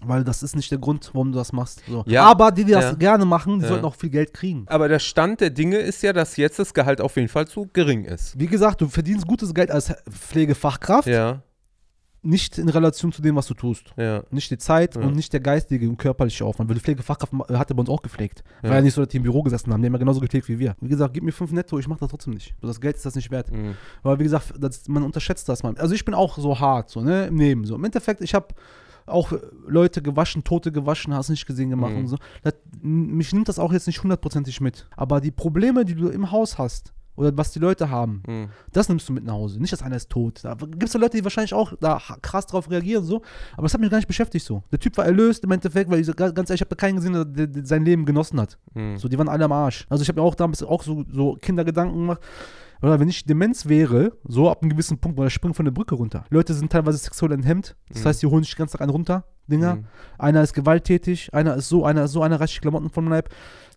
[0.01, 1.83] Weil das ist nicht der Grund, warum du das machst.
[1.89, 2.05] So.
[2.07, 2.25] Ja.
[2.25, 2.93] Aber die, die das Ja.
[2.95, 3.69] gerne machen, die Ja.
[3.69, 4.65] sollten auch viel Geld kriegen.
[4.69, 7.69] Aber der Stand der Dinge ist ja, dass jetzt das Gehalt auf jeden Fall zu
[7.73, 8.39] gering ist.
[8.39, 11.43] Wie gesagt, du verdienst gutes Geld als Pflegefachkraft, Ja,
[12.23, 13.93] nicht in Relation zu dem, was du tust.
[13.97, 14.23] ja.
[14.31, 16.69] Nicht die Zeit und nicht der geistige und körperliche Aufwand.
[16.69, 18.43] Weil die Pflegefachkraft hat er bei uns auch gepflegt.
[18.63, 19.81] War ja nicht so, dass die im Büro gesessen haben.
[19.83, 20.77] Die haben ja genauso gepflegt wie wir.
[20.81, 22.55] Wie gesagt, gib mir fünf netto, ich mach das trotzdem nicht.
[22.61, 23.51] Das Geld ist das nicht wert.
[23.53, 23.75] Mhm.
[24.03, 25.75] Aber wie gesagt, das, man unterschätzt das mal.
[25.79, 27.65] Also ich bin auch so hart, so, ne, im Leben.
[27.65, 27.77] So.
[27.77, 28.49] Im Endeffekt, ich habe
[29.09, 31.99] auch äh, Leute gewaschen, Tote gewaschen, hast nicht gesehen gemacht Mhm.
[31.99, 32.17] und so.
[32.43, 34.87] Das, mich nimmt das auch jetzt nicht hundertprozentig mit.
[34.97, 38.23] Aber die Probleme, die du im Haus hast, oder was die Leute haben.
[38.29, 38.49] Mhm.
[38.73, 39.61] Das nimmst du mit nach Hause.
[39.61, 40.39] Nicht, dass einer ist tot.
[40.45, 43.23] Da gibt es ja Leute, die wahrscheinlich auch da krass drauf reagieren, so.
[43.55, 44.63] Aber das hat mich gar nicht beschäftigt, so.
[44.71, 47.25] Der Typ war erlöst im Endeffekt, weil ich ganz ehrlich, ich habe keinen gesehen, der,
[47.25, 48.57] der, der sein Leben genossen hat.
[48.75, 48.99] Mhm.
[48.99, 49.85] So, die waren alle am Arsch.
[49.89, 52.21] Also, ich habe mir auch damals auch so, so Kindergedanken gemacht.
[52.83, 55.73] Oder wenn ich Demenz wäre, so ab einem gewissen Punkt, weil er springt von der
[55.73, 56.25] Brücke runter.
[56.31, 57.77] Die Leute sind teilweise sexuell enthemmt.
[57.89, 58.09] Das Mhm.
[58.09, 59.77] heißt, die holen sich den ganzen Tag einen runter, Dinger.
[59.77, 59.85] Mhm.
[60.19, 63.31] Einer ist gewalttätig, einer ist so, einer ist so, einer reißt sich Klamotten vom Leib.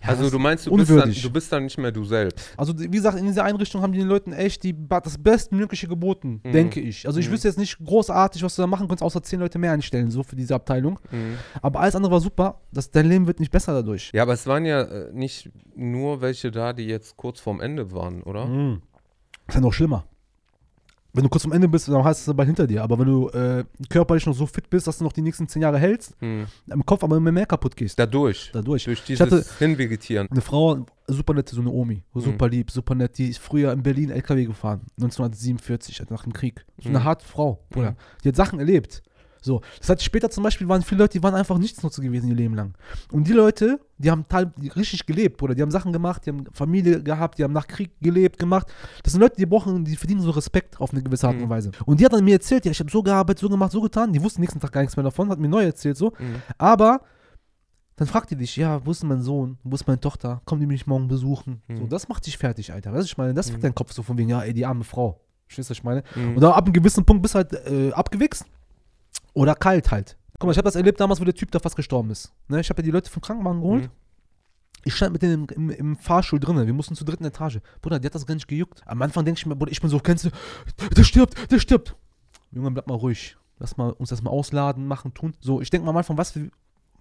[0.04, 2.54] Ja, Also du meinst, du bist, dann, du bist dann nicht mehr du selbst.
[2.58, 6.42] also wie gesagt, in dieser Einrichtung haben die den Leuten echt die, das Bestmögliche geboten,
[6.44, 6.52] Mhm.
[6.52, 7.08] denke ich.
[7.08, 7.34] Also ich Mhm.
[7.34, 10.24] wüsste jetzt nicht großartig, was du da machen könntest, außer zehn Leute mehr einstellen, so
[10.24, 11.00] für diese Abteilung.
[11.12, 11.38] Mhm.
[11.62, 12.60] Aber alles andere war super.
[12.74, 14.12] Das, dein Leben wird nicht besser dadurch.
[14.14, 17.92] Ja, aber es waren ja äh, nicht nur welche da, die jetzt kurz vorm Ende
[17.94, 18.46] waren, oder?
[18.48, 18.82] Mhm.
[19.52, 20.06] Das ist ja noch schlimmer.
[21.14, 22.82] Wenn du kurz am Ende bist, dann heißt es bald hinter dir.
[22.84, 25.62] Aber wenn du äh, körperlich noch so fit bist, dass du noch die nächsten zehn
[25.62, 26.46] Jahre hältst, Mhm.
[26.68, 28.00] im Kopf aber immer mehr kaputt gehst.
[28.00, 28.50] Dadurch.
[28.54, 28.86] Dadurch.
[28.86, 30.30] Durch Ich dieses hatte- Hinvegetieren.
[30.32, 33.84] Eine Frau, super nette, so eine Omi, super lieb, super nett, die ist früher in
[33.84, 36.66] Berlin LKW gefahren, 1947, also nach dem Krieg.
[36.82, 37.04] So eine Mhm.
[37.04, 37.92] harte Frau, Bruder.
[37.92, 37.96] Mhm.
[38.24, 39.04] Die hat Sachen erlebt.
[39.44, 42.36] So, das hat später zum Beispiel, waren viele Leute, die waren einfach nichtsnutze gewesen ihr
[42.36, 42.76] Leben lang.
[43.12, 44.24] Und die Leute, die haben
[44.76, 45.56] richtig gelebt, Bruder.
[45.56, 48.68] Die haben Sachen gemacht, die haben Familie gehabt, die haben nach Krieg gelebt, gemacht.
[49.04, 51.50] Das sind Leute, die brauchen, die verdienen so Respekt auf eine gewisse Art und Mhm.
[51.50, 51.72] Weise.
[51.86, 54.14] Und die hat dann mir erzählt, ja, ich habe so gearbeitet, so gemacht, so getan.
[54.14, 56.14] Die wussten nächsten Tag gar nichts mehr davon, hat mir neu erzählt, so.
[56.20, 56.36] Mhm.
[56.60, 57.02] Aber
[57.96, 60.68] dann fragt die dich, ja, wo ist mein Sohn, wo ist meine Tochter, kommen die
[60.68, 61.62] mich morgen besuchen?
[61.68, 61.78] Mhm.
[61.78, 62.92] So, das macht dich fertig, Alter.
[62.94, 63.54] Weißt du, ich meine, das Mhm.
[63.54, 65.20] wird dein Kopf so von wegen, ja, ey, die arme Frau.
[65.48, 66.04] Verstehst du, was ich meine?
[66.16, 66.38] Mhm.
[66.38, 68.46] Und ab einem gewissen Punkt bist du halt äh, abgewichst
[69.34, 70.18] oder kalt halt.
[70.40, 72.34] Guck mal, ich habe das erlebt damals, wo der Typ da fast gestorben ist.
[72.48, 72.60] Ne?
[72.60, 73.84] Ich habe ja die Leute vom Krankenwagen geholt.
[73.84, 73.90] Mhm.
[74.84, 76.66] Ich stand mit denen im, im, im Fahrstuhl drinnen.
[76.66, 77.60] Wir mussten zur dritten Etage.
[77.82, 78.82] Bruder, die hat das gar nicht gejuckt.
[78.88, 80.30] Am Anfang denke ich mir, Bruder, ich bin so, kennst du,
[80.98, 81.96] der stirbt, der stirbt.
[82.52, 83.38] Junge, bleib mal ruhig.
[83.60, 85.36] Lass mal uns das mal ausladen, machen, tun.
[85.40, 86.50] So, ich denke mal am Anfang, was für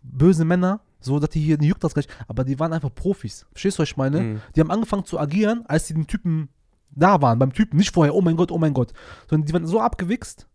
[0.03, 2.11] böse Männer, so, dass die hier, die juckt das gar nicht.
[2.29, 3.47] Aber die waren einfach Profis.
[3.53, 4.21] Verstehst du, was ich meine?
[4.21, 4.41] Mhm.
[4.55, 6.51] Die haben angefangen zu agieren, als die den Typen
[6.91, 8.93] da waren, beim Typen, nicht vorher, oh mein Gott, oh mein Gott.
[9.29, 10.49] Sondern die waren so abgewichst,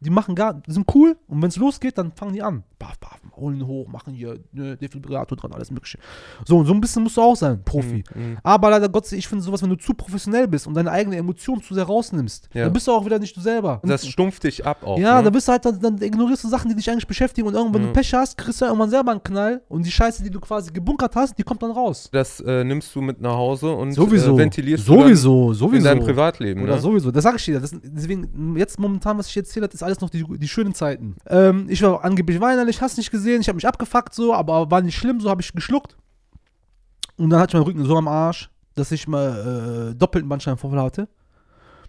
[0.00, 2.62] die machen gar, die sind cool und wenn es losgeht, dann fangen die an.
[2.78, 5.98] Baf, baf, holen hoch, machen hier ne, Defibrillator dran, alles mögliche.
[6.44, 8.04] So, und so ein bisschen musst du auch sein, Profi.
[8.14, 8.36] Mhm.
[8.42, 11.62] Aber leider Gott, ich finde sowas, wenn du zu professionell bist und deine eigene Emotion
[11.62, 12.64] zu sehr rausnimmst, Ja.
[12.64, 13.80] dann bist du auch wieder nicht du selber.
[13.84, 14.98] Das stumpft dich ab auch.
[14.98, 15.24] ja, ne?
[15.24, 17.74] dann bist du halt, dann, dann ignorierst du Sachen, die dich eigentlich beschäftigen und irgendwann,
[17.80, 17.94] wenn Mhm.
[17.94, 20.70] du Pech hast, kriegst du irgendwann selber einen Knall und die Scheiße, die du quasi
[20.70, 22.10] gebunkert hast, die kommt dann raus.
[22.12, 24.34] Das äh, nimmst du mit nach Hause und Sowieso.
[24.34, 25.76] Äh, ventilierst sowieso, du sowieso.
[25.78, 26.62] in deinem Privatleben.
[26.62, 26.80] Oder ne?
[26.82, 27.60] sowieso, das sage ich dir.
[27.60, 31.16] Das, deswegen, jetzt momentan, was ich erzähle, ist alles noch die, die schönen Zeiten.
[31.26, 34.82] Ähm, ich war angeblich weinerlich, hast nicht gesehen, ich habe mich abgefuckt so, aber war
[34.82, 35.96] nicht schlimm, so habe ich geschluckt.
[37.16, 40.80] Und dann hatte ich meinen Rücken so am Arsch, dass ich mal äh, doppelten Bandscheibenvorfall
[40.82, 41.08] hatte.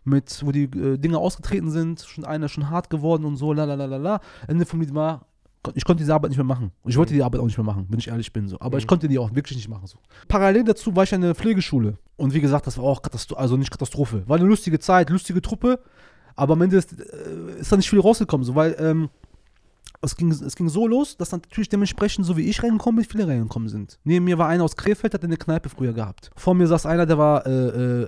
[0.05, 3.65] Mit, wo die äh, Dinge ausgetreten sind, schon einer schon hart geworden und so, la
[3.65, 4.19] la la la la.
[4.47, 5.25] Ende vom Lied war,
[5.73, 6.71] ich konnte diese Arbeit nicht mehr machen.
[6.85, 8.47] Ich wollte die Arbeit auch nicht mehr machen, wenn ich ehrlich bin.
[8.47, 8.57] So.
[8.61, 8.87] Aber ich Mhm.
[8.87, 9.85] konnte die auch wirklich nicht machen.
[9.85, 9.97] So.
[10.29, 11.97] Parallel dazu war ich in der Pflegeschule.
[12.15, 14.23] Und wie gesagt, das war auch Katastrophe, also nicht Katastrophe.
[14.27, 15.81] War eine lustige Zeit, lustige Truppe.
[16.37, 19.09] Aber am Ende ist, äh, ist da nicht viel rausgekommen, so, weil ähm,
[20.01, 23.09] es, ging, es ging so los, dass dann natürlich dementsprechend, so wie ich reingekommen bin,
[23.09, 23.99] viele reingekommen sind.
[24.03, 26.29] Neben mir war einer aus Krefeld, hat eine Kneipe früher gehabt.
[26.35, 28.07] Vor mir saß einer, der war äh, äh,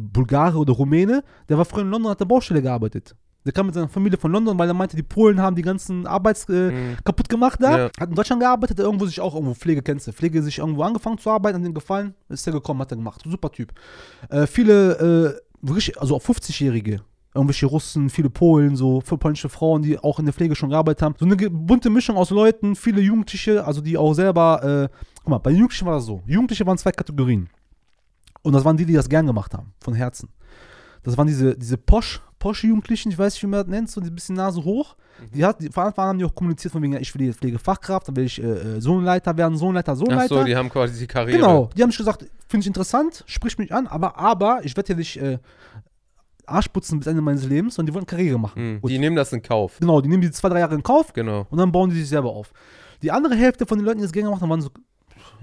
[0.00, 3.14] Bulgare oder Rumäne, der war früher in London, hat der Baustelle gearbeitet.
[3.44, 6.04] Der kam mit seiner Familie von London, weil er meinte, die Polen haben die ganzen
[6.06, 6.48] Arbeits...
[6.48, 6.96] Äh, Mhm.
[7.04, 7.78] kaputt gemacht da.
[7.78, 7.90] Ja.
[8.00, 10.12] Hat in Deutschland gearbeitet, hat irgendwo sich auch irgendwo Pflege kennst du.
[10.12, 13.20] Pflege sich irgendwo angefangen zu arbeiten, an den gefallen, ist er gekommen, hat er gemacht.
[13.24, 13.72] Super Typ.
[14.30, 17.02] Äh, viele, äh, wirklich, also auch 50-Jährige.
[17.36, 21.02] Irgendwelche Russen, viele Polen, so viele polnische Frauen, die auch in der Pflege schon gearbeitet
[21.02, 21.14] haben.
[21.18, 25.38] So eine bunte Mischung aus Leuten, viele Jugendliche, also die auch selber, äh, guck mal,
[25.38, 26.22] bei den Jugendlichen war das so.
[26.26, 27.48] Jugendliche waren zwei Kategorien.
[28.42, 30.28] Und das waren die, die das gern gemacht haben, von Herzen.
[31.02, 34.14] Das waren diese, diese Posch, Posch-Jugendlichen, ich weiß nicht, wie man das nennt, so ein
[34.14, 34.96] bisschen Nase hoch.
[35.34, 37.38] Die hat, die, von Anfang an haben die auch kommuniziert von wegen, ich will jetzt
[37.38, 40.34] Pflegefachkraft, dann will ich äh, äh, Sohnleiter werden, Sohnleiter, Ach Sohnleiter.
[40.34, 41.38] so, die haben quasi die Karriere.
[41.38, 44.92] genau, die haben sich gesagt, finde ich interessant, sprich mich an, aber, aber ich werde
[44.92, 45.38] ja nicht äh,
[46.46, 48.80] Arsch putzen bis Ende meines Lebens und die wollen Karriere machen.
[48.82, 48.86] Mhm.
[48.88, 49.78] Die nehmen das in Kauf.
[49.80, 51.46] Genau, die nehmen die zwei, drei Jahre in Kauf Genau.
[51.50, 52.52] und dann bauen die sich selber auf.
[53.02, 54.70] Die andere Hälfte von den Leuten, die das gerne gemacht haben, waren so,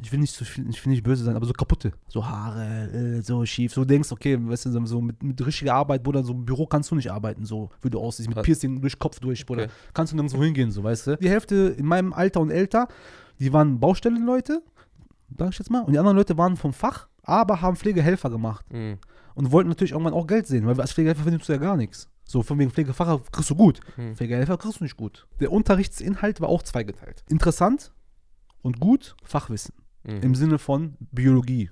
[0.01, 1.91] ich will nicht so viel, ich will nicht böse sein, aber so kaputte.
[2.08, 3.74] So Haare, äh, so schief.
[3.74, 6.66] So du denkst, okay, weißt du, so mit, mit richtiger Arbeit, Bruder, so im Büro
[6.66, 8.43] kannst du nicht arbeiten, so wie du aussiehst, mit Was?
[8.45, 9.64] Piercing durch Kopf durch, Bruder.
[9.64, 9.72] Okay.
[9.93, 11.18] Kannst du nirgendwo hingehen, so, weißt du.
[11.18, 12.88] Die Hälfte in meinem Alter und älter,
[13.39, 14.62] die waren Baustellenleute,
[15.38, 18.66] sag ich jetzt mal, und die anderen Leute waren vom Fach, aber haben Pflegehelfer gemacht
[18.72, 18.97] Mhm.
[19.36, 22.10] Und wollten natürlich irgendwann auch Geld sehen, weil als Pflegehelfer verdienst du ja gar nichts.
[22.26, 23.82] So, von wegen Pflegefacher kriegst du gut.
[23.96, 24.16] Hm.
[24.16, 25.28] Pflegehelfer kriegst du nicht gut.
[25.40, 27.24] Der Unterrichtsinhalt war auch zweigeteilt.
[27.30, 27.92] Interessant
[28.62, 29.76] und gut Fachwissen.
[30.04, 30.22] Mhm.
[30.22, 31.70] Im Sinne von Biologie,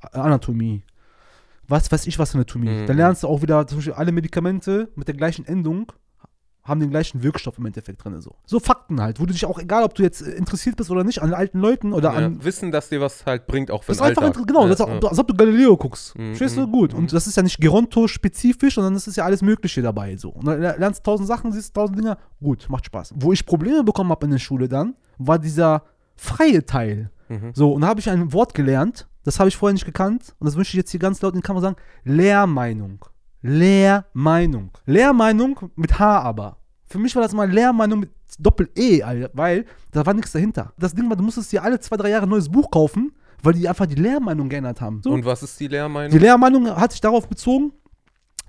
[0.00, 0.82] Anatomie,
[1.66, 2.82] was weiß ich was Anatomie.
[2.82, 2.86] Mhm.
[2.86, 5.92] Da lernst du auch wieder zum Beispiel alle Medikamente mit der gleichen Endung
[6.64, 8.18] haben den gleichen Wirkstoff im Endeffekt drin.
[8.22, 8.34] So.
[8.46, 11.04] so Fakten halt, wo du dich auch, egal ob du jetzt äh, interessiert bist oder
[11.04, 12.42] nicht, an alten Leuten oder Ja, an.
[12.42, 14.36] Wissen, dass dir was halt bringt, auch für Das einfach, Alltag.
[14.40, 14.98] inter- genau, ja, das ist, ja.
[14.98, 16.16] auch- als ob du Galileo guckst.
[16.18, 16.66] Mhm, Verstehst du?
[16.66, 16.92] mhm, Gut.
[16.94, 17.00] mhm.
[17.00, 20.16] Und das ist ja nicht Geronto-spezifisch, sondern das ist ja alles Mögliche dabei.
[20.16, 20.30] So.
[20.30, 22.16] Und dann lernst tausend Sachen, siehst tausend Dinge.
[22.42, 23.12] Gut, macht Spaß.
[23.16, 25.82] Wo ich Probleme bekommen habe in der Schule dann, war dieser
[26.16, 27.10] freie Teil.
[27.28, 27.50] Mhm.
[27.54, 30.34] So, und da habe ich ein Wort gelernt, das habe ich vorher nicht gekannt.
[30.38, 31.76] Und das möchte ich jetzt hier ganz laut in die Kamera sagen.
[32.04, 33.04] Lehrmeinung.
[33.44, 34.70] Lehrmeinung.
[34.86, 36.56] Lehrmeinung mit H aber.
[36.86, 40.72] Für mich war das mal Lehrmeinung mit Doppel-E, weil da war nichts dahinter.
[40.78, 43.52] Das Ding war, du musstest dir alle zwei, drei Jahre ein neues Buch kaufen, weil
[43.54, 45.00] die einfach die Lehrmeinung geändert haben.
[45.04, 45.10] So.
[45.10, 46.10] Und was ist die Lehrmeinung?
[46.10, 47.72] Die Lehrmeinung hat sich darauf bezogen,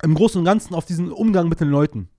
[0.04, 2.10] im Großen und Ganzen auf diesen Umgang mit den Leuten.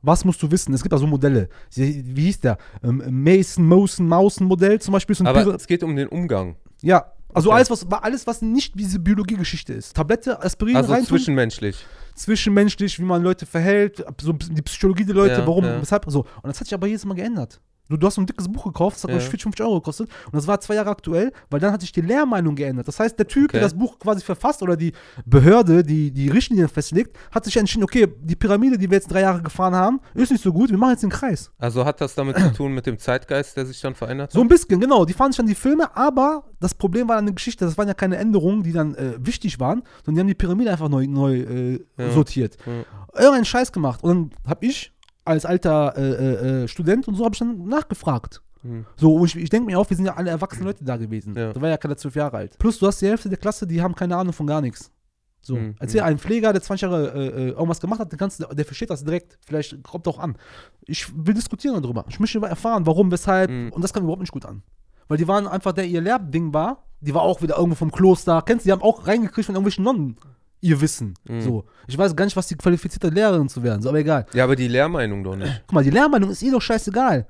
[0.00, 0.72] Was musst du wissen?
[0.74, 1.48] Es gibt da so Modelle.
[1.74, 2.58] Wie hieß der?
[2.82, 5.14] Ähm, Mason, Mosen, Mausen Modell zum Beispiel.
[5.14, 6.56] So Aber Pyra- es geht um den Umgang.
[6.82, 7.04] ja,
[7.34, 7.56] also Okay.
[7.56, 9.94] alles, was, alles, was nicht diese Biologiegeschichte ist.
[9.94, 11.86] Tablette, Aspirin Also reintun, zwischenmenschlich.
[12.14, 15.80] Zwischenmenschlich, wie man Leute verhält, so die Psychologie der Leute, Ja, warum, ja.
[15.80, 16.20] weshalb, so.
[16.20, 17.60] Und das hat sich aber jedes Mal geändert.
[17.92, 19.14] Du, du hast so ein dickes Buch gekauft, das hat Ja.
[19.16, 21.80] glaube ich 40, 50 Euro gekostet und das war zwei Jahre aktuell, weil dann hat
[21.82, 22.88] sich die Lehrmeinung geändert.
[22.88, 23.52] Das heißt, der Typ, Okay.
[23.58, 24.92] der das Buch quasi verfasst oder die
[25.26, 29.20] Behörde, die die Richtlinien festlegt, hat sich entschieden, okay, die Pyramide, die wir jetzt drei
[29.20, 31.50] Jahre gefahren haben, ist nicht so gut, wir machen jetzt den Kreis.
[31.58, 34.32] Also hat das damit zu tun mit dem Zeitgeist, der sich dann verändert hat?
[34.32, 35.04] So ein bisschen, genau.
[35.04, 37.88] Die fahren sich an die Filme, aber das Problem war an der Geschichte, das waren
[37.88, 41.06] ja keine Änderungen, die dann äh, wichtig waren, sondern die haben die Pyramide einfach neu,
[41.06, 42.10] neu äh, Ja.
[42.10, 42.56] sortiert.
[42.66, 43.20] Ja.
[43.20, 44.02] Irgendeinen Scheiß gemacht.
[44.02, 44.92] Und dann habe ich
[45.24, 48.42] als alter äh, äh, äh, Student und so habe ich dann nachgefragt.
[48.62, 48.86] Hm.
[48.96, 51.34] So, und ich, ich denke mir auch, wir sind ja alle erwachsene Leute da gewesen.
[51.36, 51.52] Ja.
[51.52, 52.58] Da war ja keiner zwölf Jahre alt.
[52.58, 54.90] Plus, du hast die Hälfte der Klasse, die haben keine Ahnung von gar nichts.
[55.44, 55.74] So, Mhm.
[55.80, 58.90] erzähl einen Pfleger, der 20 Jahre äh, äh, irgendwas gemacht hat, der, du- der versteht
[58.90, 59.38] das direkt.
[59.44, 60.36] Vielleicht kommt auch an.
[60.86, 62.04] Ich will diskutieren darüber.
[62.08, 63.50] Ich möchte erfahren, warum, weshalb.
[63.50, 63.72] Mhm.
[63.72, 64.62] Und das kam überhaupt nicht gut an.
[65.08, 68.40] Weil die waren einfach, der ihr Lehrding war, die war auch wieder irgendwo vom Kloster.
[68.42, 70.16] Kennst du, die haben auch reingekriegt von irgendwelchen Nonnen.
[70.62, 71.14] Ihr Wissen.
[71.28, 71.40] Mhm.
[71.42, 71.64] So.
[71.86, 73.82] Ich weiß gar nicht, was die qualifizierte Lehrerin zu werden.
[73.82, 74.24] So, aber egal.
[74.32, 75.62] Ja, aber die Lehrmeinung doch nicht.
[75.66, 77.26] Guck mal, die Lehrmeinung ist ihr doch scheißegal.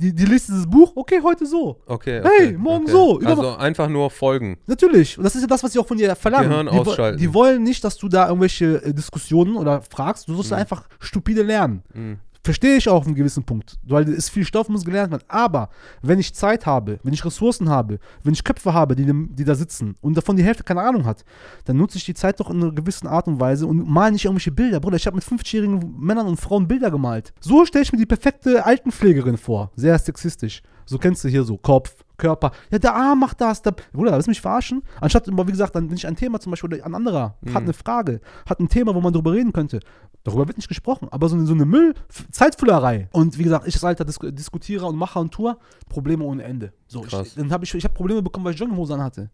[0.00, 1.80] Die, die liest dieses Buch, okay, heute so.
[1.86, 2.22] Okay.
[2.22, 2.92] Hey, okay, morgen okay.
[2.92, 4.56] so, über- Also einfach nur folgen.
[4.68, 5.18] Natürlich.
[5.18, 6.48] Und das ist ja das, was sie auch von dir verlangen.
[6.50, 7.18] Gehirn die, ausschalten.
[7.18, 10.28] die wollen nicht, dass du da irgendwelche äh, Diskussionen oder fragst.
[10.28, 10.58] Du sollst Mhm.
[10.58, 11.82] einfach stupide lernen.
[11.92, 12.18] Mhm.
[12.48, 13.78] Verstehe ich auch auf einem gewissen Punkt.
[13.86, 15.22] Weil es viel Stoff, muss gelernt werden.
[15.28, 15.68] Aber
[16.00, 19.54] wenn ich Zeit habe, wenn ich Ressourcen habe, wenn ich Köpfe habe, die, die da
[19.54, 21.26] sitzen und davon die Hälfte keine Ahnung hat,
[21.66, 24.24] dann nutze ich die Zeit doch in einer gewissen Art und Weise und mal nicht
[24.24, 24.80] irgendwelche Bilder.
[24.80, 27.34] Bruder, ich habe mit 50-jährigen Männern und Frauen Bilder gemalt.
[27.38, 29.70] So stelle ich mir die perfekte Altenpflegerin vor.
[29.76, 30.62] Sehr sexistisch.
[30.86, 32.50] So kennst du hier so Kopf, Körper.
[32.70, 33.62] Ja, der Arm macht das.
[33.62, 34.82] Der, Bruder, willst du mich verarschen?
[35.00, 37.72] Anstatt immer, wie gesagt, dann nicht ein Thema zum Beispiel, oder ein anderer hat eine
[37.72, 39.80] Frage, hat ein Thema, wo man drüber reden könnte.
[40.24, 41.94] Darüber wird nicht gesprochen, aber so eine, so eine Müll,
[42.32, 43.08] Zeitfüllerei.
[43.12, 45.58] Und wie gesagt, ich als alter Dis Diskutierer und Macher und Tour,
[45.88, 46.72] Probleme ohne Ende.
[46.86, 47.34] So, ich, Krass.
[47.34, 49.30] dann habe ich, ich habe Probleme bekommen, weil ich Jogginghose anhatte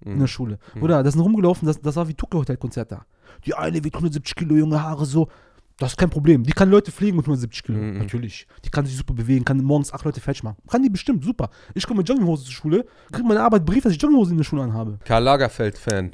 [0.00, 0.20] in Mhm.
[0.20, 0.58] der Schule.
[0.78, 3.06] Bruder, das sind rumgelaufen, das, das war wie Tokyo Hotel Konzert da.
[3.46, 5.28] Die eine wiegt 170 Kilo, junge Haare, so.
[5.78, 6.44] Das ist kein Problem.
[6.44, 7.78] Die kann Leute fliegen mit 170 Kilo.
[7.78, 7.98] Mhm.
[7.98, 8.46] Natürlich.
[8.64, 10.56] Die kann sich super bewegen, kann morgens acht Leute fertig machen.
[10.68, 11.50] Kann die bestimmt, super.
[11.74, 14.44] Ich komme mit Jogginghose zur Schule, kriege meine Arbeit Brief, dass ich Jogginghose in der
[14.44, 14.98] Schule anhabe.
[15.04, 16.12] Karl Lagerfeld-Fan.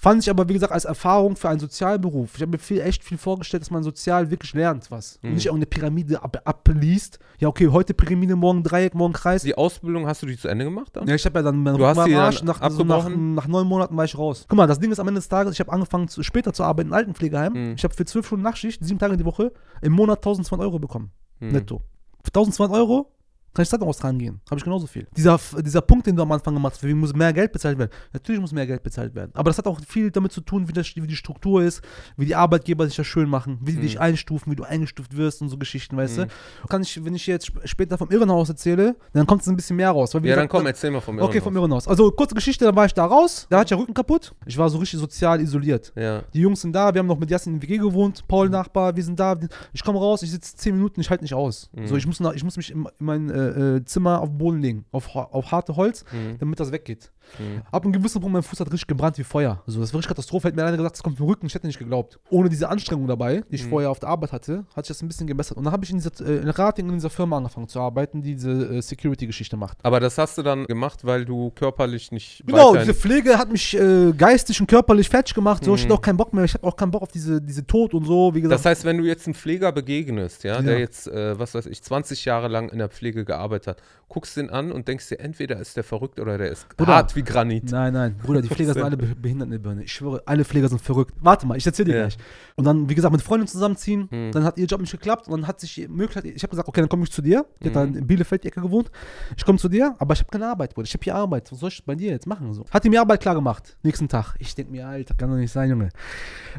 [0.00, 2.36] Fand ich aber, wie gesagt, als Erfahrung für einen Sozialberuf.
[2.36, 5.16] Ich habe mir viel, echt viel vorgestellt, dass man sozial wirklich lernt was.
[5.22, 5.34] Und Mhm.
[5.34, 7.18] nicht irgendeine Pyramide ab, abliest.
[7.38, 9.42] Ja, okay, heute Pyramide, morgen Dreieck, morgen Kreis.
[9.42, 11.08] Die Ausbildung hast du die zu Ende gemacht dann?
[11.08, 13.96] Ja, ich habe ja dann meinen Rücken am Arsch, nach, so nach, nach neun Monaten
[13.96, 14.44] war ich raus.
[14.48, 16.62] Guck mal, das Ding ist am Ende des Tages, ich habe angefangen zu, später zu
[16.62, 17.52] arbeiten in Altenpflegeheim.
[17.52, 17.74] Mhm.
[17.76, 21.10] Ich habe für zwölf Stunden Nachtschicht, sieben Tage die Woche, im Monat 1200 Euro bekommen.
[21.40, 21.48] Mhm.
[21.48, 21.82] Netto.
[22.22, 23.10] Für 1200 Euro
[23.54, 24.40] kann ich Zeitung austragen gehen.
[24.50, 25.06] Habe ich genauso viel.
[25.16, 27.90] Dieser, dieser Punkt, den du am Anfang gemacht hast, wegen muss mehr Geld bezahlt werden.
[28.12, 29.30] Natürlich muss mehr Geld bezahlt werden.
[29.34, 31.82] Aber das hat auch viel damit zu tun, wie, das, wie die Struktur ist,
[32.16, 33.82] wie die Arbeitgeber sich das schön machen, wie die Mhm.
[33.82, 36.22] dich einstufen, wie du eingestuft wirst und so Geschichten, weißt Mhm.
[36.62, 36.68] du.
[36.68, 39.76] Kann ich, wenn ich jetzt sp- später vom Irrenhaus erzähle, dann kommt es ein bisschen
[39.76, 40.12] mehr raus.
[40.12, 41.88] Ja, dann gesagt, komm, erzähl mal vom Okay, vom Irrenhaus.
[41.88, 43.46] Also, kurze Geschichte, dann war ich da raus.
[43.50, 44.34] Da hatte ich ja Rücken kaputt.
[44.46, 45.92] Ich war so richtig sozial isoliert.
[45.96, 46.22] Ja.
[46.32, 49.02] Die Jungs sind da, wir haben noch mit Jasmin in WG gewohnt, Paul Nachbar, wir
[49.02, 49.36] sind da.
[49.72, 51.70] Ich komme raus, ich sitze 10 Minuten, ich halte nicht aus.
[51.74, 51.86] Mhm.
[51.86, 54.38] So, ich muss, nach, ich muss mich in, in mein äh, äh, Zimmer auf den
[54.38, 56.38] Boden legen, auf, auf harte Holz, Mhm.
[56.38, 57.10] damit das weggeht.
[57.38, 57.62] Mhm.
[57.70, 59.62] Ab einem gewissen Punkt, mein Fuß hat richtig gebrannt wie Feuer.
[59.66, 60.48] So, das war richtig Katastrophe.
[60.48, 62.18] Hätte mir einer gesagt, das kommt vom Rücken, ich hätte nicht geglaubt.
[62.30, 63.70] Ohne diese Anstrengung dabei, die ich Mhm.
[63.70, 65.56] vorher auf der Arbeit hatte, hat sich das ein bisschen gebessert.
[65.58, 68.22] Und dann habe ich in, dieser, äh, in Rating in dieser Firma angefangen zu arbeiten,
[68.22, 69.78] die diese äh, Security-Geschichte macht.
[69.82, 73.76] Aber das hast du dann gemacht, weil du körperlich nicht Genau, diese Pflege hat mich
[73.78, 75.64] äh, geistig und körperlich fertig gemacht.
[75.64, 75.84] So, ich Mhm.
[75.86, 76.44] hatte auch keinen Bock mehr.
[76.44, 78.34] Ich habe auch keinen Bock auf diese, diese Tod und so.
[78.34, 80.78] Wie gesagt, Das heißt, wenn du jetzt einem Pfleger begegnest, ja, der Ja.
[80.80, 84.50] jetzt, äh, was weiß ich, 20 Jahre lang in der Pflege gearbeitet hat, guckst den
[84.50, 86.94] an und denkst dir, entweder ist der verrückt oder der ist Bruder.
[86.94, 87.70] hart wie Granit.
[87.70, 89.82] Nein, nein, Bruder, die Pfleger sind alle be- behindert in der Birne.
[89.82, 91.14] Ich schwöre, alle Pfleger sind verrückt.
[91.20, 92.00] Warte mal, ich erzähl dir Ja.
[92.02, 92.16] gleich.
[92.56, 94.32] Und dann, wie gesagt, mit Freunden zusammenziehen, Mhm.
[94.32, 96.80] dann hat ihr Job nicht geklappt und dann hat sich Möglichkeit, ich habe gesagt, okay,
[96.80, 97.44] dann komme ich zu dir.
[97.62, 97.74] Die hat Mhm.
[97.74, 98.90] dann in Bielefeld Ecke gewohnt.
[99.36, 100.86] Ich komme zu dir, aber ich habe keine Arbeit, Bruder.
[100.86, 101.50] Ich habe hier Arbeit.
[101.52, 102.52] Was soll ich bei dir jetzt machen?
[102.54, 102.64] So.
[102.70, 103.76] Hat die mir Arbeit klar gemacht.
[103.82, 104.34] Nächsten Tag.
[104.38, 105.88] Ich denke mir, Alter, kann doch nicht sein, Junge.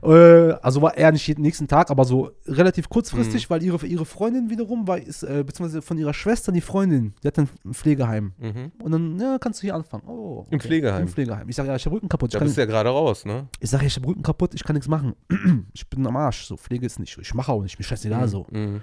[0.03, 4.05] Äh, also war er nicht jeden nächsten Tag, aber so relativ kurzfristig, weil ihre, ihre
[4.05, 8.33] Freundin wiederum war, ist, äh, beziehungsweise von ihrer Schwester die Freundin, die hat ein Pflegeheim.
[8.37, 8.71] Mhm.
[8.81, 10.03] Und dann, ja, kannst du hier anfangen.
[10.07, 11.03] Oh, Im Pflegeheim?
[11.03, 11.49] Im Pflegeheim.
[11.49, 12.33] Ich sage, ja, ich habe Rücken kaputt.
[12.33, 13.47] Ich, Da bist du ja gerade raus, ne?
[13.59, 15.13] ich sage, ich habe Rücken kaputt, ich kann nichts machen.
[15.73, 16.45] ich bin am Arsch.
[16.45, 17.17] So, Pflege ist nicht.
[17.17, 17.77] Ich mache auch nicht.
[17.77, 18.45] Mir scheißegal so.
[18.51, 18.81] Mhm.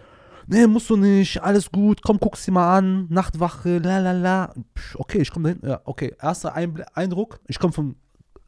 [0.49, 1.43] Nee, musst du nicht.
[1.43, 2.03] Alles gut.
[2.03, 3.07] Komm, guck's dir mal an.
[3.09, 4.55] Nachtwache, la la la.
[4.95, 5.69] Okay, ich komme dahin.
[5.69, 6.15] Ja, okay.
[6.21, 6.55] Erster
[6.95, 7.41] Eindruck.
[7.49, 7.97] Ich komme von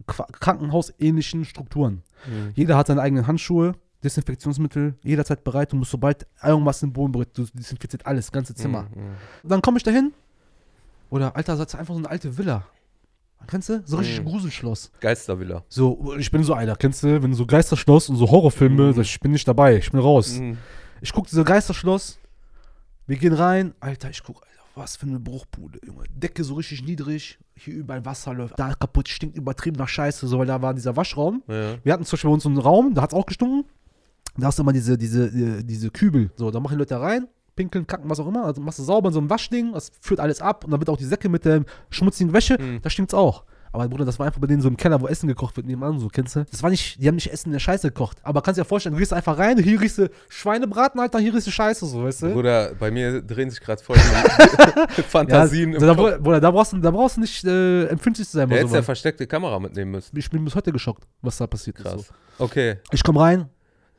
[0.07, 2.03] Krankenhausähnlichen Strukturen.
[2.27, 2.53] Mhm.
[2.55, 5.73] Jeder hat seine eigenen Handschuhe, Desinfektionsmittel, jederzeit bereit.
[5.73, 8.85] Du musst, sobald irgendwas im Boden berührt, du desinfiziert alles, das ganze Zimmer.
[8.95, 9.49] Mhm.
[9.49, 10.13] Dann komme ich dahin.
[11.11, 12.65] Oder, Alter, das ist einfach so eine alte Villa.
[13.47, 13.83] Kennst du?
[13.87, 14.27] So richtig Mhm.
[14.27, 14.91] Gruselschloss.
[15.01, 15.65] Geistervilla.
[15.69, 17.23] So, ich bin so einer, kennst du?
[17.23, 19.01] Wenn so Geisterschloss und so Horrorfilme, Mhm.
[19.01, 20.39] ich, bin nicht dabei, ich bin raus.
[20.39, 20.59] Mhm.
[21.01, 22.19] Ich guck diese Geisterschloss,
[23.07, 26.05] wir gehen rein, Alter, ich guck, Alter, was für eine Bruchbude, Junge.
[26.11, 30.39] Decke so richtig niedrig, hier überall Wasser läuft, da kaputt, stinkt übertrieben nach Scheiße, so,
[30.39, 31.43] weil da war dieser Waschraum.
[31.49, 31.77] Ja.
[31.83, 33.65] Wir hatten zum Beispiel bei uns so einen Raum, da hat's auch gestunken.
[34.37, 37.27] Da hast du immer diese, diese, äh, diese Kübel, so, da machen die Leute rein,
[37.59, 40.21] pinkeln, kacken, was auch immer, also machst du sauber in so einem Waschding, das führt
[40.21, 42.81] alles ab und dann wird auch die Säcke mit der schmutzigen Wäsche, Mhm.
[42.83, 43.45] da stinkt's auch.
[43.71, 45.99] Aber Bruder, das war einfach bei denen so im Keller, wo Essen gekocht wird, nebenan,
[45.99, 46.45] so, kennst du?
[46.51, 48.17] Das war nicht, die haben nicht Essen in der Scheiße gekocht.
[48.23, 51.35] Aber kannst dir ja vorstellen, du gehst einfach rein, hier riechst du Schweinebraten, Alter, hier
[51.35, 52.33] riechst du Scheiße, so, weißt du?
[52.33, 53.97] Bruder, bei mir drehen sich gerade voll
[55.09, 56.19] Fantasien ja, im da, Kopf.
[56.23, 58.49] Bruder, da brauchst du, da brauchst du nicht äh, empfindlich zu sein.
[58.49, 60.17] Der bei hätte ja versteckte Kamera mitnehmen müssen.
[60.17, 61.85] ich bin bis heute geschockt, was da passiert ist.
[61.85, 62.07] Krass.
[62.39, 62.45] So.
[62.45, 62.77] Okay.
[62.93, 63.49] Ich komme rein,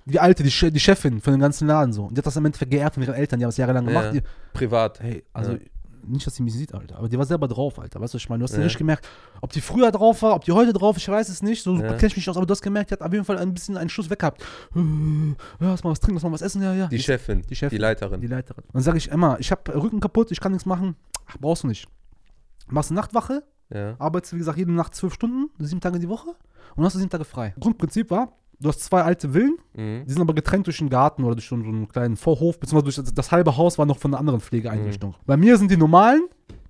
[0.06, 2.06] die Alte, die, Che- die Chefin von dem ganzen Laden so.
[2.06, 4.06] Und die hat das im Endeffekt geerbt von ihren Eltern, die haben es jahrelang gemacht.
[4.06, 4.12] Ja.
[4.12, 4.22] Die,
[4.54, 5.00] Privat.
[5.02, 5.60] hey, also Ja.
[6.08, 8.00] nicht, dass sie mich sieht, Alter, aber die war selber drauf, Alter.
[8.02, 8.40] Weißt du, was ich meine?
[8.40, 8.60] Du hast ja.
[8.64, 9.08] Richtig gemerkt,
[9.42, 11.62] ob die früher drauf war, ob die heute drauf, ich weiß es nicht.
[11.64, 11.90] So Ja.
[11.94, 13.54] kenn ich mich nicht aus, aber du hast gemerkt, die hat auf jeden Fall ein
[13.54, 14.42] bisschen einen Schuss weg gehabt.
[14.76, 16.88] Äh, Ja, lass mal was trinken, lass mal was essen, ja, ja.
[16.88, 17.42] Die Chefin.
[17.50, 17.76] die Chefin.
[17.78, 18.22] Die Leiterin.
[18.22, 18.64] Die Leiterin.
[18.74, 20.96] Dann sage ich, Emma, ich habe Rücken kaputt, ich kann nichts machen.
[21.28, 21.88] Ach, brauchst du nicht.
[22.68, 23.44] Machst eine Nachtwache,
[23.74, 23.96] ja.
[24.00, 26.30] arbeitest, wie gesagt, jede Nacht zwölf Stunden, sieben Tage die Woche
[26.76, 27.54] und hast du sieben Tage frei.
[27.60, 30.04] Grundprinzip war, du hast zwei alte Villen, Mhm.
[30.06, 33.14] die sind aber getrennt durch einen Garten oder durch so einen kleinen Vorhof, beziehungsweise durch
[33.16, 35.16] das, halbe Haus war noch von einer anderen Pflegeeinrichtung.
[35.26, 36.24] Bei mir sind die normalen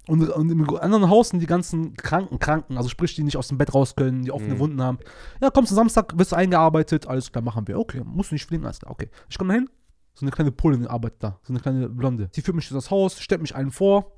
[0.08, 3.48] und, und im anderen Haus sind die ganzen Kranken, Kranken, also sprich, die nicht aus
[3.48, 4.60] dem Bett raus können, die offene Mhm.
[4.60, 5.00] Wunden haben.
[5.42, 7.80] Ja, kommst du Samstag, wirst du eingearbeitet, alles klar, machen wir.
[7.80, 9.10] Okay, musst du nicht fliegen, alles klar, okay.
[9.30, 9.70] Ich komme dahin,
[10.14, 12.30] so eine kleine Polin arbeitet da, so eine kleine Blonde.
[12.36, 14.12] Die führt mich durch das Haus, stellt mich allen vor.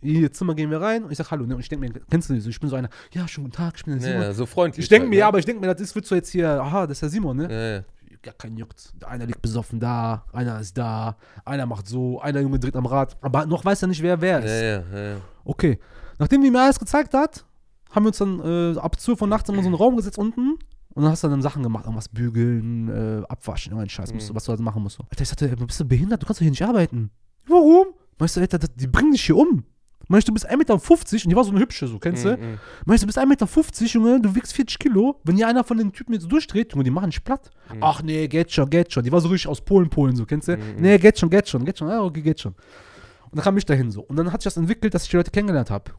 [0.00, 1.46] In ihr Zimmer gehen wir rein und ich sag Hallo.
[1.46, 1.54] Ne?
[1.54, 2.48] Und ich denke mir, kennst du die so?
[2.50, 4.22] Ich bin so einer, ja, schönen guten Tag, ich bin der Simon.
[4.22, 4.84] Ja, so freundlich.
[4.84, 5.20] ich denke halt, mir, ne?
[5.20, 7.08] ja, aber ich denke mir, das ist, wird so jetzt hier, aha, das ist der
[7.10, 7.44] Simon, ne?
[7.50, 7.84] Ja, ja.
[8.24, 8.92] ja, kein juckt.
[9.06, 13.16] Einer liegt besoffen da, einer ist da, einer macht so, einer Junge dreht am Rad.
[13.20, 14.50] Aber noch weiß er nicht, wer wer ist.
[14.50, 15.16] Ja, ja, ja.
[15.44, 15.78] Okay.
[16.18, 17.44] Nachdem die mir alles gezeigt hat,
[17.90, 20.58] haben wir uns dann äh, ab 12 Uhr nachts immer so einen Raum gesetzt unten.
[20.94, 24.32] Und dann hast du dann Sachen gemacht, irgendwas bügeln, äh, abwaschen, irgendeinen Scheiß, musst du,
[24.32, 24.36] Mhm.
[24.36, 24.98] was du halt machen musst.
[24.98, 26.22] Alter, ich sagte, bist du behindert?
[26.22, 27.10] Du kannst doch hier nicht arbeiten.
[27.46, 27.88] Warum?
[28.18, 29.62] Meinst du, Alter, das- die bringen dich hier um.
[30.08, 32.36] Meinst du, bist 1,50 Meter und die war so eine hübsche, so, kennst du?
[32.36, 32.58] Mhm, mhm.
[32.84, 35.20] Meinst du, du bist 1,50 Meter, Junge, du wiegst 40 Kilo.
[35.24, 37.50] Wenn hier einer von den Typen jetzt durchdreht, Junge, die machen dich platt.
[37.72, 37.82] Mhm.
[37.82, 39.02] Ach nee, geht schon, geht schon.
[39.02, 40.56] Die war so richtig aus Polen, Polen, so, kennst du?
[40.56, 40.76] Mhm.
[40.78, 41.88] Nee, geht schon, geht schon, geht schon.
[41.88, 42.52] Ja, okay, geht schon.
[42.52, 44.02] Und dann kam ich dahin so.
[44.02, 45.92] Und dann hat sich das entwickelt, dass ich die Leute kennengelernt habe.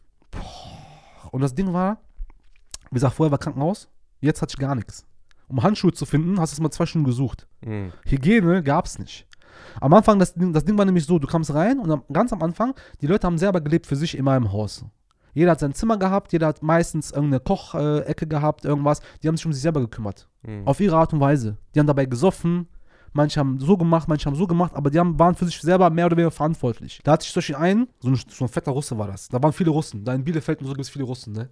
[1.31, 1.99] Und das Ding war,
[2.89, 3.89] wie gesagt, vorher war Krankenhaus,
[4.21, 5.05] jetzt hatte ich gar nichts.
[5.49, 7.47] Um Handschuhe zu finden, hast du es mal zwei Stunden gesucht.
[7.65, 7.91] Mhm.
[8.05, 9.27] Hygiene gab's nicht.
[9.81, 12.33] Am Anfang, das Ding, das Ding war nämlich so, du kamst rein und am, ganz
[12.33, 14.85] am Anfang, die Leute haben selber gelebt für sich immer im Haus.
[15.33, 19.01] Jeder hat sein Zimmer gehabt, jeder hat meistens irgendeine Kochecke gehabt, irgendwas.
[19.21, 20.27] Die haben sich um sich selber gekümmert.
[20.41, 20.65] Mhm.
[20.65, 21.57] Auf ihre Art und Weise.
[21.75, 22.67] Die haben dabei gesoffen,
[23.13, 25.89] manche haben so gemacht, manche haben so gemacht, aber die haben, waren für sich selber
[25.91, 27.01] mehr oder weniger verantwortlich.
[27.03, 29.27] Da hatte ich zum Beispiel einen, so ein, so ein fetter Russe war das.
[29.27, 30.03] Da waren viele Russen.
[30.03, 31.49] Da in Bielefeld und so gibt es viele Russen, ne?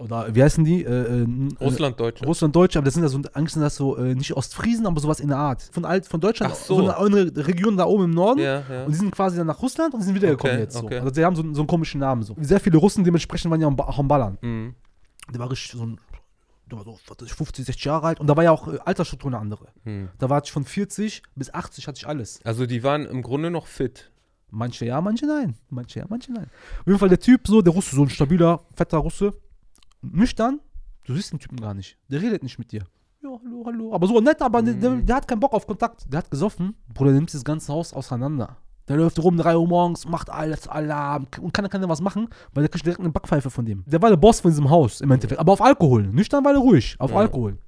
[0.00, 0.82] Oder wie heißen die?
[0.84, 1.26] Äh, äh,
[1.60, 2.24] Russland, Deutsche.
[2.24, 4.98] Russland, Deutsche, aber das sind ja so, eigentlich sind das so, äh, nicht Ostfriesen, aber
[5.00, 5.62] sowas in der Art.
[5.72, 6.78] Von, alt, von Deutschland, Ach so.
[6.90, 8.40] eine, eine Region da oben im Norden.
[8.40, 8.84] ja, ja.
[8.84, 10.84] Und die sind quasi dann nach Russland und sind wiedergekommen Okay, jetzt so.
[10.84, 10.98] okay.
[10.98, 12.34] Also die haben so, so einen komischen Namen so.
[12.40, 14.38] Sehr viele Russen, dementsprechend waren ja auch am Ballern.
[14.40, 14.74] Mhm.
[15.32, 16.00] Der war richtig so ein,
[16.70, 19.30] der war so 40, 50, 60 Jahre alt und da war ja auch äh, Altersstruktur
[19.30, 19.68] eine andere.
[19.84, 20.08] Mhm.
[20.18, 22.40] Da war ich von 40 bis 80 hatte ich alles.
[22.44, 24.10] Also die waren im Grunde noch fit.
[24.52, 25.54] Manche ja, manche nein.
[25.68, 26.46] Manche ja, manche nein.
[26.80, 29.32] Auf jeden Fall der Typ, so, der Russe, so ein stabiler, fetter Russe.
[30.02, 30.60] Nüchtern,
[31.04, 31.96] du siehst den Typen gar nicht.
[32.08, 32.82] Der redet nicht mit dir.
[33.22, 33.94] Ja, hallo, hallo.
[33.94, 36.10] Aber so nett, aber der, der, der hat keinen Bock auf Kontakt.
[36.10, 36.74] Der hat gesoffen.
[36.92, 38.56] Bruder, der nimmt das ganze Haus auseinander.
[38.88, 42.62] Der läuft rum 3 Uhr morgens, macht alles Alarm und kann, kann was machen, weil
[42.62, 43.84] der kriegt direkt eine Backpfeife von dem.
[43.86, 46.04] Der war der Boss von diesem Haus im Endeffekt, aber auf Alkohol.
[46.08, 47.18] Nüchtern war der ruhig, auf Ja.
[47.18, 47.58] Alkohol.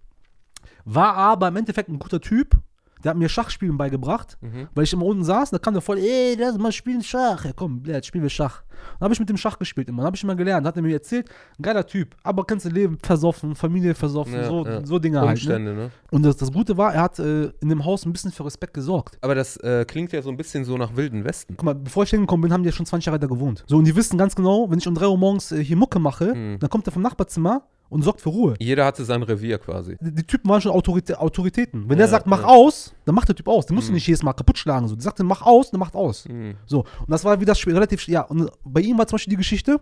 [0.84, 2.56] War aber im Endeffekt ein guter Typ,
[3.04, 4.68] der hat mir Schachspielen beigebracht, Mhm.
[4.74, 7.44] weil ich immer unten saß, da kam der voll, ey, lass mal spielen Schach.
[7.44, 8.62] Ja komm, jetzt spielen wir Schach.
[8.98, 10.82] Dann habe ich mit dem Schach gespielt immer, dann habe ich immer gelernt, hat er
[10.82, 11.28] mir erzählt,
[11.58, 14.84] ein geiler Typ, aber kannst du Leben versoffen, Familie versoffen, Ja, so, ja.
[14.84, 15.26] so Dinge halt.
[15.28, 15.32] Ne?
[15.32, 15.90] Umstände, ne?
[16.10, 18.74] Und das, das Gute war, er hat äh, in dem Haus ein bisschen für Respekt
[18.74, 19.18] gesorgt.
[19.20, 21.54] Aber das äh, klingt ja so ein bisschen so nach Wilden Westen.
[21.56, 23.62] Guck mal, bevor ich hingekommen bin, haben die ja schon 20 Jahre da gewohnt.
[23.68, 25.98] So, und die wissen ganz genau, wenn ich um 3 Uhr morgens äh, hier Mucke
[26.00, 26.58] mache, Mhm.
[26.58, 27.62] dann kommt er vom Nachbarzimmer
[27.92, 28.54] und sorgt für Ruhe.
[28.58, 29.96] Jeder hatte sein Revier quasi.
[30.00, 31.82] Die, die Typen waren schon Autoritä Autoritäten.
[31.84, 32.46] Wenn Ja, der sagt, mach ja.
[32.48, 33.66] aus, dann macht der Typ aus.
[33.66, 33.96] Den musst du Mhm.
[33.96, 34.88] nicht jedes Mal kaputt schlagen.
[34.88, 34.94] So.
[34.94, 36.26] Der sagt, mach aus, dann macht aus.
[36.28, 36.54] Mhm.
[36.66, 39.36] So, und das war wieder schwer- relativ, ja, und bei ihm war zum Beispiel die
[39.36, 39.78] Geschichte,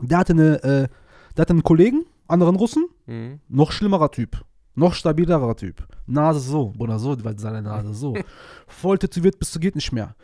[0.00, 0.88] der hatte eine, äh,
[1.36, 3.40] der hatte einen Kollegen, anderen Russen, Mhm.
[3.48, 5.86] noch schlimmerer Typ, noch stabilerer Typ.
[6.06, 8.14] Nase so, Bruder, so, weil seine Nase so.
[8.66, 10.14] Voll tätowiert bis zu geht nicht mehr.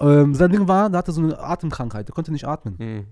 [0.00, 3.06] Ähm, sein Ding war, der hatte so eine Atemkrankheit, der konnte nicht atmen.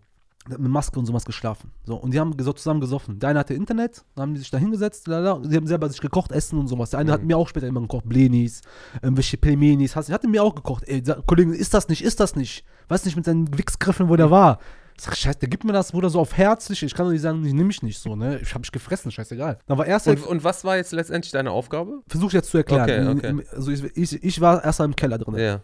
[0.48, 0.62] Mhm.
[0.62, 1.70] Mit Maske und sowas geschlafen.
[1.84, 3.18] So, und die haben so zusammen gesoffen.
[3.20, 5.88] Der eine hatte Internet, dann haben die sich da hingesetzt, lala, und die haben selber
[5.88, 6.90] sich gekocht, Essen und sowas.
[6.90, 7.14] Der eine Mhm.
[7.14, 8.60] hat mir auch später immer gekocht, Blenis,
[9.02, 10.84] irgendwelche Pelmenis, hast, hatte mir auch gekocht.
[10.88, 12.64] Ey, der Kollege, ist das nicht, ist das nicht?
[12.88, 14.58] Weiß nicht mit seinen Wichsgriffen, wo der war.
[14.96, 16.82] Ich sag, scheiße, der gibt mir das, Bruder, so auf herzlich.
[16.82, 18.38] Ich kann doch nicht sagen, ich nehme mich nicht so, ne?
[18.40, 19.58] Ich hab mich gefressen, scheißegal.
[19.66, 22.02] Dann war erst Und, und was war jetzt letztendlich deine Aufgabe?
[22.08, 23.16] versuche ich jetzt zu erklären.
[23.16, 23.46] Okay, okay.
[23.56, 25.34] Also ich, ich, ich war erst mal im Keller drin.
[25.36, 25.60] Ja.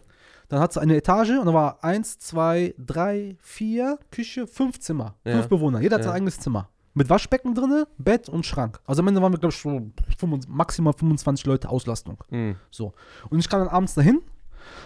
[0.49, 5.15] Dann hat es eine Etage und da war eins, zwei, drei, vier, Küche, fünf Zimmer.
[5.23, 5.33] Ja.
[5.33, 5.79] Fünf Bewohner.
[5.79, 6.69] Jeder hat sein eigenes Zimmer.
[6.95, 8.79] Mit Waschbecken drinne, Bett und Schrank.
[8.85, 9.69] Also am Ende waren wir, glaube ich, so
[10.17, 12.17] 25, maximal 25 Leute Auslastung.
[12.31, 12.55] Mhm.
[12.71, 12.93] So.
[13.29, 14.21] Und ich kam dann abends dahin,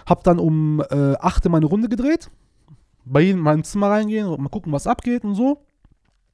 [0.06, 2.30] hab dann um äh, 8 Uhr meine Runde gedreht,
[3.06, 5.62] bei jedem in meinem Zimmer reingehen und mal gucken, was abgeht und so.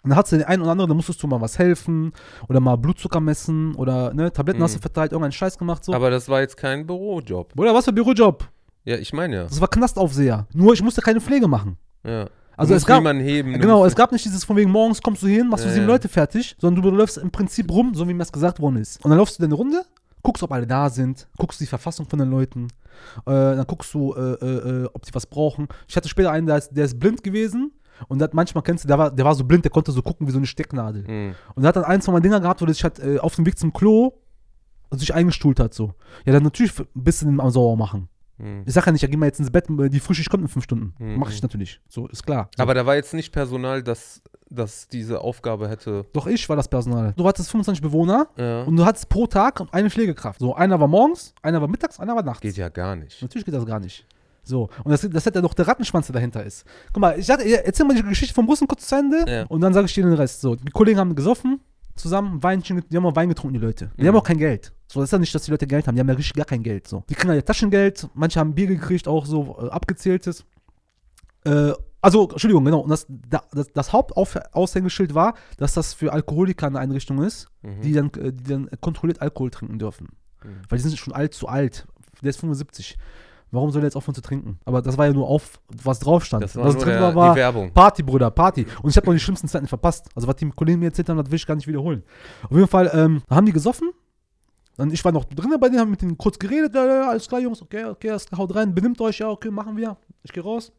[0.02, 2.12] Und dann hat den einen oder anderen, da musstest du mal was helfen
[2.48, 4.82] oder mal Blutzucker messen oder ne, Tabletten hast du Mhm.
[4.82, 5.92] verteilt, irgendeinen Scheiß gemacht so.
[5.94, 7.54] Aber das war jetzt kein Bürojob.
[7.54, 8.44] Bruder, was für Bürojob?
[8.90, 9.42] Ja, ich meine ja.
[9.44, 10.48] Das war Knastaufseher.
[10.52, 11.76] Nur ich musste keine Pflege machen.
[12.04, 12.26] ja.
[12.56, 13.54] Also du es gab, heben.
[13.54, 15.74] du genau, es gab nicht dieses von wegen morgens kommst du hin, machst du Ja,
[15.74, 15.92] sieben ja.
[15.92, 19.02] Leute fertig, sondern du läufst im Prinzip rum, so wie mir das gesagt worden ist.
[19.02, 19.82] Und dann läufst du deine Runde,
[20.22, 22.68] guckst, ob alle da sind, guckst die Verfassung von den Leuten,
[23.20, 25.68] äh, dann guckst du, äh, äh, äh, ob die was brauchen.
[25.88, 27.72] Ich hatte später einen, der ist, der ist blind gewesen
[28.08, 30.02] und der hat, manchmal kennst du, der war, der war so blind, der konnte so
[30.02, 31.04] gucken wie so eine Stecknadel.
[31.08, 31.34] Mhm.
[31.54, 33.36] Und er hat dann ein, zwei Mal Dinger gehabt, wo der sich halt äh, auf
[33.36, 34.12] dem Weg zum Klo
[34.90, 35.94] sich eingestuhlt hat so.
[36.24, 38.08] Ja, dann natürlich ein bisschen am Sauer machen.
[38.42, 38.62] Mhm.
[38.66, 40.64] Ich sag ja nicht, ja, geh mal jetzt ins Bett, die Frühschicht kommt in fünf
[40.64, 40.94] Stunden.
[40.98, 41.16] Mhm.
[41.18, 41.80] Mach ich natürlich.
[41.88, 42.48] So, ist klar.
[42.56, 42.62] So.
[42.62, 46.06] Aber da war jetzt nicht Personal, das, das diese Aufgabe hätte.
[46.12, 47.12] Doch ich war das Personal.
[47.16, 48.62] Du hattest 25 Bewohner Ja.
[48.62, 50.40] und du hattest pro Tag eine Pflegekraft.
[50.40, 52.40] So, einer war morgens, einer war mittags, einer war nachts.
[52.40, 53.20] Geht ja gar nicht.
[53.22, 54.06] Natürlich geht das gar nicht.
[54.42, 56.64] So, und das, das hat ja noch der Rattenschwanz, der dahinter ist.
[56.94, 59.44] Guck mal, ich hatte, erzähl mal die Geschichte vom Russen kurz zu Ende Ja.
[59.44, 60.40] und dann sage ich dir den Rest.
[60.40, 61.60] So, die Kollegen haben gesoffen,
[61.94, 63.90] zusammen, Weinchen, die haben auch Wein getrunken, die Leute.
[63.98, 64.08] Die Mhm.
[64.08, 64.72] haben auch kein Geld.
[64.92, 66.44] So, das ist ja nicht, dass die Leute Geld haben, die haben ja richtig gar
[66.46, 66.88] kein Geld.
[66.88, 67.04] So.
[67.08, 70.44] Die kriegen ja Taschengeld, manche haben Bier gekriegt, auch so äh, abgezähltes.
[71.44, 71.72] Äh,
[72.02, 72.80] also, Entschuldigung, genau.
[72.80, 77.80] Und das, da- das, das Hauptaushängeschild war, dass das für Alkoholiker eine Einrichtung ist, Mhm.
[77.82, 80.08] die, dann, äh, die dann kontrolliert Alkohol trinken dürfen.
[80.42, 80.48] Mhm.
[80.68, 81.86] Weil die sind schon alt zu alt.
[82.22, 82.98] Der ist 75.
[83.52, 84.58] Warum soll er jetzt aufhören zu trinken?
[84.64, 86.42] Aber das war ja nur auf, was drauf stand.
[86.44, 87.72] Das war was nur drin war, war die Werbung.
[87.72, 88.64] Party, Bruder, Party.
[88.82, 90.08] Und ich habe noch die schlimmsten Zeiten verpasst.
[90.14, 92.02] Also, was die Kollegen mir erzählt haben, das will ich gar nicht wiederholen.
[92.44, 93.90] Auf jeden Fall ähm, haben die gesoffen.
[94.80, 96.74] Dann, ich war noch drinnen bei denen, haben mit denen kurz geredet.
[96.74, 99.50] Ja, ja, alles klar, Jungs, okay, okay, alles klar, haut rein, benimmt euch, ja, okay,
[99.50, 99.98] machen wir.
[100.22, 100.72] Ich gehe raus.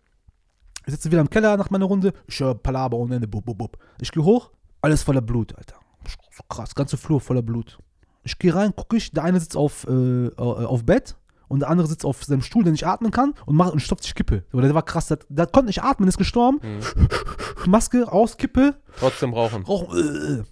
[0.88, 2.12] Ich sitze wieder im Keller nach meiner Runde.
[2.26, 3.28] Ich höre Palaber ohne Ende.
[3.28, 3.78] Bub, bub, bub.
[4.00, 4.50] Ich gehe hoch,
[4.82, 5.76] alles voller Blut, Alter.
[6.08, 7.78] So krass, ganze Flur voller Blut.
[8.24, 11.16] Ich gehe rein, gucke ich, der eine sitzt auf, äh, äh, auf Bett
[11.48, 14.04] und der andere sitzt auf seinem Stuhl, der nicht atmen kann und macht und stopft
[14.04, 14.46] sich Kippe.
[14.52, 16.60] Aber der war krass, der, der konnte nicht atmen, ist gestorben.
[16.64, 17.08] Mhm.
[17.70, 19.64] Maske aus, Kippe, Trotzdem rauchen.
[19.64, 20.40] rauchen.
[20.40, 20.44] Äh.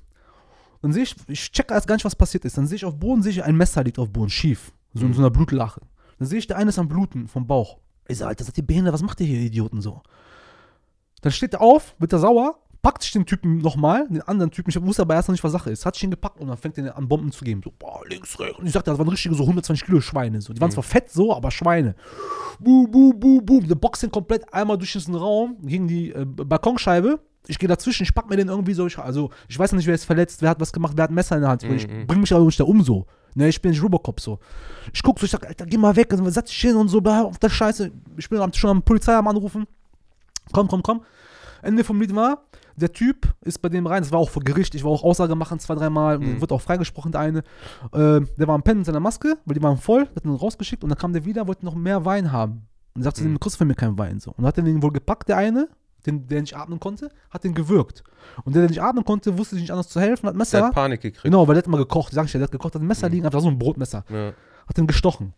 [0.81, 2.57] Dann sehe ich, ich check erst gar nicht, was passiert ist.
[2.57, 4.71] Dann sehe ich auf Boden, sehe ich ein Messer liegt auf Boden, schief.
[4.93, 5.13] So in Mhm.
[5.13, 5.81] so einer Blutlache.
[6.17, 7.77] Dann sehe ich, der eine ist am Bluten vom Bauch.
[8.07, 10.01] Ich sage, Alter, seid ihr behindert, was macht ihr hier, Idioten, so?
[11.21, 14.69] Dann steht er auf, wird er sauer, packt sich den Typen nochmal, den anderen Typen,
[14.69, 16.57] ich wusste aber erst noch nicht, was Sache ist, hat sich ihn gepackt und dann
[16.57, 17.61] fängt er an Bomben zu geben.
[17.63, 18.57] So, boah, links, rechts.
[18.57, 20.39] Und ich sagte, das waren richtige so 120 Kilo Schweine.
[20.41, 20.53] So.
[20.53, 20.73] Die waren Mhm.
[20.73, 21.93] zwar fett so, aber Schweine.
[22.59, 23.59] Bu, bu, bu, bu.
[23.61, 27.19] Der boxt komplett einmal durch diesen Raum gegen die äh, Balkonscheibe.
[27.49, 28.85] Ich gehe dazwischen, ich pack mir den irgendwie so.
[28.87, 31.11] Ich, also, ich weiß noch nicht, wer ist verletzt, wer hat was gemacht, wer hat
[31.11, 31.63] ein Messer in der Hand.
[31.63, 32.07] Ich Mhm.
[32.07, 33.05] bring mich aber nicht da um so.
[33.35, 34.39] Ne, ich bin nicht Robocop so.
[34.93, 36.99] Ich guck so, ich sag, Alter, geh mal weg, also, setz dich hin und so,
[36.99, 37.91] auf der Scheiße.
[38.17, 39.65] Ich bin schon am Polizei am Anrufen.
[40.51, 41.01] Komm, komm, komm.
[41.61, 42.43] Ende vom Lied war,
[42.75, 45.35] der Typ ist bei dem rein, das war auch vor Gericht, ich war auch Aussage
[45.35, 46.39] machen zwei, dreimal, Mhm.
[46.41, 47.39] wird auch freigesprochen, der eine.
[47.91, 50.83] Äh, der war am Pennen mit seiner Maske, weil die waren voll, hat ihn rausgeschickt
[50.83, 52.63] und dann kam der wieder, wollte noch mehr Wein haben.
[52.95, 53.29] Und sagte, Mhm.
[53.29, 53.33] mhm.
[53.33, 54.19] du kriegst von mir keinen Wein.
[54.19, 54.31] So.
[54.31, 55.67] Und dann hat er den wohl gepackt, der eine,
[56.05, 58.03] den, der nicht atmen konnte, hat den gewürgt.
[58.45, 60.65] Und der, der nicht atmen konnte, wusste sich nicht anders zu helfen, hat Der Messer.
[60.65, 61.23] hat Panik gekriegt.
[61.23, 63.07] Genau, weil der hat immer gekocht, sag ich ja, der hat gekocht, hat ein Messer
[63.07, 63.13] Mhm.
[63.13, 64.33] liegen, einfach so ein Brotmesser Ja.
[64.67, 65.33] hat ihn gestochen.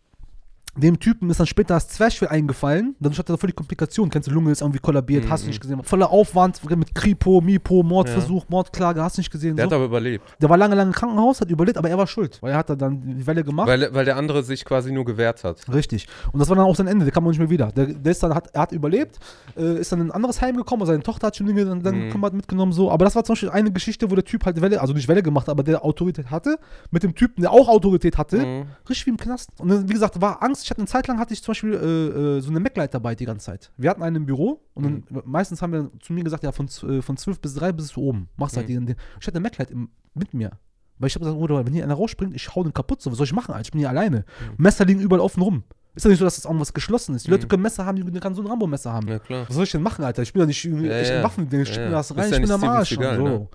[0.74, 2.96] Dem Typen ist dann später das Zwerchfell eingefallen.
[2.98, 4.08] Dann hat er voll die Komplikation.
[4.08, 5.50] Kennst du, Lunge ist irgendwie kollabiert, hast du Mhm.
[5.50, 5.84] nicht gesehen.
[5.84, 9.54] Voller Aufwand mit Kripo, Mipo, Mordversuch, Mordklage, hast du nicht gesehen.
[9.56, 9.70] Der so.
[9.70, 10.24] hat aber überlebt.
[10.40, 12.38] Der war lange, lange im Krankenhaus, hat überlebt, aber er war schuld.
[12.40, 13.68] Weil er hat dann die Welle gemacht.
[13.68, 15.58] Weil, weil der andere sich quasi nur gewehrt hat.
[15.72, 16.06] Richtig.
[16.32, 17.70] Und das war dann auch sein Ende, der kam auch nicht mehr wieder.
[17.72, 19.18] Der, der ist dann, hat, er hat überlebt,
[19.58, 21.94] äh, ist dann in ein anderes Heim gekommen, seine Tochter hat schon Dinge dann, dann
[21.96, 22.00] Mhm.
[22.06, 22.90] gekümmert, mitgenommen, so.
[22.90, 25.22] Aber das war zum Beispiel eine Geschichte, wo der Typ halt Welle, also nicht Welle
[25.22, 26.56] gemacht, aber der Autorität hatte,
[26.90, 28.64] mit dem Typen, der auch Autorität hatte, Mhm.
[28.88, 29.50] richtig wie im Knast.
[29.58, 30.61] Und dann, wie gesagt, war Angst.
[30.64, 33.24] Ich hatte eine Zeit lang, hatte ich zum Beispiel äh, äh, so eine Mac-Leitarbeit die
[33.24, 33.72] ganze Zeit.
[33.76, 35.22] Wir hatten einen im Büro und dann, Mhm.
[35.24, 38.28] meistens haben wir zu mir gesagt, ja, von, äh, von 12 bis 3 bis oben.
[38.36, 38.86] Machst halt Mhm.
[38.86, 38.96] den.
[39.20, 40.52] Ich hatte eine Mac-Leit im- mit mir.
[40.98, 43.02] Weil ich habe gesagt, Bruder, wenn hier einer rausspringt, ich hau den kaputt.
[43.02, 43.52] So, was soll ich machen?
[43.52, 43.62] Alter?
[43.66, 44.24] Ich bin hier alleine.
[44.56, 45.64] Messer liegen überall offen rum.
[45.94, 47.26] Ist ja nicht so, dass das irgendwas geschlossen ist.
[47.26, 47.48] Die Leute Mhm.
[47.48, 49.08] können Messer haben, die können so ein Rambo-Messer haben.
[49.08, 49.44] Ja, klar.
[49.48, 50.22] Was soll ich denn machen, Alter?
[50.22, 51.22] Ich bin ja nicht irgendwie Ja, ich ja.
[51.22, 51.90] Waffen, ich Ja, ja, ja.
[51.90, 52.88] das rein, ja ich bin am Arsch.
[52.92, 53.24] Steven und so.
[53.24, 53.48] ne?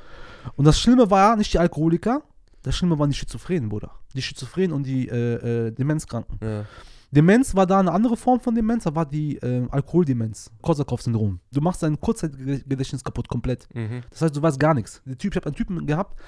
[0.56, 2.22] Und das Schlimme war nicht die Alkoholiker,
[2.64, 3.92] das Schlimme waren die Schizophrenen, Bruder.
[4.14, 6.38] Die Schizophrenen und die äh, äh, Demenzkranken.
[6.44, 6.66] Ja.
[7.12, 11.40] Demenz war da eine andere Form von Demenz, da war die äh, Alkoholdemenz, Korsakow-Syndrom.
[11.52, 13.68] Du machst dein Kurzzeitgedächtnis kaputt, komplett.
[13.74, 14.02] Mhm.
[14.10, 15.02] Das heißt, du weißt gar nichts.
[15.06, 16.20] Der Typ, ich habe einen Typen gehabt,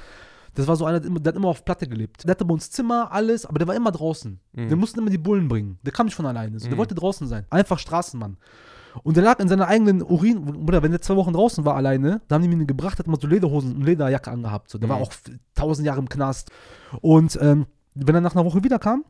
[0.56, 2.24] das war so einer, der, hat immer auf Platte gelebt.
[2.24, 4.40] Der hatte bei uns Zimmer, alles, aber der war immer draußen.
[4.54, 4.70] Mhm.
[4.70, 5.78] Wir mussten immer die Bullen bringen.
[5.84, 6.58] Der kam nicht von alleine.
[6.60, 6.66] So.
[6.68, 6.80] Der Mhm.
[6.80, 7.46] wollte draußen sein.
[7.50, 8.38] Einfach Straßenmann.
[9.04, 12.22] Und der lag in seiner eigenen Urin, oder wenn der zwei Wochen draußen war alleine,
[12.28, 14.72] da haben die mir ihn gebracht, hat immer so Lederhosen und Lederjacke angehabt.
[14.72, 14.80] So.
[14.80, 15.04] Der war Mhm.
[15.04, 16.50] auch f- tausend Jahre im Knast.
[17.02, 19.04] Und ähm, wenn er nach einer Woche wiederkam,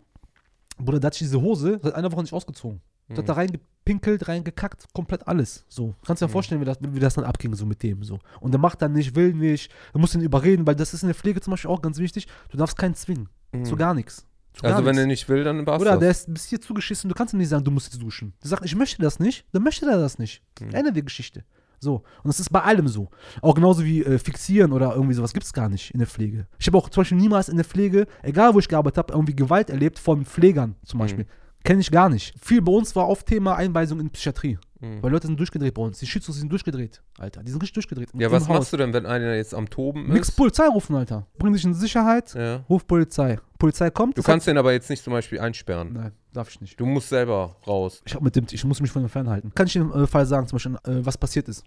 [0.80, 2.82] Bruder, der hat sich diese Hose seit einer Woche nicht ausgezogen.
[3.10, 5.66] Der hat da reingepinkelt, reingekackt, komplett alles.
[5.68, 5.96] So.
[6.06, 6.32] Kannst dir Mhm.
[6.32, 8.04] vorstellen, wie das, wie das dann abging, so mit dem.
[8.04, 8.20] So.
[8.40, 11.08] Und der macht dann nicht, will nicht, du musst ihn überreden, weil das ist in
[11.08, 12.28] der Pflege zum Beispiel auch ganz wichtig.
[12.50, 13.30] Du darfst keinen zwingen.
[13.52, 13.66] Mhm.
[13.66, 14.28] Zu gar nichts.
[14.54, 15.02] Zu gar Also wenn nichts.
[15.04, 16.00] er nicht will, dann war's Oder das.
[16.02, 18.34] der ist bis hier zugeschissen, du kannst ihm nicht sagen, du musst jetzt duschen.
[18.44, 20.44] Der sagt, ich möchte das nicht, dann möchte er das nicht.
[20.62, 20.70] Mhm.
[20.76, 21.44] Ende der Geschichte.
[21.80, 21.96] So.
[21.96, 23.10] Und das ist bei allem so.
[23.42, 26.48] Auch genauso wie äh, Fixieren oder irgendwie sowas gibt es gar nicht in der Pflege.
[26.60, 29.36] Ich habe auch zum Beispiel niemals in der Pflege, egal wo ich gearbeitet habe, irgendwie
[29.36, 31.26] Gewalt erlebt von Pflegern zum Beispiel.
[31.64, 32.34] Kenne ich gar nicht.
[32.42, 34.58] Viel bei uns war oft Thema Einweisung in Psychiatrie.
[34.80, 35.04] Mhm.
[35.04, 36.00] Weil Leute sind durchgedreht bei uns.
[36.00, 37.44] Die Schützos sind durchgedreht, Alter.
[37.44, 38.10] Die sind richtig durchgedreht.
[38.14, 40.36] Ja, was machst du denn, wenn einer jetzt am Toben Nix ist?
[40.36, 41.28] Polizei rufen, Alter.
[41.38, 42.64] Bring dich in Sicherheit, Ja.
[42.70, 43.40] ruf Polizei.
[43.58, 44.18] Polizei kommt.
[44.18, 45.92] Du kannst den aber jetzt nicht zum Beispiel einsperren.
[45.92, 46.80] Nein, darf ich nicht.
[46.80, 48.02] Du musst selber raus.
[48.06, 49.52] Ich, hab mit dem, ich muss mich von dem fernhalten.
[49.56, 51.64] Kann ich dir im äh, Fall sagen, zum Beispiel, äh, was passiert ist.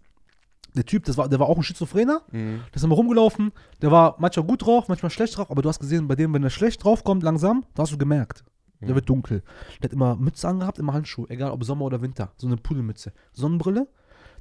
[0.74, 2.60] Der Typ, das war, der war auch ein Schizophrener, Mhm.
[2.70, 3.52] der ist immer rumgelaufen,
[3.82, 6.42] der war manchmal gut drauf, manchmal schlecht drauf, aber du hast gesehen, bei dem, wenn
[6.42, 8.42] er schlecht drauf kommt, langsam, da hast du gemerkt.
[8.80, 8.94] Der Mhm.
[8.94, 9.42] wird dunkel.
[9.82, 12.32] Der hat immer Mütze angehabt, immer Handschuhe, egal ob Sommer oder Winter.
[12.36, 13.12] So eine Pudelmütze.
[13.32, 13.86] Sonnenbrille.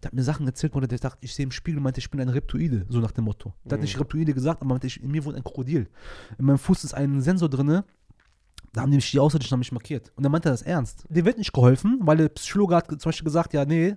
[0.02, 2.20] Der hat mir Sachen erzählt, wo der dachte, ich sehe im Spiegel, meinte, ich bin
[2.20, 3.54] ein Reptoide, so nach dem Motto.
[3.66, 3.84] Der hat Mhm.
[3.84, 5.88] nicht Reptoide gesagt, aber meinte, ich, in mir wohnt ein Krokodil.
[6.40, 7.84] In meinem Fuß ist ein Sensor drinne,
[8.74, 10.12] da haben mich die Außerirdischen haben mich markiert.
[10.16, 11.06] Und dann meinte er das ernst.
[11.10, 13.96] Dem wird nicht geholfen, weil der Psychologe hat zum Beispiel gesagt, ja, nee,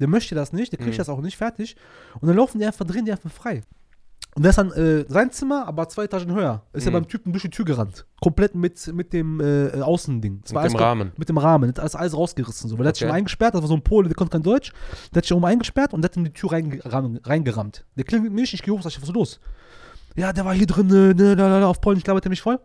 [0.00, 0.98] der möchte das nicht, der kriegt Mhm.
[0.98, 1.76] das auch nicht fertig.
[2.20, 3.62] Und dann laufen die einfach, drehen die einfach frei.
[4.34, 6.62] Und das ist dann äh, sein Zimmer, aber zwei Etagen höher.
[6.74, 6.94] Ist ja Mhm.
[6.94, 8.04] beim Typen durch die Tür gerannt.
[8.20, 10.42] Komplett mit, mit dem äh, Außending.
[10.42, 11.12] Das Mit dem Rahmen.
[11.16, 11.72] Mit dem Rahmen.
[11.72, 12.68] Das ist alles rausgerissen.
[12.68, 12.76] So.
[12.76, 14.72] Weil der hat sich immer eingesperrt, das war so ein Pole, der konnte kein Deutsch.
[15.14, 17.26] Der hat sich oben eingesperrt und der hat in die Tür reingerammt.
[17.26, 17.86] reingerammt.
[17.96, 19.40] Der klingelt mich, ich gehe hoch, sag ich, was ist los?
[20.16, 22.58] Ja, der war hier drin, la, auf Polnisch labert er mich voll.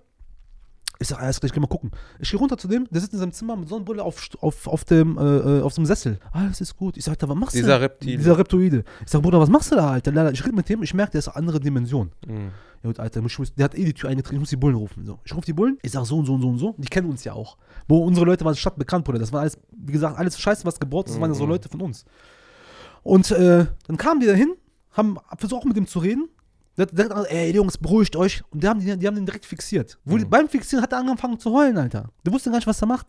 [1.01, 1.89] Ich sag, alles klar, ich geh mal gucken.
[2.19, 4.83] Ich gehe runter zu dem, der sitzt in seinem Zimmer mit Sonnenbrille auf, auf, auf
[4.85, 6.19] dem, äh, auf einem Sessel.
[6.31, 6.95] Alles ist gut.
[6.95, 7.81] Ich sag, Alter, was machst Dieser du?
[7.81, 8.17] Reptil.
[8.17, 8.83] Dieser Reptoide.
[9.03, 10.11] Ich sag, Bruder, was machst du da, Alter?
[10.11, 12.11] Lala, Ich rede mit dem, ich merke, der ist eine andere Dimension.
[12.27, 12.51] Mhm.
[12.83, 14.75] Ja gut, Alter, ich muss, der hat eh die Tür eingetreten, ich muss die Bullen
[14.75, 15.05] rufen.
[15.05, 15.19] So.
[15.23, 16.75] Ich rufe die Bullen, ich sag so und so und so und so.
[16.77, 17.57] Die kennen uns ja auch.
[17.87, 19.17] Wo unsere Leute waren stadtbekannt, Bruder.
[19.19, 21.49] Das war alles, wie gesagt, alles Scheiße, was gebaut ist, das waren ja so Mhm.
[21.49, 22.05] Leute von uns.
[23.03, 24.53] Und äh, dann kamen die da hin,
[24.91, 26.29] haben versucht auch mit dem zu reden.
[26.81, 28.43] Der hat direkt ey Jungs, beruhigt euch.
[28.49, 29.99] Und die haben, die, die haben den direkt fixiert.
[30.03, 30.29] Mhm.
[30.29, 32.09] beim Fixieren hat er angefangen zu heulen, Alter.
[32.25, 33.07] Der wusste gar nicht, was er macht.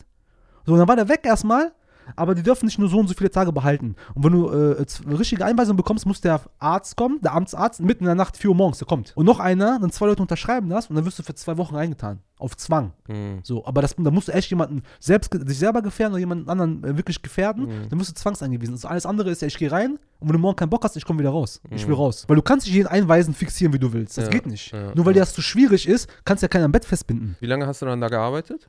[0.66, 1.72] So, dann war der weg erstmal.
[2.16, 3.96] Aber die dürfen nicht nur so und so viele Tage behalten.
[4.14, 8.04] Und wenn du äh, eine richtige Einweisung bekommst, muss der Arzt kommen, der Amtsarzt, mitten
[8.04, 9.12] in der Nacht, 4 Uhr morgens, der kommt.
[9.16, 11.74] Und noch einer, dann zwei Leute unterschreiben das und dann wirst du für zwei Wochen
[11.74, 12.20] reingetan.
[12.38, 12.92] Auf Zwang.
[13.06, 13.38] Mhm.
[13.44, 16.82] So, aber das, da musst du echt jemanden selbst, sich selber gefährden oder jemanden anderen
[16.82, 17.88] äh, wirklich gefährden, Mhm.
[17.88, 18.74] dann wirst du zwangseingewiesen.
[18.74, 20.96] Also alles andere ist ja, ich gehe rein und wenn du morgen keinen Bock hast,
[20.96, 21.60] ich komme wieder raus.
[21.70, 22.00] Ich will Mhm.
[22.00, 22.24] raus.
[22.26, 24.18] Weil du kannst dich jeden einweisen, fixieren, wie du willst.
[24.18, 24.72] Das Ja, geht nicht.
[24.72, 25.14] ja, Nur weil ja.
[25.14, 27.36] dir das zu schwierig ist, kannst du ja keinen am Bett festbinden.
[27.38, 28.68] Wie lange hast du dann da gearbeitet?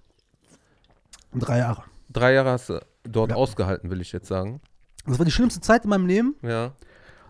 [1.33, 1.83] Drei Jahre.
[2.11, 3.37] Drei Jahre hast du dort Ja.
[3.37, 4.61] ausgehalten, will ich jetzt sagen.
[5.05, 6.35] Das war die schlimmste Zeit in meinem Leben.
[6.41, 6.71] Ja,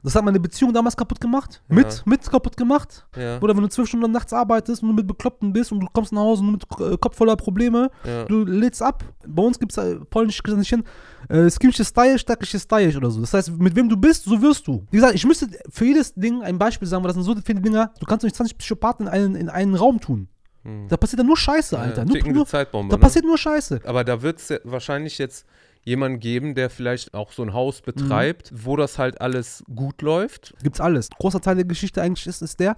[0.05, 1.63] Das hat meine Beziehung damals kaputt gemacht.
[1.69, 1.75] Ja.
[1.75, 3.07] Mit, mit kaputt gemacht.
[3.15, 5.87] ja, Oder wenn du zwölf Stunden nachts arbeitest und du mit Bekloppten bist und du
[5.93, 8.25] kommst nach Hause mit äh, Kopf voller Probleme, ja.
[8.25, 9.03] du lädst ab.
[9.25, 10.83] Bei uns gibt es äh, polnisch hin,
[11.29, 13.21] äh, skimsche Style, stackische Style oder so.
[13.21, 14.85] Das heißt, mit wem du bist, so wirst du.
[14.91, 17.61] Wie gesagt, ich müsste für jedes Ding ein Beispiel sagen, weil das sind so viele
[17.61, 20.27] Dinger, du kannst nicht 20 Psychopathen in einen, in einen Raum tun.
[20.63, 20.87] Mhm.
[20.89, 22.05] Da passiert dann nur Scheiße, Alter.
[22.05, 22.97] ja, nur, nur, da ne?
[22.97, 23.81] passiert nur Scheiße.
[23.85, 25.45] Aber da wird es wahrscheinlich jetzt
[25.83, 30.53] jemanden geben, der vielleicht auch so ein Haus betreibt, wo das halt alles gut läuft.
[30.63, 31.09] Gibt's alles.
[31.09, 32.75] Großer Teil der Geschichte eigentlich ist, ist der,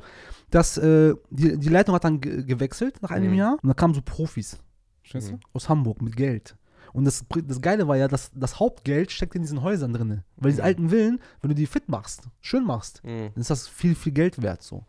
[0.49, 3.37] dass äh, die, die Leitung hat dann ge gewechselt nach einem Mhm.
[3.37, 4.57] Jahr und da kamen so Profis.
[5.11, 5.17] Du?
[5.19, 5.39] Mhm.
[5.53, 6.55] Aus Hamburg mit Geld.
[6.93, 10.23] Und das, das Geile war ja, dass das Hauptgeld steckt in diesen Häusern drin.
[10.37, 10.65] Weil diese Mhm.
[10.65, 13.31] alten Villen, wenn du die fit machst, schön machst, Mhm.
[13.33, 14.85] dann ist das viel, viel Geld wert so.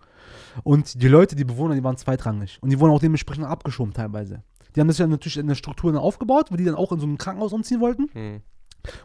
[0.62, 2.58] Und die Leute, die Bewohner, die waren zweitrangig.
[2.62, 4.42] Und die wurden auch dementsprechend abgeschoben teilweise.
[4.76, 7.00] Die haben das ja natürlich in der Struktur dann aufgebaut, weil die dann auch in
[7.00, 8.10] so ein Krankenhaus umziehen wollten.
[8.14, 8.42] Mhm.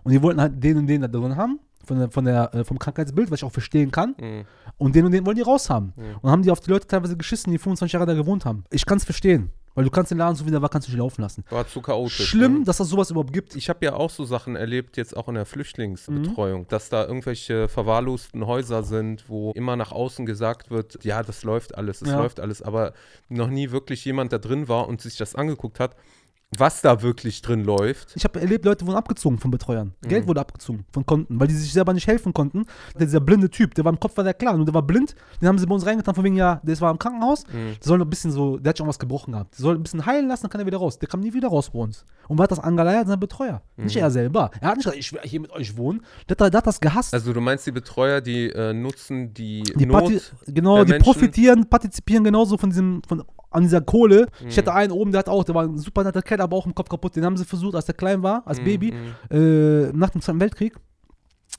[0.03, 2.63] Und die wollten halt den und den da drin haben, von der, von der, äh,
[2.63, 4.15] vom Krankheitsbild, was ich auch verstehen kann.
[4.19, 4.43] Mhm.
[4.77, 5.93] Und den und den wollen die raushaben.
[5.95, 6.17] Mhm.
[6.21, 8.65] Und haben die auf die Leute teilweise geschissen, die 25 Jahre da gewohnt haben.
[8.69, 9.51] Ich kann es verstehen.
[9.73, 11.43] Weil du kannst den Laden so wie der war, kannst du nicht laufen lassen.
[11.49, 12.27] War zu chaotisch.
[12.27, 12.63] Schlimm, Ne?
[12.65, 13.55] dass das sowas überhaupt gibt.
[13.55, 15.47] Ich habe ja auch so Sachen erlebt, jetzt auch in der Mhm.
[15.47, 21.43] Flüchtlingsbetreuung, dass da irgendwelche verwahrlosten Häuser sind, wo immer nach außen gesagt wird, ja, das
[21.43, 22.17] läuft alles, es Ja.
[22.19, 22.93] läuft alles, aber
[23.29, 25.95] noch nie wirklich jemand da drin war und sich das angeguckt hat,
[26.57, 28.13] was da wirklich drin läuft.
[28.15, 29.93] Ich habe erlebt, Leute wurden abgezogen von Betreuern.
[30.03, 30.09] Mhm.
[30.09, 32.65] Geld wurde abgezogen von Konten, weil die sich selber nicht helfen konnten.
[32.99, 35.15] Der, dieser blinde Typ, der war im Kopf, war der klar, nur der war blind.
[35.41, 37.45] Den haben sie bei uns reingetan, von wegen, ja, der war im Krankenhaus.
[37.47, 37.51] Mhm.
[37.79, 39.57] Der soll noch ein bisschen so, der hat schon was gebrochen gehabt.
[39.57, 40.99] Der soll ein bisschen heilen lassen, dann kann er wieder raus.
[40.99, 42.03] Der kam nie wieder raus bei uns.
[42.27, 43.07] Und hat das angeleiert?
[43.07, 43.61] Sein Betreuer.
[43.77, 44.01] Nicht Mhm.
[44.01, 44.51] er selber.
[44.59, 46.01] Er hat nicht gesagt, ich will hier mit euch wohnen.
[46.27, 47.13] Der, hat- der hat das gehasst.
[47.13, 50.01] Also du meinst, die Betreuer, die äh, nutzen die, die Not.
[50.01, 54.27] Parti genau, der die Menschen- profitieren, partizipieren genauso von diesem, von, an dieser Kohle.
[54.47, 54.59] Ich Mhm.
[54.59, 56.73] hatte einen oben, der hat auch, der war ein super netter Kerl, aber auch im
[56.73, 57.15] Kopf kaputt.
[57.15, 59.37] Den haben sie versucht, als der klein war, als Mhm, Baby, mhm.
[59.37, 60.75] äh, nach dem Zweiten Weltkrieg,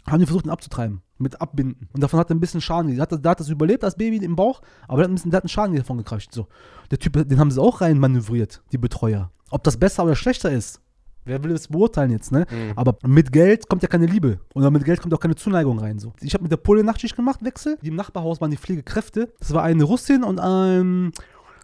[0.06, 1.02] haben die versucht, ihn abzutreiben.
[1.18, 1.88] Mit Abbinden.
[1.92, 2.90] Und davon hat er ein bisschen Schaden.
[2.90, 5.30] Der hat, der hat das überlebt als Baby im Bauch, aber der hat, ein bisschen,
[5.30, 6.32] der hat einen Schaden davon gekriegt.
[6.34, 6.48] So.
[6.90, 9.30] Der Typ, den haben sie auch rein manövriert, die Betreuer.
[9.50, 10.80] Ob das besser oder schlechter ist,
[11.24, 12.46] wer will es beurteilen jetzt, ne?
[12.50, 12.72] Mhm.
[12.74, 14.40] Aber mit Geld kommt ja keine Liebe.
[14.54, 16.00] Und mit Geld kommt auch keine Zuneigung rein.
[16.00, 16.12] So.
[16.20, 17.78] Ich habe mit der Pole Nachtschicht gemacht, Wechsel.
[17.82, 19.32] Die im Nachbarhaus waren die Pflegekräfte.
[19.38, 21.12] Das war eine Russin und ein,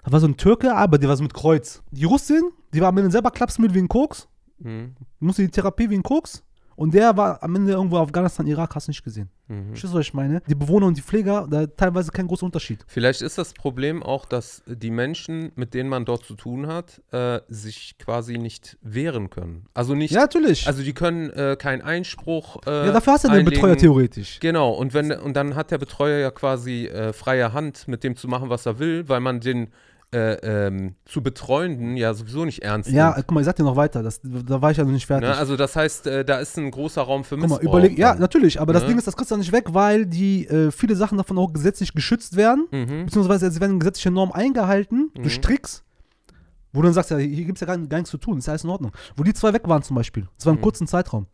[0.08, 1.82] da war so ein Türke, aber der war so mit Kreuz.
[1.90, 4.26] Die Russin, die war am Ende selber klapsmüde wie ein Koks.
[4.58, 4.94] Mhm.
[5.20, 6.42] Musste die Therapie wie ein Koks.
[6.76, 9.28] Und der war am Ende irgendwo Afghanistan, Irak, hast du nicht gesehen.
[9.48, 9.70] Mhm.
[9.70, 10.40] Verstehst du, was ich meine?
[10.48, 12.84] Die Bewohner und die Pfleger, da teilweise kein großer Unterschied.
[12.86, 17.02] Vielleicht ist das Problem auch, dass die Menschen, mit denen man dort zu tun hat,
[17.10, 19.66] äh, sich quasi nicht wehren können.
[19.74, 20.68] Also nicht, Ja, natürlich.
[20.68, 22.58] also die können äh, keinen Einspruch.
[22.64, 23.60] Äh, ja, dafür hast du ja den einlegen.
[23.60, 24.38] Betreuer theoretisch.
[24.38, 28.14] Genau, und wenn und dann hat der Betreuer ja quasi äh, freie Hand, mit dem
[28.14, 29.72] zu machen, was er will, weil man den
[30.14, 33.26] äh, ähm, zu Betreuenden ja sowieso nicht ernst Ja, nimmt.
[33.26, 34.02] guck mal, ich sag dir noch weiter.
[34.02, 35.28] Das, da war ich ja noch nicht fertig.
[35.28, 35.36] Ne?
[35.36, 37.74] Also das heißt, äh, da ist ein großer Raum für Guck mal, Missbrauch.
[37.78, 38.88] überleg, ja, natürlich, aber das Ne?
[38.88, 41.92] Ding ist, das kriegst du nicht weg, weil die äh, viele Sachen davon auch gesetzlich
[41.92, 43.04] geschützt werden, Mhm.
[43.04, 45.22] beziehungsweise es werden gesetzliche Normen eingehalten Mhm.
[45.22, 45.84] durch Tricks,
[46.72, 48.46] wo du dann sagst, ja, hier gibt es ja gar, gar nichts zu tun, ist
[48.46, 48.92] ja alles in Ordnung.
[49.16, 50.62] Wo die zwei weg waren zum Beispiel, das war im Mhm.
[50.62, 51.26] kurzen Zeitraum,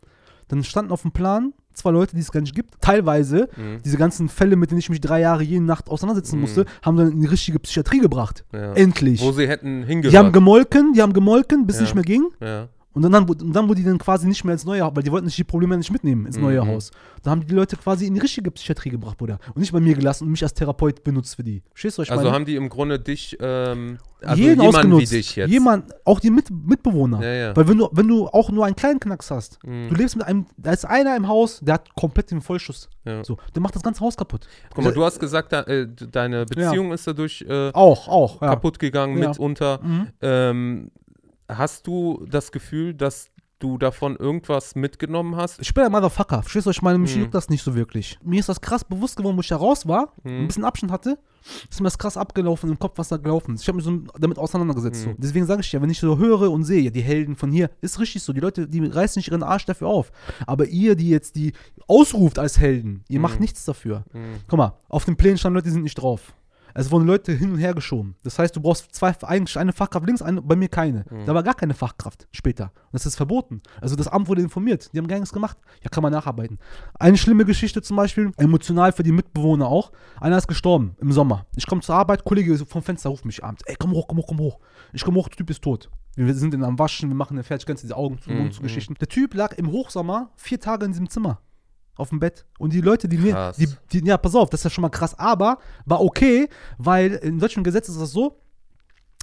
[0.48, 2.80] dann standen auf dem Plan zwei Leute, die es gar nicht gibt.
[2.80, 3.80] Teilweise, Mhm.
[3.84, 6.40] diese ganzen Fälle, mit denen ich mich drei Jahre jede Nacht auseinandersetzen Mhm.
[6.42, 8.44] musste, haben dann in die richtige Psychiatrie gebracht.
[8.52, 8.74] Ja.
[8.74, 9.20] Endlich.
[9.20, 10.12] Wo sie hätten hingehört.
[10.14, 11.84] Die haben gemolken, die haben gemolken, bis es Ja.
[11.86, 12.28] nicht mehr ging.
[12.40, 12.68] ja.
[12.94, 15.10] Und dann, und dann wurde die dann quasi nicht mehr ins neue Haus, weil die
[15.10, 16.68] wollten nicht die Probleme nicht mitnehmen ins neue Mhm.
[16.68, 16.92] Haus.
[17.24, 19.38] Da haben die Leute quasi in die richtige Psychiatrie gebracht, Bruder.
[19.48, 21.62] Und nicht bei mir gelassen und mich als Therapeut benutzt für die.
[21.70, 22.34] Verstehst du, was ich Also meine?
[22.36, 25.10] haben die im Grunde dich, ähm, also Jeden ausgenutzt.
[25.12, 25.50] wie dich jetzt.
[25.50, 27.20] Jemand, auch die Mit Mitbewohner.
[27.22, 27.56] Ja, ja.
[27.56, 29.88] Weil wenn du, wenn du auch nur einen kleinen Knacks hast, Mhm.
[29.88, 32.88] du lebst mit einem, da ist einer im Haus, der hat komplett den Vollschuss.
[33.04, 33.24] Ja.
[33.24, 34.46] So, der macht das ganze Haus kaputt.
[34.72, 38.78] Guck mal, du hast gesagt, da, äh, deine Beziehung ist dadurch äh, Auch, auch, kaputt
[38.78, 39.80] gegangen mitunter.
[39.82, 40.06] Mhm.
[40.22, 40.90] Ähm,
[41.48, 43.30] hast du das Gefühl, dass
[43.60, 45.60] du davon irgendwas mitgenommen hast?
[45.60, 46.42] Ich bin ein Motherfucker.
[46.42, 46.98] Verstehst du, ich meine?
[46.98, 47.22] Mich Mhm.
[47.22, 48.18] juckt das nicht so wirklich.
[48.22, 50.46] Mir ist das krass bewusst geworden, wo ich da raus war, ein Mhm.
[50.48, 51.18] bisschen Abstand hatte.
[51.70, 53.62] Ist mir das krass abgelaufen im Kopf, was da gelaufen ist.
[53.62, 55.06] Ich habe mich so damit auseinandergesetzt.
[55.06, 55.10] Mhm.
[55.12, 55.16] So.
[55.18, 58.00] Deswegen sage ich ja, wenn ich so höre und sehe, die Helden von hier, ist
[58.00, 58.32] richtig so.
[58.32, 60.10] Die Leute, die reißen nicht ihren Arsch dafür auf.
[60.46, 61.52] Aber ihr, die jetzt die
[61.86, 63.42] ausruft als Helden, ihr macht Mhm.
[63.42, 64.04] nichts dafür.
[64.12, 64.40] Mhm.
[64.48, 66.34] Guck mal, auf den Plänen standen Leute, die sind nicht drauf.
[66.74, 68.16] Es wurden Leute hin und her geschoben.
[68.24, 71.04] Das heißt, du brauchst zwei, eigentlich eine Fachkraft links, eine, bei mir keine.
[71.08, 71.24] Mhm.
[71.24, 72.72] Da war gar keine Fachkraft später.
[72.86, 73.62] Und das ist verboten.
[73.80, 74.90] Also das Amt wurde informiert.
[74.92, 75.56] Die haben gar nichts gemacht.
[75.82, 76.58] Ja, kann man nacharbeiten.
[76.98, 79.92] Eine schlimme Geschichte zum Beispiel, emotional für die Mitbewohner auch.
[80.20, 81.46] Einer ist gestorben im Sommer.
[81.54, 83.62] Ich komme zur Arbeit, Kollege vom Fenster ruft mich abends.
[83.66, 84.58] Ey, komm hoch, komm hoch, komm hoch.
[84.92, 85.90] Ich komme hoch, der Typ ist tot.
[86.16, 88.54] Wir sind in am Waschen, wir machen den fertig, du diese Augen zu Mhm, Mund
[88.54, 88.94] zu Geschichten.
[88.94, 91.40] Der Typ lag im Hochsommer vier Tage in diesem Zimmer.
[91.96, 92.44] Auf dem Bett.
[92.58, 94.88] Und die Leute, die mir, die, die, ja, pass auf, das ist ja schon mal
[94.88, 98.40] krass, aber war okay, weil in deutschem Gesetz ist das so,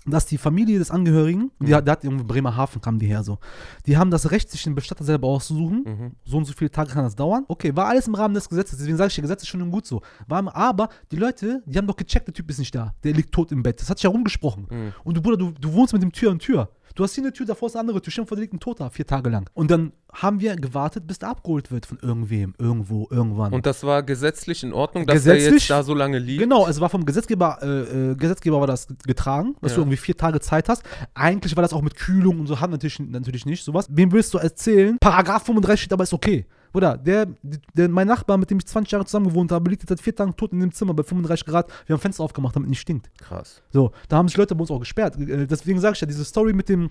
[0.06, 3.38] dass die Familie des Angehörigen, die, hat- der hat irgendwo Bremerhaven kamen die her so,
[3.86, 5.84] die haben das Recht, sich den Bestatter selber auszusuchen.
[5.86, 6.11] Mhm.
[6.26, 7.45] So und so viele Tage kann das dauern.
[7.48, 8.80] Okay, war alles im Rahmen des Gesetzes.
[8.80, 10.02] Deswegen sage ich, das Gesetz ist schon gut so.
[10.28, 12.95] War, im- aber die Leute, die haben doch gecheckt, der Typ ist nicht da.
[13.03, 13.80] Der liegt tot im Bett.
[13.80, 14.68] Das hat sich ja rumgesprochen.
[14.72, 14.94] Mhm.
[15.03, 16.69] Und du, Bruder, du, du wohnst mit dem Tür an Tür.
[16.94, 18.11] Du hast hier eine Tür, davor ist eine andere Tür.
[18.11, 19.49] Stell dir vor, da liegt ein Toter, vier Tage lang.
[19.53, 23.53] Und dann haben wir gewartet, bis der abgeholt wird von irgendwem, irgendwo, irgendwann.
[23.53, 25.44] Und das war gesetzlich in Ordnung, dass Gesetzlich?
[25.45, 26.41] der jetzt da so lange liegt?
[26.41, 29.78] Genau, es war vom Gesetzgeber, äh, äh, Gesetzgeber war das getragen, dass Ja.
[29.78, 30.84] du irgendwie vier Tage Zeit hast.
[31.13, 33.88] Eigentlich war das auch mit Kühlung und so, hat natürlich, natürlich nicht sowas.
[33.89, 34.97] Wem willst du erzählen?
[34.99, 36.45] Paragraph 35 steht aber, ist okay.
[36.73, 37.27] Oder der,
[37.73, 40.15] der, mein Nachbar, mit dem ich 20 Jahre zusammen gewohnt habe, liegt jetzt seit vier
[40.15, 41.69] Tagen tot in dem Zimmer bei 35 Grad.
[41.85, 43.09] Wir haben Fenster aufgemacht, damit es nicht stinkt.
[43.18, 43.61] Krass.
[43.72, 45.18] So, da haben sich Leute bei uns auch gesperrt.
[45.18, 46.89] Äh, Deswegen sage ich ja, diese Story mit dem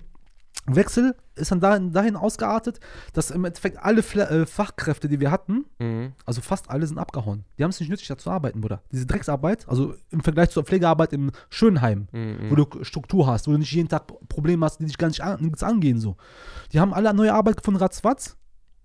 [0.67, 2.79] Wechsel ist dann dahin, dahin ausgeartet,
[3.13, 6.13] dass im Endeffekt alle Fla äh, Fachkräfte, die wir hatten, Mhm.
[6.25, 7.45] also fast alle sind abgehauen.
[7.57, 8.81] Die haben es nicht nötig, da zu arbeiten, Bruder.
[8.91, 12.49] Diese Drecksarbeit, also im Vergleich zur Pflegearbeit im Schönheim, Mhm.
[12.51, 15.21] wo du Struktur hast, wo du nicht jeden Tag Probleme hast, die dich gar nicht
[15.21, 16.15] an, nichts angehen, so.
[16.73, 18.37] Die haben alle neue Arbeit gefunden, ratzfatz,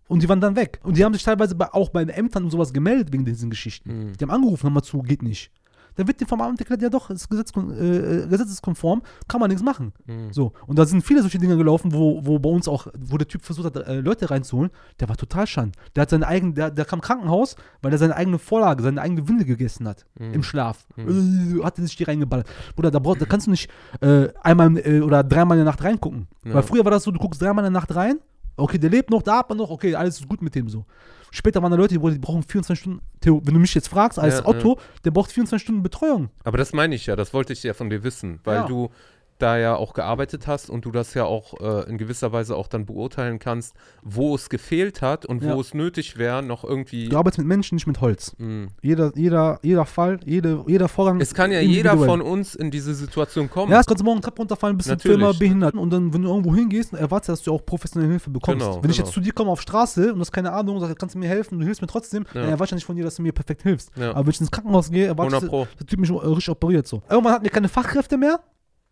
[0.09, 0.81] und die waren dann weg.
[0.85, 3.51] Und die haben sich teilweise bei, auch bei den Ämtern und sowas gemeldet wegen diesen
[3.51, 3.91] Geschichten.
[4.11, 4.13] Mhm.
[4.17, 5.51] Die haben angerufen, hör mal zu, geht nicht.
[5.97, 9.65] Da wird dir vom Amt erklärt, ja doch, ist Gesetz, äh, gesetzeskonform, kann man nichts
[9.65, 9.93] machen.
[10.07, 10.33] Mhm.
[10.33, 13.27] So, und da sind viele solche Dinge gelaufen, wo, wo bei uns auch, wo der
[13.27, 14.71] Typ versucht hat, äh, Leute reinzuholen,
[15.01, 15.75] der war total schand.
[15.95, 19.27] Der hat seine eigene, der, der kam Krankenhaus, weil er seine eigene Vorlage, seine eigene
[19.27, 20.07] Winde gegessen hat.
[20.19, 20.35] Mhm.
[20.35, 20.87] Im Schlaf.
[20.97, 22.47] Äh, hat er sich die reingeballert.
[22.75, 23.71] Bruder, da, brauch, da kannst du nicht
[24.01, 26.29] äh, einmal äh, oder dreimal in der Nacht reingucken.
[26.45, 26.55] Ja.
[26.55, 28.21] Weil früher war das so, du guckst dreimal in der Nacht rein,
[28.57, 30.85] okay, der lebt noch, da hat man noch, okay, alles ist gut mit dem so.
[31.31, 34.19] Später waren da Leute, die, die brauchen 24 Stunden, Theo, wenn du mich jetzt fragst,
[34.19, 36.31] als Ja, Otto, der braucht 24 Stunden Betreuung.
[36.45, 38.67] Aber das meine ich ja, das wollte ich ja von dir wissen, weil Ja.
[38.67, 38.91] du
[39.39, 42.69] da ja auch gearbeitet hast und du das ja auch äh, in gewisser Weise auch
[42.69, 45.55] dann beurteilen kannst, wo es gefehlt hat und Ja.
[45.55, 47.09] wo es nötig wäre, noch irgendwie.
[47.09, 48.35] Du arbeitest mit Menschen, nicht mit Holz.
[48.39, 48.69] Mh.
[48.83, 51.21] Jeder, jeder, jeder Fall, jede, jeder Vorgang.
[51.21, 53.71] Es kann ja jeder von uns in diese Situation kommen.
[53.73, 55.39] Ja, es kannst du morgen Treppe runterfallen, bist du für immer Natürlich.
[55.39, 55.75] behindert.
[55.75, 58.61] Und dann, wenn du irgendwo hingehst, erwartest du, dass du auch professionelle Hilfe bekommst.
[58.67, 59.07] Genau, wenn ich genau.
[59.09, 61.29] jetzt zu dir komme auf Straße und du hast keine Ahnung, sagst, kannst du mir
[61.29, 62.41] helfen, du hilfst mir trotzdem, Ja.
[62.43, 63.91] dann erwarte ich nicht von dir, dass du mir perfekt hilfst.
[63.97, 64.11] Ja.
[64.13, 65.67] Aber wenn ich ins Krankenhaus gehe, erwarte 100 ich, Pro.
[65.79, 67.03] der Typ mich richtig operiert so.
[67.11, 68.41] Irgendwann hatten wir keine Fachkräfte mehr.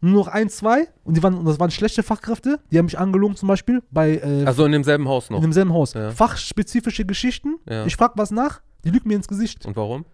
[0.00, 0.88] Nur noch ein, zwei.
[1.02, 2.60] Und die waren, und das waren schlechte Fachkräfte.
[2.70, 5.38] Die haben mich angelogen zum Beispiel bei äh, Also in demselben Haus noch.
[5.38, 5.94] in demselben Haus.
[5.94, 6.10] Ja.
[6.10, 7.56] Fachspezifische Geschichten.
[7.68, 7.86] Ja.
[7.86, 9.64] Ich frag was nach, die lügen mir ins Gesicht.
[9.64, 10.04] Und warum?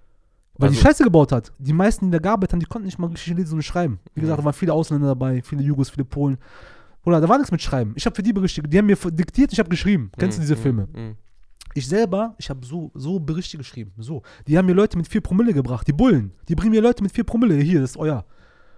[0.59, 1.53] Weil die Also- Scheiße gebaut hat.
[1.59, 3.99] Die meisten, die da gearbeitet haben, die konnten nicht mal richtig lesen und schreiben.
[4.15, 4.43] Wie gesagt, Mhm.
[4.43, 6.39] da waren viele Ausländer dabei, viele Jugos, viele Polen.
[7.05, 7.93] Oder da war nichts mit Schreiben.
[7.97, 10.13] Ich habe für die Berichte, die haben mir diktiert, ich habe geschrieben.
[10.19, 10.89] Kennst du Mhm, diese mhm, Filme?
[10.95, 11.17] mhm.
[11.73, 13.93] Ich selber, ich habe so, so Berichte geschrieben.
[13.97, 14.23] So.
[14.47, 15.87] Die haben mir Leute mit 4 Promille gebracht.
[15.87, 16.33] Die Bullen.
[16.49, 17.55] Die bringen mir Leute mit 4 Promille.
[17.57, 18.25] Hier, das ist euer.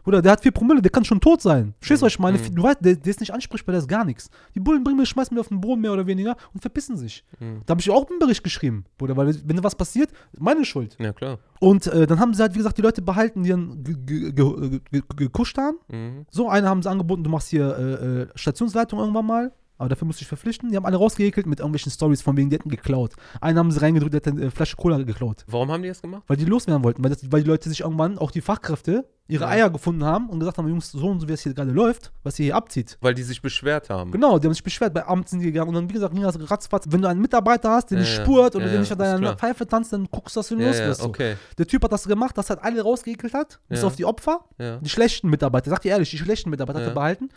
[0.05, 1.75] Oder der hat 4 Promille, der kann schon tot sein.
[1.79, 2.39] Verstehst du, was ich meine?
[2.39, 2.55] Mhm.
[2.55, 4.31] Du weißt, der, der ist nicht ansprechbar, der ist gar nichts.
[4.55, 7.25] Die Bullen bringen mir, schmeißen mir auf den Boden mehr oder weniger und verpissen sich.
[7.41, 7.61] Mhm.
[7.67, 8.85] Da habe ich auch einen Bericht geschrieben.
[8.99, 10.97] Bruder, weil wenn da was passiert, meine Schuld.
[10.99, 11.39] Ja, klar.
[11.61, 14.33] Und äh, dann haben sie halt, wie gesagt, die Leute behalten, die dann ge- ge-
[14.33, 15.77] ge- ge- gekuscht haben.
[15.89, 16.27] Mhm.
[16.31, 19.53] So, eine haben sie angeboten, du machst hier äh, äh, Stationsleitung irgendwann mal.
[19.83, 20.71] Aber dafür musst du dich verpflichten.
[20.71, 23.15] Die haben alle rausgehekelt mit irgendwelchen Stories von wegen, die hätten geklaut.
[23.41, 25.45] Einen haben sie reingedrückt, der hat eine äh, Flasche Cola geklaut.
[25.49, 26.23] Warum haben die das gemacht?
[26.29, 27.03] Weil die loswerden wollten.
[27.03, 29.51] Weil, das, weil die Leute sich irgendwann, auch die Fachkräfte, ihre Ja.
[29.51, 32.13] Eier gefunden haben und gesagt haben, Jungs, so und so, wie es hier gerade läuft,
[32.23, 32.97] was ihr hier abzieht.
[33.01, 34.13] Weil die sich beschwert haben.
[34.13, 36.23] Genau, die haben sich beschwert, bei Amt sind die gegangen und dann, wie gesagt, ging
[36.23, 36.85] das ratzfatz.
[36.89, 39.37] Wenn du einen Mitarbeiter hast, der Ja, nicht spurt oder Ja, der nicht an deiner.
[39.37, 41.07] Pfeife tanzt, dann guckst du, dass du Ja, los ja, so.
[41.07, 41.35] okay.
[41.59, 44.89] Der Typ hat das gemacht, das hat alle rausgeekelt hat, bis auf die Opfer, die
[44.89, 45.71] schlechten Mitarbeiter.
[45.71, 47.31] Sag dir ehrlich, die schlechten Mitarbeiter hat er behalten.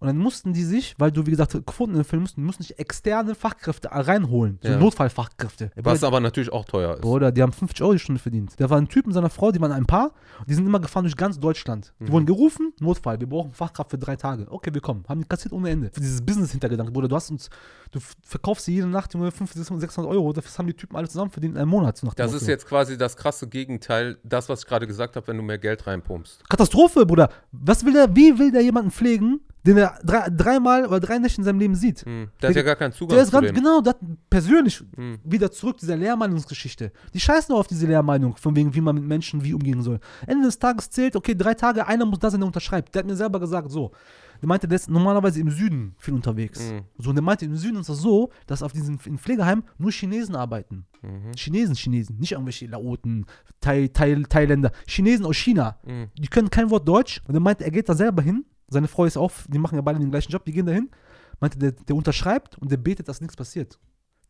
[0.00, 2.78] Und dann mussten die sich, weil du, wie gesagt, Quoten erfüllen mussten, die mussten sich
[2.78, 4.58] externe Fachkräfte reinholen.
[4.62, 4.78] So Ja.
[4.78, 5.70] Notfallfachkräfte.
[5.76, 7.00] Was aber natürlich auch teuer ist.
[7.02, 8.52] Bruder, die haben 50 Euro die Stunde verdient.
[8.58, 10.12] Da war ein Typ mit seiner Frau, die waren ein Paar,
[10.46, 11.92] die sind immer gefahren durch ganz Deutschland.
[12.00, 12.12] Die Mhm.
[12.12, 14.46] wurden gerufen, Notfall, wir brauchen Fachkraft für drei Tage.
[14.50, 15.04] Okay, wir kommen.
[15.08, 15.90] Haben die kassiert ohne Ende.
[15.92, 17.48] Für dieses Business-Hintergedanke, Bruder, du hast uns,
[17.90, 21.30] du verkaufst sie jede Nacht, Junge, 500, 600 Euro, dafür haben die Typen alle zusammen
[21.30, 22.02] verdient in einem Monat.
[22.02, 25.36] Nach Das ist jetzt quasi das krasse Gegenteil, das, was ich gerade gesagt habe, wenn
[25.36, 26.48] du mehr Geld reinpumpst.
[26.48, 27.28] Katastrophe, Bruder.
[27.52, 31.40] Was will der, wie will der jemanden pflegen, den er drei, dreimal oder drei Nächte
[31.40, 32.04] in seinem Leben sieht?
[32.04, 32.28] Hm.
[32.40, 33.54] Der hat ja gar keinen Zugang Der ist zu ganz, dem.
[33.56, 33.96] genau, das
[34.28, 35.18] persönlich Hm.
[35.24, 36.92] wieder zurück zu dieser Lehrmeinungsgeschichte.
[37.12, 40.00] Die scheißen nur auf diese Lehrmeinung, von wegen, wie man mit Menschen wie umgehen soll.
[40.26, 42.94] Ende des Tages zählt, okay, drei Tage, einer muss da sein, der unterschreibt.
[42.94, 43.90] Der hat mir selber gesagt, so.
[44.42, 46.60] Der meinte, der ist normalerweise im Süden viel unterwegs.
[46.60, 46.82] Mhm.
[46.98, 49.90] So, und der meinte, im Süden ist das so, dass auf diesen in Pflegeheim nur
[49.92, 50.84] Chinesen arbeiten.
[51.00, 51.32] Mhm.
[51.36, 53.24] Chinesen, Chinesen, nicht irgendwelche Laoten,
[53.60, 54.72] Thai, Thai, Thailänder.
[54.86, 55.78] Chinesen aus China.
[56.18, 57.22] Die können kein Wort Deutsch.
[57.26, 58.44] Und er meinte, er geht da selber hin.
[58.68, 60.90] Seine Frau ist auch, die machen ja beide den gleichen Job, die gehen da hin.
[61.40, 63.78] Meinte, der, der unterschreibt und der betet, dass nichts passiert.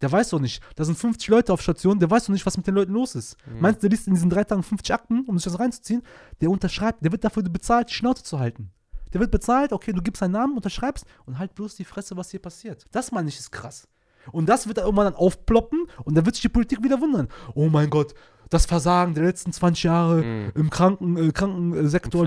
[0.00, 0.62] Der weiß doch nicht.
[0.76, 3.14] Da sind 50 Leute auf Station, der weiß doch nicht, was mit den Leuten los
[3.14, 3.36] ist.
[3.46, 3.60] Mhm.
[3.60, 6.02] Meinst du, der liest in diesen drei Tagen 50 Akten, um sich das reinzuziehen?
[6.40, 8.70] Der unterschreibt, der wird dafür bezahlt, die Schnauze zu halten.
[9.12, 12.30] Der wird bezahlt, okay, du gibst deinen Namen, unterschreibst und halt bloß die Fresse, was
[12.30, 12.84] hier passiert.
[12.90, 13.88] Das meine ich ist krass.
[14.32, 17.28] Und das wird dann irgendwann dann aufploppen und da wird sich die Politik wieder wundern.
[17.54, 18.14] Oh mein Gott,
[18.54, 20.52] das Versagen der letzten 20 Jahre Mhm.
[20.54, 22.22] im Kranken, äh, Krankensektor,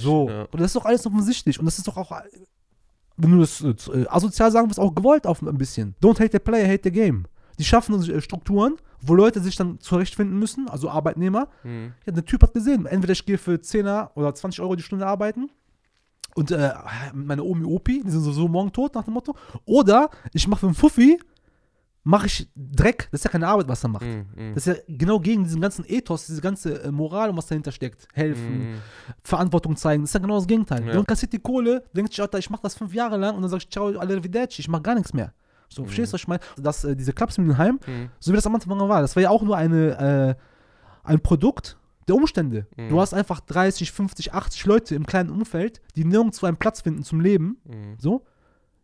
[0.00, 0.28] So.
[0.28, 0.42] ja.
[0.42, 1.58] Und das ist doch alles offensichtlich.
[1.58, 2.12] Und das ist doch auch,
[3.16, 5.94] wenn du das äh, asozial sagen willst, auch gewollt auf ein bisschen.
[6.02, 7.24] Don't hate the player, hate the game.
[7.58, 11.48] Die schaffen äh, Strukturen, wo Leute sich dann zurechtfinden müssen, also Arbeitnehmer.
[11.64, 11.92] Mhm.
[12.06, 15.06] Ja, der Typ hat gesehen, entweder ich gehe für 10er oder 20 Euro die Stunde
[15.06, 15.50] arbeiten
[16.34, 16.72] und äh,
[17.12, 19.34] meine Omi Opi, die sind sowieso morgen tot nach dem Motto,
[19.66, 21.18] oder ich mache für einen Fuffi,
[22.04, 24.04] mache ich Dreck, das ist ja keine Arbeit, was er macht.
[24.04, 24.26] Mhm.
[24.34, 24.54] Mhm.
[24.54, 27.70] Das ist ja genau gegen diesen ganzen Ethos, diese ganze äh, Moral und was dahinter
[27.72, 28.08] steckt.
[28.12, 28.74] Helfen, Mhm.
[29.22, 30.02] Verantwortung zeigen.
[30.02, 30.84] Das ist ja genau das Gegenteil.
[30.86, 30.92] Ja.
[30.94, 33.50] Du kassiert die Kohle, denkt sich, Alter, ich mach das fünf Jahre lang und dann
[33.50, 35.32] sag ich, ciao, arrivederci, ich mach gar nichts mehr.
[35.68, 36.40] So, verstehst du, was ich meine?
[36.58, 38.08] Dass äh, diese Klapsmühlenheim, Mhm.
[38.18, 41.78] so wie das am Anfang war, das war ja auch nur eine, äh, ein Produkt
[42.08, 42.66] der Umstände.
[42.76, 42.88] Mhm.
[42.88, 47.04] Du hast einfach 30, 50, 80 Leute im kleinen Umfeld, die nirgendwo einen Platz finden
[47.04, 47.58] zum Leben.
[47.98, 48.24] So.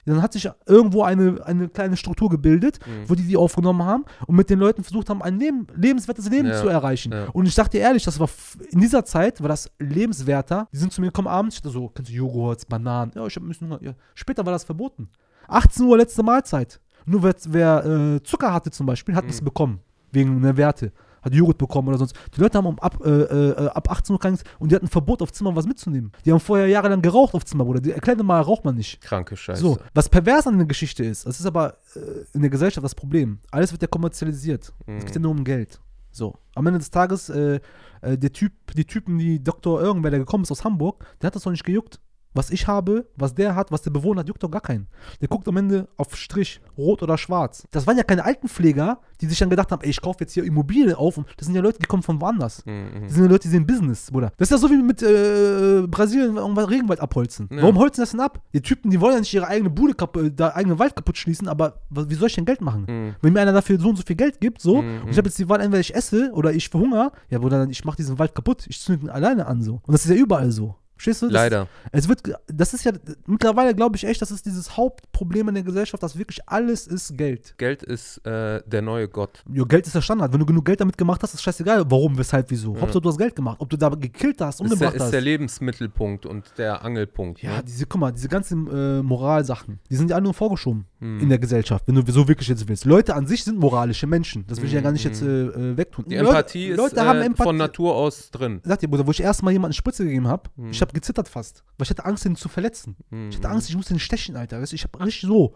[0.09, 3.09] Dann hat sich irgendwo eine, eine kleine Struktur gebildet, Mhm.
[3.09, 6.49] wo die die aufgenommen haben und mit den Leuten versucht haben, ein Leben, lebenswertes Leben
[6.49, 7.13] Ja, zu erreichen.
[7.13, 7.27] ja.
[7.33, 8.29] Und ich dir ehrlich, das war
[8.71, 10.69] in dieser Zeit war das lebenswerter.
[10.73, 13.13] Die sind zu mir gekommen abends, ich dachte so, kennst du Joghurt, Bananen?
[13.15, 13.83] Ja, ich hab ein bisschen Hunger.
[13.83, 13.93] Ja.
[14.15, 15.09] Später war das verboten.
[15.49, 16.81] 18 Uhr letzte Mahlzeit.
[17.07, 17.85] Nur wer, wer
[18.17, 19.45] äh, Zucker hatte zum Beispiel, hat es Mhm.
[19.47, 19.81] bekommen.
[20.13, 20.93] Wegen der Werte.
[21.29, 22.15] Hat Joghurt bekommen oder sonst.
[22.37, 24.91] Die Leute haben um ab, äh, äh, ab 18 Uhr krank und die hatten ein
[24.91, 26.13] Verbot auf Zimmer was mitzunehmen.
[26.25, 27.81] Die haben vorher jahrelang geraucht auf Zimmer, Bruder.
[27.81, 29.01] Die erklären mal, raucht man nicht.
[29.01, 29.61] Kranke Scheiße.
[29.61, 32.01] So, was pervers an der Geschichte ist, das ist aber äh,
[32.35, 33.39] in der Gesellschaft das Problem.
[33.51, 34.73] Alles wird ja kommerzialisiert.
[34.87, 35.81] Es geht ja nur um Geld.
[36.11, 37.61] So, am Ende des Tages, äh,
[38.01, 41.37] äh, der Typ, die Typen, die Doktor irgendwer, der gekommen ist aus Hamburg, der hat
[41.37, 42.01] das doch nicht gejuckt.
[42.35, 44.87] Was ich habe, was der hat, was der Bewohner hat, juckt doch gar keinen.
[45.21, 47.67] Der guckt am Ende auf Strich, rot oder schwarz.
[47.71, 50.45] Das waren ja keine Altenpfleger, die sich dann gedacht haben, ey, ich kaufe jetzt hier
[50.45, 51.17] Immobilien auf.
[51.19, 52.65] Und das sind ja Leute, die kommen von woanders.
[52.67, 53.03] Mhm.
[53.05, 54.31] Das sind ja Leute, die sehen Business, Bruder.
[54.37, 57.49] Das ist ja so wie mit äh, Brasilien irgendwann Regenwald abholzen.
[57.51, 57.63] Ja.
[57.63, 58.41] Warum holzen das denn ab?
[58.53, 61.49] Die Typen, die wollen ja nicht ihre eigene Bude, kaputt, da eigene Wald kaputt schließen,
[61.49, 62.85] aber wie soll ich denn Geld machen?
[62.89, 63.15] Mhm.
[63.23, 65.03] Wenn mir einer dafür so und so viel Geld gibt, so, Mhm.
[65.03, 67.71] und ich habe jetzt die Wahl, entweder ich esse oder ich verhungere, ja, Bruder, dann
[67.71, 68.65] ich mache diesen Wald kaputt.
[68.69, 69.81] Ich zünde ihn alleine an, so.
[69.87, 70.77] Und das ist ja überall so.
[70.99, 71.27] Verstehst du?
[71.27, 71.69] Das, Leider.
[71.93, 72.91] Es wird, das ist ja,
[73.27, 77.17] mittlerweile glaube ich echt, das ist dieses Hauptproblem in der Gesellschaft, dass wirklich alles ist
[77.17, 77.55] Geld.
[77.57, 79.45] Geld ist äh, der neue Gott.
[79.49, 80.33] Jo, Geld ist der Standard.
[80.33, 82.75] Wenn du genug Geld damit gemacht hast, ist scheißegal, warum, weshalb, wieso.
[82.75, 82.81] Ja.
[82.81, 83.59] Hauptsache, du hast Geld gemacht.
[83.61, 85.13] Ob du da gekillt hast, Ist der, umgebracht ist hast.
[85.13, 87.43] der Lebensmittelpunkt und der Angelpunkt.
[87.43, 87.65] ja, ne?
[87.65, 91.21] diese, guck mal, diese ganzen äh, Moralsachen, die sind ja alle nur vorgeschoben Mhm.
[91.21, 92.85] in der Gesellschaft, wenn du so wirklich jetzt willst.
[92.85, 94.45] Leute an sich sind moralische Menschen.
[94.49, 95.11] Das will ich ja gar nicht Mhm.
[95.11, 96.05] jetzt äh, äh, wegtun.
[96.09, 97.49] Die Leute- Empathie ist Leute haben äh, Empathie.
[97.49, 98.61] von Natur aus drin.
[98.65, 100.71] Sag dir, Bruder, wo ich erstmal jemanden Spritze gegeben habe, Mhm.
[100.71, 101.63] ich habe gezittert fast.
[101.77, 102.97] Weil ich hatte Angst, ihn zu verletzen.
[103.11, 103.29] Mhm.
[103.31, 104.63] Ich hatte Angst, ich musste ihn stechen, Alter.
[104.63, 105.55] Ich habe richtig so,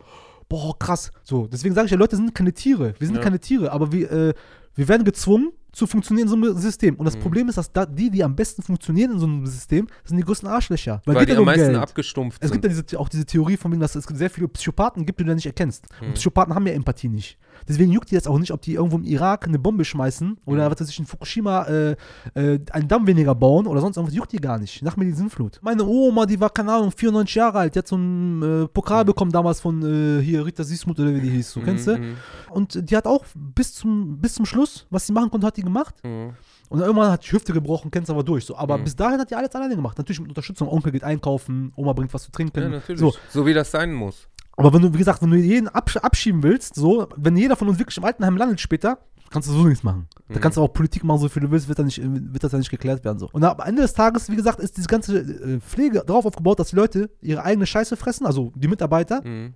[0.48, 1.10] boah, krass.
[1.24, 2.94] So, deswegen sage ich ja, Leute sind keine Tiere.
[2.98, 3.23] Wir sind Ja.
[3.23, 4.35] keine Tiere, aber wir, äh,
[4.74, 6.97] wir werden gezwungen zu funktionieren in so einem System.
[6.97, 7.20] Und das Mhm.
[7.20, 10.23] Problem ist, dass da, die, die am besten funktionieren in so einem System, sind die
[10.23, 11.01] größten Arschlöcher.
[11.07, 11.78] Weil, geht die am meisten Geld.
[11.78, 12.93] abgestumpft Es gibt sind.
[12.93, 15.35] ja auch diese Theorie von wegen, dass es sehr viele Psychopathen gibt, die du da
[15.35, 15.86] nicht erkennst.
[16.03, 16.09] Mhm.
[16.09, 17.39] Und Psychopathen haben ja Empathie nicht.
[17.69, 20.66] Deswegen juckt die jetzt auch nicht, ob die irgendwo im Irak eine Bombe schmeißen oder
[20.69, 20.73] Mhm.
[20.73, 21.97] was weiß ich, in Fukushima äh,
[22.35, 24.15] äh, einen Damm weniger bauen oder sonst irgendwas.
[24.15, 24.82] Juckt die gar nicht.
[24.82, 25.59] Nach mir die Sinnflut.
[25.62, 27.74] Meine Oma, die war, keine Ahnung, 94 Jahre alt.
[27.74, 29.07] Die hat so einen äh, Pokal Mhm.
[29.07, 31.55] bekommen damals von äh, hier Rita Süßmuth oder wie die hieß.
[31.55, 31.97] Du kennst du?
[31.97, 32.16] Mhm,
[32.51, 35.63] Und die hat auch bis zum, bis zum Schluss, was sie machen konnte, hat die
[35.63, 35.95] gemacht.
[36.05, 36.35] mhm.
[36.69, 38.47] Und irgendwann hat die Hüfte gebrochen, kennst aber durch.
[38.47, 38.57] So.
[38.57, 38.85] Aber Mhm.
[38.85, 39.99] bis dahin hat die alles alleine gemacht.
[39.99, 40.69] Natürlich mit Unterstützung.
[40.69, 42.59] Onkel geht einkaufen, Oma bringt was zu trinken.
[42.63, 42.99] Ja, natürlich.
[43.01, 43.13] So.
[43.31, 43.45] So.
[43.45, 44.27] wie das sein muss.
[44.57, 47.69] Aber wenn du, wie gesagt, wenn du jeden absch abschieben willst, so, wenn jeder von
[47.69, 48.99] uns wirklich im Altenheim landet später,
[49.31, 50.09] kannst du so nichts machen.
[50.29, 50.41] Da Mhm.
[50.41, 52.59] kannst du auch Politik machen, so viel du willst, wird, da nicht, wird das ja
[52.59, 53.19] nicht geklärt werden.
[53.19, 53.29] So.
[53.33, 56.69] Und am Ende des Tages, wie gesagt, ist diese ganze äh, Pflege darauf aufgebaut, dass
[56.69, 59.23] die Leute ihre eigene Scheiße fressen, also die Mitarbeiter.
[59.27, 59.55] Mhm.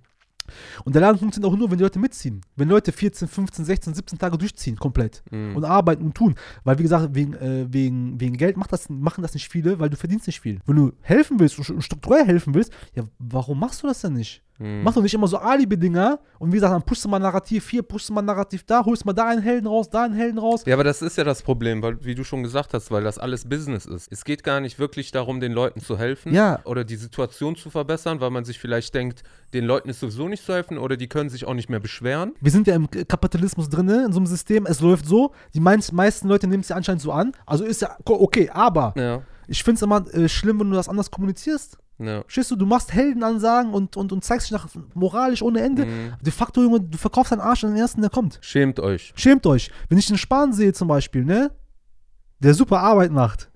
[0.83, 2.41] Und der Laden funktioniert auch nur, wenn die Leute mitziehen.
[2.55, 5.23] Wenn Leute 14, 15, 16, 17 Tage durchziehen, komplett.
[5.31, 5.55] Mhm.
[5.55, 6.35] Und arbeiten und tun.
[6.63, 9.89] Weil, wie gesagt, wegen, äh, wegen, wegen Geld macht das, machen das nicht viele, weil
[9.89, 10.59] du verdienst nicht viel.
[10.65, 14.43] Wenn du helfen willst und strukturell helfen willst, ja, warum machst du das denn nicht?
[14.59, 14.81] Mhm.
[14.83, 17.83] Mach doch nicht immer so Alibi-Dinger und wie gesagt, dann pushst du mal Narrativ hier,
[17.83, 20.63] pushst du mal Narrativ da, holst mal da einen Helden raus, da einen Helden raus.
[20.65, 23.17] Ja, aber das ist ja das Problem, weil, wie du schon gesagt hast, weil das
[23.19, 24.11] alles Business ist.
[24.11, 26.59] Es geht gar nicht wirklich darum, den Leuten zu helfen Ja.
[26.65, 29.23] oder die Situation zu verbessern, weil man sich vielleicht denkt,
[29.53, 32.33] den Leuten ist sowieso nicht zu helfen oder die können sich auch nicht mehr beschweren.
[32.41, 35.95] Wir sind ja im Kapitalismus drin, in so einem System, es läuft so, die meisten,
[35.95, 39.21] meisten Leute nehmen es ja anscheinend so an, also ist ja okay, aber Ja.
[39.47, 41.77] ich finde es immer äh, schlimm, wenn du das anders kommunizierst.
[41.99, 42.21] Ja.
[42.21, 45.85] Verstehst du, du machst Heldenansagen und, und, und zeigst dich nach moralisch ohne Ende.
[45.85, 46.13] Mhm.
[46.21, 48.37] De facto, Junge, du verkaufst deinen Arsch an den ersten, der kommt.
[48.41, 49.13] Schämt euch.
[49.15, 49.71] Schämt euch.
[49.89, 51.51] Wenn ich den Spahn sehe zum Beispiel, ne,
[52.39, 53.49] der super Arbeit macht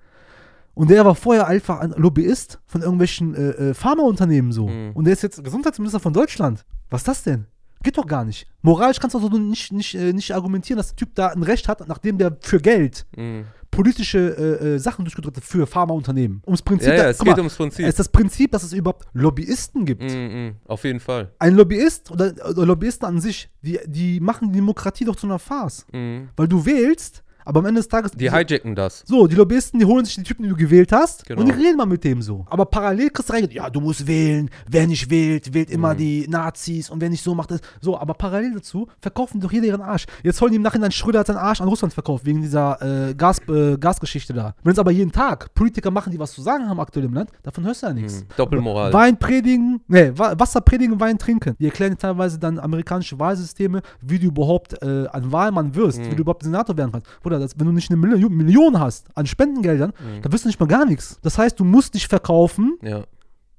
[0.73, 4.91] und der war vorher einfach ein Lobbyist von irgendwelchen äh, äh, Pharmaunternehmen so Mhm.
[4.95, 6.65] und der ist jetzt Gesundheitsminister von Deutschland.
[6.89, 7.45] Was ist das denn?
[7.83, 8.47] Geht doch gar nicht.
[8.61, 11.67] Moralisch kannst du also nicht, nicht, äh, nicht argumentieren, dass der Typ da ein Recht
[11.67, 13.45] hat, nachdem der für Geld Mhm.
[13.71, 14.19] politische
[14.61, 16.41] äh, äh, Sachen durchgedrückt hat für Pharmaunternehmen.
[16.45, 17.85] Ums Prinzip, Ja, ja, da- es geht mal, ums Prinzip.
[17.85, 20.03] es ist das Prinzip, dass es überhaupt Lobbyisten gibt.
[20.03, 20.55] Mhm, mhm.
[20.67, 21.31] Auf jeden Fall.
[21.39, 25.39] Ein Lobbyist oder, oder Lobbyisten an sich, die, die machen die Demokratie doch zu einer
[25.39, 25.85] Farce.
[25.93, 26.29] Mhm.
[26.35, 28.11] Weil du wählst, aber am Ende des Tages.
[28.11, 29.03] Die hijacken das.
[29.05, 31.41] so, die Lobbyisten, die holen sich die Typen, die du gewählt hast, Genau.
[31.41, 32.45] und die reden mal mit dem so.
[32.49, 35.97] Aber parallel kriegst du rein, ja, du musst wählen, wer nicht wählt, wählt immer Mhm.
[35.97, 37.61] die Nazis und wer nicht so macht das.
[37.79, 40.05] So, aber parallel dazu verkaufen die doch jeder ihren Arsch.
[40.23, 43.13] Jetzt holen die im Nachhinein, Schröder hat seinen Arsch an Russland verkauft, wegen dieser äh,
[43.13, 44.55] Gas, äh, Gasgeschichte da.
[44.63, 47.31] Wenn es aber jeden Tag Politiker machen, die was zu sagen haben aktuell im Land,
[47.43, 48.21] davon hörst du ja nichts.
[48.21, 48.25] Mhm.
[48.37, 48.93] Doppelmoral.
[48.93, 51.55] Wein predigen, nee, Wa- Wasser predigen, Wein trinken.
[51.59, 56.11] Die erklären teilweise dann amerikanische Wahlsysteme, wie du überhaupt äh, ein Wahlmann wirst, Mhm.
[56.11, 57.07] wie du überhaupt Senator werden kannst.
[57.31, 60.21] Oder das, wenn du nicht eine Million, Million hast an Spendengeldern, Mhm.
[60.21, 61.17] dann wirst du nicht mal gar nichts.
[61.21, 63.03] Das heißt, du musst dich verkaufen, Ja.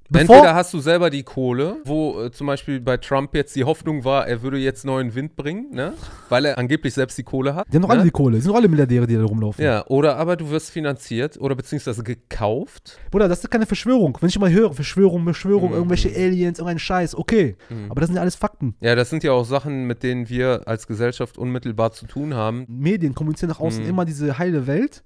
[0.09, 3.63] Bevor, Entweder hast du selber die Kohle, wo äh, zum Beispiel bei Trump jetzt die
[3.63, 5.93] Hoffnung war, er würde jetzt neuen Wind bringen, ne?
[6.29, 7.65] weil er angeblich selbst die Kohle hat.
[7.71, 7.95] die haben doch ne?
[7.95, 8.35] alle die Kohle.
[8.35, 9.63] Die sind doch alle Milliardäre, die da rumlaufen.
[9.63, 12.99] Ja, oder aber du wirst finanziert oder beziehungsweise gekauft.
[13.11, 14.17] Bruder, das ist keine Verschwörung.
[14.19, 15.75] Wenn ich immer höre, Verschwörung, Beschwörung, Mhm.
[15.77, 17.55] irgendwelche Aliens, irgendein Scheiß, okay.
[17.69, 17.85] Mhm.
[17.89, 18.75] Aber das sind ja alles Fakten.
[18.81, 22.65] Ja, das sind ja auch Sachen, mit denen wir als Gesellschaft unmittelbar zu tun haben.
[22.67, 23.89] Medien kommunizieren nach außen Mhm.
[23.89, 25.01] immer diese heile Welt.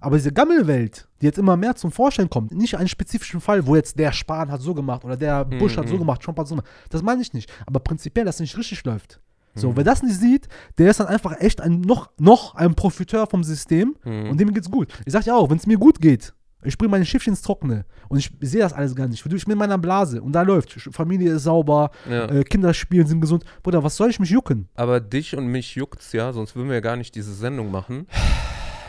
[0.00, 3.76] Aber diese Gammelwelt, die jetzt immer mehr zum Vorschein kommt, nicht einen spezifischen Fall, wo
[3.76, 5.98] jetzt der Spahn hat so gemacht oder der Bush hat so Mhm.
[6.00, 6.70] gemacht, Trump hat so gemacht.
[6.88, 7.52] Das meine ich nicht.
[7.66, 9.20] Aber prinzipiell, dass es nicht richtig läuft.
[9.54, 9.60] Mhm.
[9.60, 10.48] So, wer das nicht sieht,
[10.78, 14.30] der ist dann einfach echt ein, noch, noch ein Profiteur vom System Mhm.
[14.30, 14.88] und dem geht's gut.
[15.04, 16.32] Ich sag ja auch, wenn es mir gut geht,
[16.62, 19.24] ich bringe meine Schiffchen ins Trockene und ich sehe das alles gar nicht.
[19.24, 20.72] Ich bin in meiner Blase und da läuft.
[20.92, 22.26] Familie ist sauber, Ja.
[22.26, 23.44] äh, Kinder spielen, sind gesund.
[23.62, 24.68] Bruder, was soll ich mich jucken?
[24.74, 28.06] Aber dich und mich juckt's ja, sonst würden wir ja gar nicht diese Sendung machen.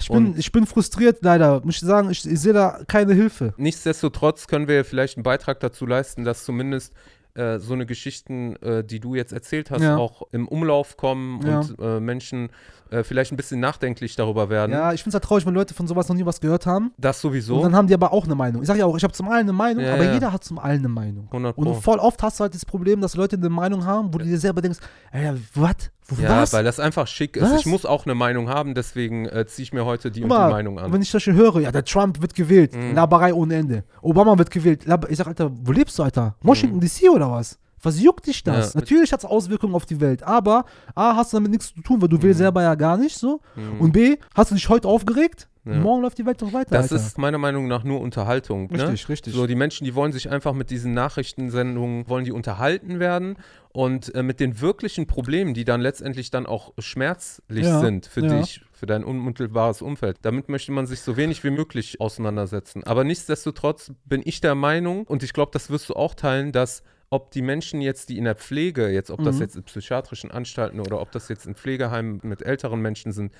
[0.02, 1.62] Ich bin, Und- ich bin frustriert, leider.
[1.64, 3.54] Muss ich sagen, ich, ich sehe da keine Hilfe.
[3.58, 6.94] Nichtsdestotrotz können wir vielleicht einen Beitrag dazu leisten, dass zumindest
[7.34, 9.96] äh, so eine Geschichten, äh, die du jetzt erzählt hast, Ja.
[9.96, 11.60] auch im Umlauf kommen Ja.
[11.62, 12.50] und äh, Menschen
[12.90, 14.74] äh, vielleicht ein bisschen nachdenklich darüber werden.
[14.74, 16.92] Ja, ich finde es halt traurig, wenn Leute von sowas noch nie was gehört haben.
[16.98, 17.56] Das sowieso.
[17.56, 18.64] Und dann haben die aber auch eine Meinung.
[18.64, 20.14] Ich sage ja auch, ich habe zum einen eine Meinung, Ja, aber ja.
[20.14, 21.28] jeder hat zum einen eine Meinung.
[21.32, 21.74] 100 Und Pro.
[21.76, 24.38] voll oft hast du halt das Problem, dass Leute eine Meinung haben, wo du dir
[24.38, 24.80] selber denkst,
[25.14, 25.90] ey, was?
[26.20, 26.54] Ja, was?
[26.54, 27.44] weil das einfach schick ist.
[27.44, 27.60] Was?
[27.62, 30.48] Ich muss auch eine Meinung haben, deswegen äh, ziehe ich mir heute die und mal,
[30.48, 30.92] die Meinung an.
[30.92, 32.96] wenn ich das schon höre, ja, der Trump wird gewählt, Mhm.
[32.96, 33.84] Laberei ohne Ende.
[34.02, 34.86] Obama wird gewählt.
[35.10, 36.36] Ich sag, Alter, wo lebst du, Alter?
[36.42, 37.58] Washington DC oder was?
[37.82, 38.74] Was juckt dich das?
[38.74, 38.80] Ja.
[38.80, 42.02] Natürlich hat es Auswirkungen auf die Welt, aber A, hast du damit nichts zu tun,
[42.02, 43.42] weil du willst selber ja gar nicht so.
[43.56, 43.82] Mhm.
[43.82, 45.48] Und B, hast du dich heute aufgeregt?
[45.64, 45.76] Ja.
[45.76, 46.96] Morgen läuft die Welt doch weiter, das Alter.
[46.96, 48.72] ist meiner Meinung nach nur Unterhaltung.
[48.72, 49.10] richtig, ne?
[49.10, 49.34] richtig.
[49.36, 53.38] So, die Menschen, die wollen sich einfach mit diesen Nachrichtensendungen, wollen die unterhalten werden
[53.72, 58.26] und äh, mit den wirklichen Problemen, die dann letztendlich dann auch schmerzlich Ja, sind für
[58.26, 58.40] ja.
[58.40, 60.18] dich, für dein unmittelbares Umfeld.
[60.24, 62.84] Damit möchte man sich so wenig wie möglich auseinandersetzen.
[62.84, 66.82] Aber nichtsdestotrotz bin ich der Meinung, und ich glaube, das wirst du auch teilen, dass
[67.12, 69.42] ob die Menschen jetzt, die in der Pflege, jetzt, ob das Mhm.
[69.42, 73.34] jetzt in psychiatrischen Anstalten oder ob das jetzt in Pflegeheimen mit älteren Menschen sind,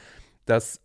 [0.46, 0.82] dass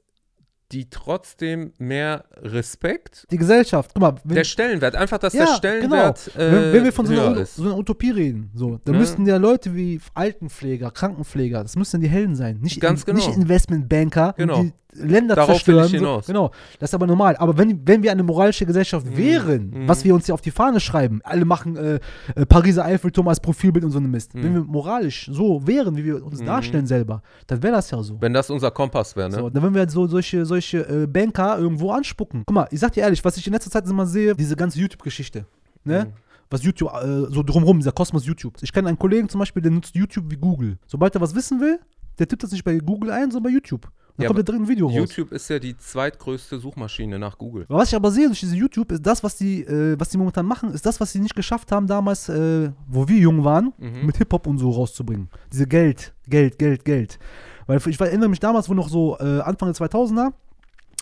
[0.72, 6.34] die trotzdem mehr Respekt die Gesellschaft, guck mal, der Stellenwert, einfach, dass Ja, der Stellenwert
[6.36, 9.00] äh, wenn, wenn wir von so einer, so einer Utopie reden, so, dann Ja.
[9.00, 12.58] müssten ja Leute wie Altenpfleger, Krankenpfleger, das müssten die Helden sein.
[12.60, 13.40] Nicht, Ganz in, nicht genau.
[13.42, 14.62] Investmentbanker, Genau.
[14.62, 15.86] die Länder Darauf zerstören.
[15.86, 16.26] ich hinaus.
[16.26, 16.32] So.
[16.32, 17.36] Genau, das ist aber normal.
[17.36, 19.88] Aber wenn, wenn wir eine moralische Gesellschaft wären, Mhm.
[19.88, 22.00] was wir uns hier auf die Fahne schreiben, alle machen äh,
[22.34, 24.34] äh, Pariser Eiffelturm als Profilbild und so eine Mist.
[24.34, 24.54] Wenn Mhm.
[24.54, 26.46] wir moralisch so wären, wie wir uns Mhm.
[26.46, 28.20] darstellen selber, dann wäre das ja so.
[28.20, 29.36] Wenn das unser Kompass wäre, ne?
[29.36, 32.44] So, dann würden wir halt so solche, solche äh, Banker irgendwo anspucken.
[32.46, 34.78] Guck mal, ich sag dir ehrlich, was ich in letzter Zeit immer sehe, diese ganze
[34.80, 35.46] YouTube-Geschichte.
[35.84, 36.04] Ne?
[36.06, 36.12] Mhm.
[36.50, 38.54] Was YouTube, äh, so drumherum, dieser Kosmos YouTube.
[38.62, 40.78] Ich kenne einen Kollegen zum Beispiel, der nutzt YouTube wie Google.
[40.86, 41.80] Sobald er was wissen will,
[42.18, 43.88] der tippt das nicht bei Google ein, sondern bei YouTube.
[44.16, 44.94] Dann Ja, kommt da drin ein Video raus.
[44.96, 47.66] YouTube ist ja die zweitgrößte Suchmaschine nach Google.
[47.68, 50.46] Was ich aber sehe durch diese YouTube, ist das, was die, äh, was die momentan
[50.46, 54.06] machen, ist das, was sie nicht geschafft haben damals, äh, wo wir jung waren, Mhm.
[54.06, 55.28] mit Hip-Hop und so rauszubringen.
[55.52, 57.18] Diese Geld, Geld, Geld, Geld.
[57.66, 60.32] Weil ich erinnere mich damals, wo noch so äh, Anfang der 2000er,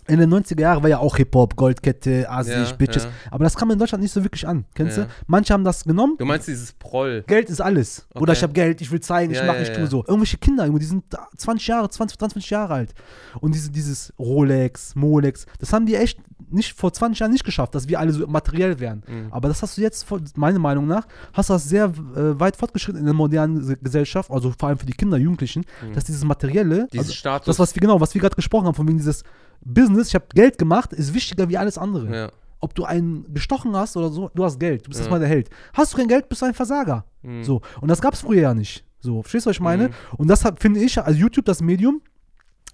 [0.07, 3.05] in den 90er Jahren war ja auch Hip-Hop, Goldkette, Asig, Ja, Bitches.
[3.05, 3.11] ja.
[3.31, 4.65] Aber das kam in Deutschland nicht so wirklich an.
[4.75, 5.05] Kennst Ja.
[5.05, 5.11] du?
[5.27, 6.17] Manche haben das genommen.
[6.19, 7.25] Du meinst dieses Proll.
[7.27, 8.07] Geld ist alles.
[8.15, 8.33] Oder Okay.
[8.33, 10.05] ich habe Geld, ich will zeigen, ich mache, ich tue so.
[10.07, 12.95] Irgendwelche Kinder, die sind da 20 Jahre, 20, 23 Jahre alt.
[13.41, 16.19] Und diese, dieses Rolex, Molex, das haben die echt
[16.55, 19.03] nicht vor 20 Jahren nicht geschafft, dass wir alle so materiell wären.
[19.07, 19.29] Mhm.
[19.33, 20.07] Aber das hast du jetzt,
[20.37, 24.31] meiner Meinung nach, hast du das sehr äh, weit fortgeschritten in der modernen Se- Gesellschaft,
[24.31, 25.65] also vor allem für die Kinder, Jugendlichen,
[25.95, 26.89] dass dieses Materielle, Mhm.
[26.93, 27.47] Dieses also Status.
[27.47, 29.23] das, was wir genau, was wir gerade gesprochen haben, von wegen dieses
[29.65, 32.15] Business, ich habe Geld gemacht, ist wichtiger wie alles andere.
[32.17, 32.31] ja.
[32.61, 35.03] Ob du einen gestochen hast oder so, du hast Geld, du bist Ja.
[35.05, 35.51] erstmal der Held.
[35.75, 37.05] Hast du kein Geld, bist du ein Versager.
[37.21, 37.45] Mhm.
[37.45, 38.85] So, und das gab es früher ja nicht.
[39.01, 39.89] So, verstehst du, was ich meine?
[39.89, 39.93] Mhm.
[40.17, 42.01] Und das finde ich, also YouTube, das Medium,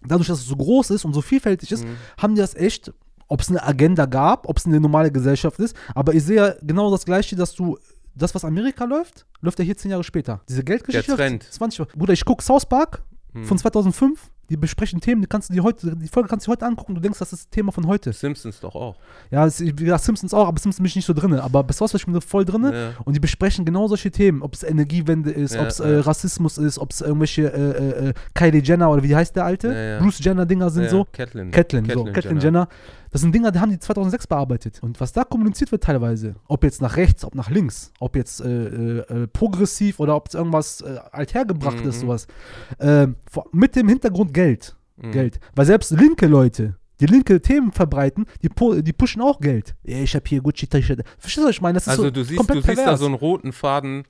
[0.06, 1.96] dadurch, dass es so groß ist und so vielfältig ist, Mhm.
[2.18, 2.92] haben die das echt,
[3.30, 6.54] ob es eine Agenda gab, ob es eine normale Gesellschaft ist, aber ich sehe ja
[6.60, 7.78] genau das Gleiche, dass du,
[8.14, 10.40] das, was Amerika läuft, läuft ja hier zehn Jahre später.
[10.48, 11.16] Diese Geldgeschichte.
[11.16, 11.44] Der Trend.
[11.44, 11.90] 20 Jahre.
[11.96, 13.02] Bruder, ich gucke South Park
[13.32, 13.44] Mhm.
[13.44, 16.54] von 2005, die besprechen Themen, die kannst du dir heute, die Folge kannst du dir
[16.54, 18.12] heute angucken, du denkst, das ist das Thema von heute.
[18.12, 18.96] Simpsons doch auch.
[19.30, 21.34] Ja, wie gesagt, Simpsons auch, aber Simpsons bin ich nicht so drin.
[21.34, 22.64] Aber bei South Park bin ich voll drin.
[22.64, 22.90] Ja.
[23.04, 25.84] Und die besprechen genau solche Themen, ob es Energiewende ist, Ja, ob es ja.
[25.84, 29.98] äh, Rassismus ist, ob es irgendwelche äh, äh, Kylie Jenner oder wie heißt der alte?
[30.02, 31.06] Bruce Jenner Dinger sind so.
[31.12, 31.52] Catelyn.
[31.52, 32.68] Catelyn, so, Catelyn Jenner.
[33.10, 34.80] Das sind Dinger, die haben die 2006 bearbeitet.
[34.82, 38.40] Und was da kommuniziert wird teilweise, ob jetzt nach rechts, ob nach links, ob jetzt
[38.40, 42.00] äh, äh, äh, progressiv oder ob es irgendwas äh, althergebracht ist, Mhm.
[42.00, 42.26] sowas.
[42.78, 44.76] Äh, vor, mit dem Hintergrund Geld.
[44.96, 45.12] Mhm.
[45.12, 45.40] Geld.
[45.54, 48.50] Weil selbst linke Leute, die linke Themen verbreiten, die,
[48.82, 49.74] die pushen auch Geld.
[49.82, 51.02] Ja, ich habe hier Gucci-T-Shirt.
[51.18, 51.74] Verstehst du, was ich meine?
[51.74, 54.04] Das ist Also so du siehst, komplett du siehst da so einen roten Faden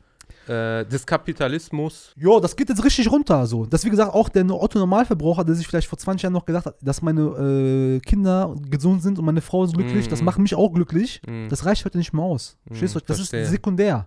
[0.51, 2.13] äh, des Kapitalismus.
[2.17, 3.47] Jo, das geht jetzt richtig runter.
[3.47, 3.67] So.
[3.67, 6.67] Das ist wie gesagt auch der Otto-Normalverbraucher, der sich vielleicht vor 20 Jahren noch gedacht
[6.67, 10.25] hat, dass meine äh, Kinder gesund sind und meine Frau ist glücklich, Mm, das mm.
[10.25, 11.21] macht mich auch glücklich.
[11.27, 11.49] Mm.
[11.49, 12.57] Das reicht heute nicht mehr aus.
[12.67, 13.01] Verstehst du?
[13.01, 13.43] Das verstehe.
[13.43, 14.07] ist sekundär.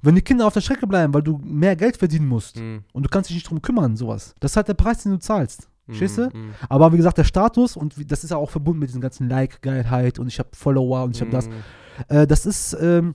[0.00, 3.02] Wenn die Kinder auf der Strecke bleiben, weil du mehr Geld verdienen musst Mm, und
[3.04, 4.34] du kannst dich nicht drum kümmern, sowas.
[4.40, 5.68] Das ist halt der Preis, den du zahlst.
[5.86, 6.22] Verstehst du?
[6.32, 9.00] mm, mm, Aber wie gesagt, der Status, und das ist ja auch verbunden mit diesem
[9.00, 11.48] ganzen Like-Geilheit und ich habe Follower und ich habe das.
[11.48, 11.52] mm.
[12.08, 13.14] Äh, das ist, ähm,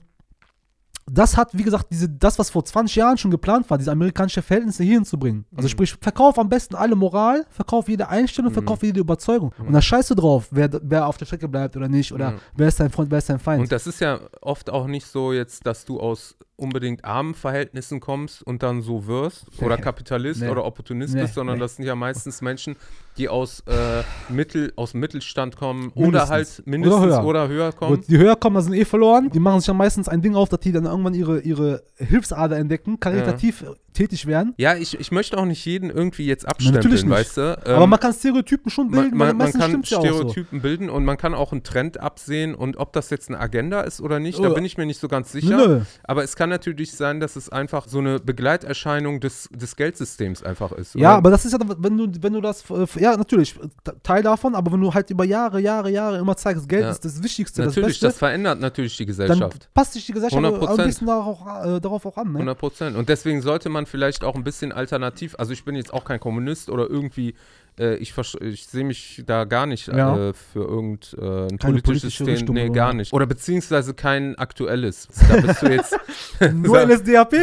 [1.10, 4.42] das hat, wie gesagt, diese, das, was vor 20 Jahren schon geplant war, diese amerikanische
[4.42, 5.44] Verhältnisse hier hinzubringen.
[5.54, 5.70] Also Mhm.
[5.70, 8.54] sprich, verkauf am besten alle Moral, verkauf jede Einstellung, Mhm.
[8.54, 9.52] verkauf jede Überzeugung.
[9.58, 9.66] Mhm.
[9.68, 12.38] Und da scheißt du drauf, wer, wer auf der Strecke bleibt oder nicht, oder Mhm.
[12.56, 13.62] wer ist dein Freund, wer ist dein Feind.
[13.62, 18.00] Und das ist ja oft auch nicht so jetzt, dass du aus unbedingt armen Verhältnissen
[18.00, 19.76] kommst und dann so wirst oder.
[19.78, 20.48] Kapitalist Nee.
[20.48, 21.60] oder Opportunist Nee, bist, sondern nee.
[21.60, 22.76] das sind ja meistens Menschen,
[23.16, 24.02] die aus äh,
[24.32, 26.30] Mittel, aus Mittelstand kommen oder Mindestens.
[26.30, 27.48] halt mindestens Oder oder höher.
[27.48, 28.04] höher, Gut, kommen.
[28.08, 29.30] die höher kommen, da sind eh verloren.
[29.32, 32.56] Die machen sich ja meistens ein Ding auf, dass die dann irgendwann ihre, ihre Hilfsader
[32.56, 33.66] entdecken, karitativ äh,
[33.98, 34.54] tätig werden.
[34.56, 37.10] Ja, ich, ich möchte auch nicht jeden irgendwie jetzt natürlich abstempeln, nicht.
[37.10, 37.58] weißt du?
[37.66, 40.06] Aber Ähm, man kann Stereotypen schon man, bilden, man, man meistens kann stimmt's ja so.
[40.06, 43.80] Stereotypen bilden und man kann auch einen Trend absehen und ob das jetzt eine Agenda
[43.82, 44.54] ist oder nicht, da Oh.
[44.54, 45.56] bin ich mir nicht so ganz sicher.
[45.56, 45.80] Nö.
[46.04, 50.72] Aber es kann natürlich sein, dass es einfach so eine Begleiterscheinung des, des Geldsystems einfach
[50.72, 50.94] ist.
[50.94, 51.16] Ja, oder?
[51.18, 54.54] aber das ist ja, wenn du, wenn du das, äh, ja, natürlich, äh, Teil davon,
[54.54, 56.90] aber wenn du halt über Jahre, Jahre, Jahre immer zeigst, Geld Ja.
[56.90, 59.68] ist das Wichtigste, natürlich, das das Beste, verändert natürlich die dann Gesellschaft.
[59.74, 60.80] passt sich die Gesellschaft auch 100%.
[60.80, 62.38] ein bisschen darauf, äh, darauf auch an, ne?
[62.38, 62.96] 100 Prozent.
[62.96, 66.20] Und deswegen sollte man vielleicht auch ein bisschen alternativ, also ich bin jetzt auch kein
[66.20, 67.34] Kommunist oder irgendwie,
[67.78, 70.28] äh, ich, ich sehe mich da gar nicht Ja.
[70.30, 72.26] äh, für irgendein äh, politisches politische System.
[72.28, 72.72] Richtung, Nee, oder?
[72.72, 73.12] gar nicht.
[73.12, 75.08] Oder beziehungsweise kein aktuelles.
[75.28, 75.96] Da bist du jetzt.
[76.54, 77.34] Nur NSDAP?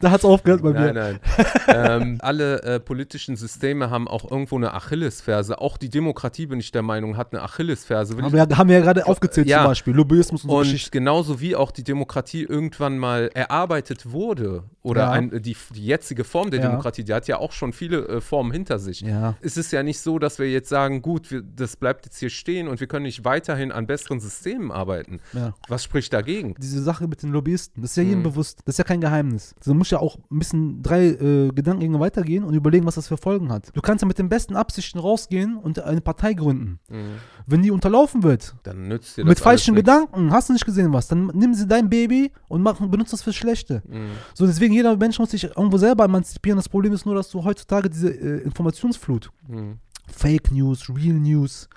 [0.00, 0.92] da hat's aufgehört bei mir.
[0.92, 1.20] Nein, nein.
[1.68, 5.58] ähm, alle äh, politischen Systeme haben auch irgendwo eine Achillesferse.
[5.60, 8.16] Auch die Demokratie, bin ich der Meinung, hat eine Achillesferse.
[8.16, 9.58] Will Haben wir, ja- haben wir ja gerade aufgezählt Ja.
[9.58, 10.90] zum Beispiel, Lobbyismus und so Und Geschichten.
[10.92, 15.10] genauso wie auch die Demokratie irgendwann mal erarbeitet wurde, oder Ja.
[15.10, 16.60] ein, die, die jetzige Form der.
[16.60, 19.00] Demokratie, die hat ja auch schon viele äh, Formen hinter sich.
[19.00, 19.34] Ja.
[19.42, 22.30] Es ist ja nicht so, dass wir jetzt sagen, gut, wir, das bleibt jetzt hier
[22.30, 25.20] stehen und wir können nicht weiterhin an besseren Systemen arbeiten.
[25.32, 25.54] ja.
[25.68, 26.54] Was spricht dagegen?
[26.58, 28.24] Diese Sache mit den Lobbyisten, das ist ja jedem Mhm.
[28.24, 29.54] bewusst, das ist ja kein Geheimnis.
[29.58, 33.08] Also, Du musst ja auch ein bisschen drei äh, Gedankengänge weitergehen und überlegen, was das
[33.08, 33.70] für Folgen hat.
[33.74, 36.78] Du kannst ja mit den besten Absichten rausgehen und eine Partei gründen.
[36.88, 37.14] Mhm.
[37.46, 39.86] Wenn die unterlaufen wird, Dann nützt dir das mit falschen nichts.
[39.90, 43.22] Gedanken, hast du nicht gesehen was, dann nimm sie dein Baby und mach, benutzt das
[43.22, 43.82] fürs Schlechte.
[43.88, 44.10] Mhm.
[44.34, 46.56] So, deswegen jeder Mensch muss sich irgendwo selber emanzipieren.
[46.56, 49.78] Das Problem ist nur, dass du heutzutage diese äh, Informationsflut, Mhm.
[50.08, 51.68] Fake News, Real News,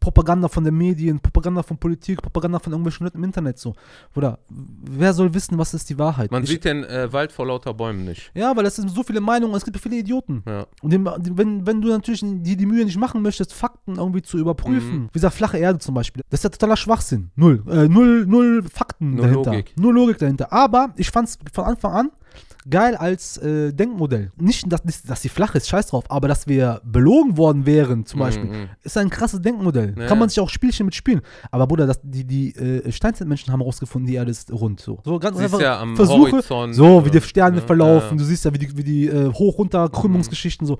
[0.00, 3.74] Propaganda von den Medien, Propaganda von Politik, Propaganda von irgendwelchen Leuten im Internet so.
[4.14, 6.30] Oder wer soll wissen, was ist die Wahrheit?
[6.30, 8.30] Man Ich- sieht den äh, Wald vor lauter Bäumen nicht.
[8.34, 10.44] ja, weil es sind so viele Meinungen, es gibt so viele Idioten.
[10.46, 10.66] Ja.
[10.82, 14.38] Und dem, wenn, wenn du natürlich die, die Mühe nicht machen möchtest, Fakten irgendwie zu
[14.38, 15.04] überprüfen, Mhm.
[15.08, 17.30] wie gesagt, flache Erde zum Beispiel, das ist ja totaler Schwachsinn.
[17.34, 17.64] Null.
[17.68, 19.50] Äh, null, null Fakten Nur dahinter.
[19.50, 19.72] Logik.
[19.76, 20.52] Nur Logik dahinter.
[20.52, 22.10] Aber ich fand es von Anfang an
[22.70, 24.32] geil als äh, Denkmodell.
[24.36, 28.20] Nicht, dass, dass sie flach ist, scheiß drauf, aber dass wir belogen worden wären, zum
[28.20, 28.68] Beispiel, Mhm.
[28.82, 29.94] ist ein krasses Denkmodell.
[29.98, 30.06] Ja.
[30.06, 31.20] Kann man sich auch Spielchen mitspielen.
[31.50, 34.80] Aber Bruder, das, die, die äh, Steinzeitmenschen haben herausgefunden, die Erde ist rund.
[34.80, 36.74] So, so ganz Siehst einfach ja am Versuche, Horizont.
[36.74, 39.32] so, wie die äh, Sterne ja, verlaufen, du siehst ja, wie die, wie die äh,
[39.32, 40.78] hoch runter Krümmungsgeschichten so.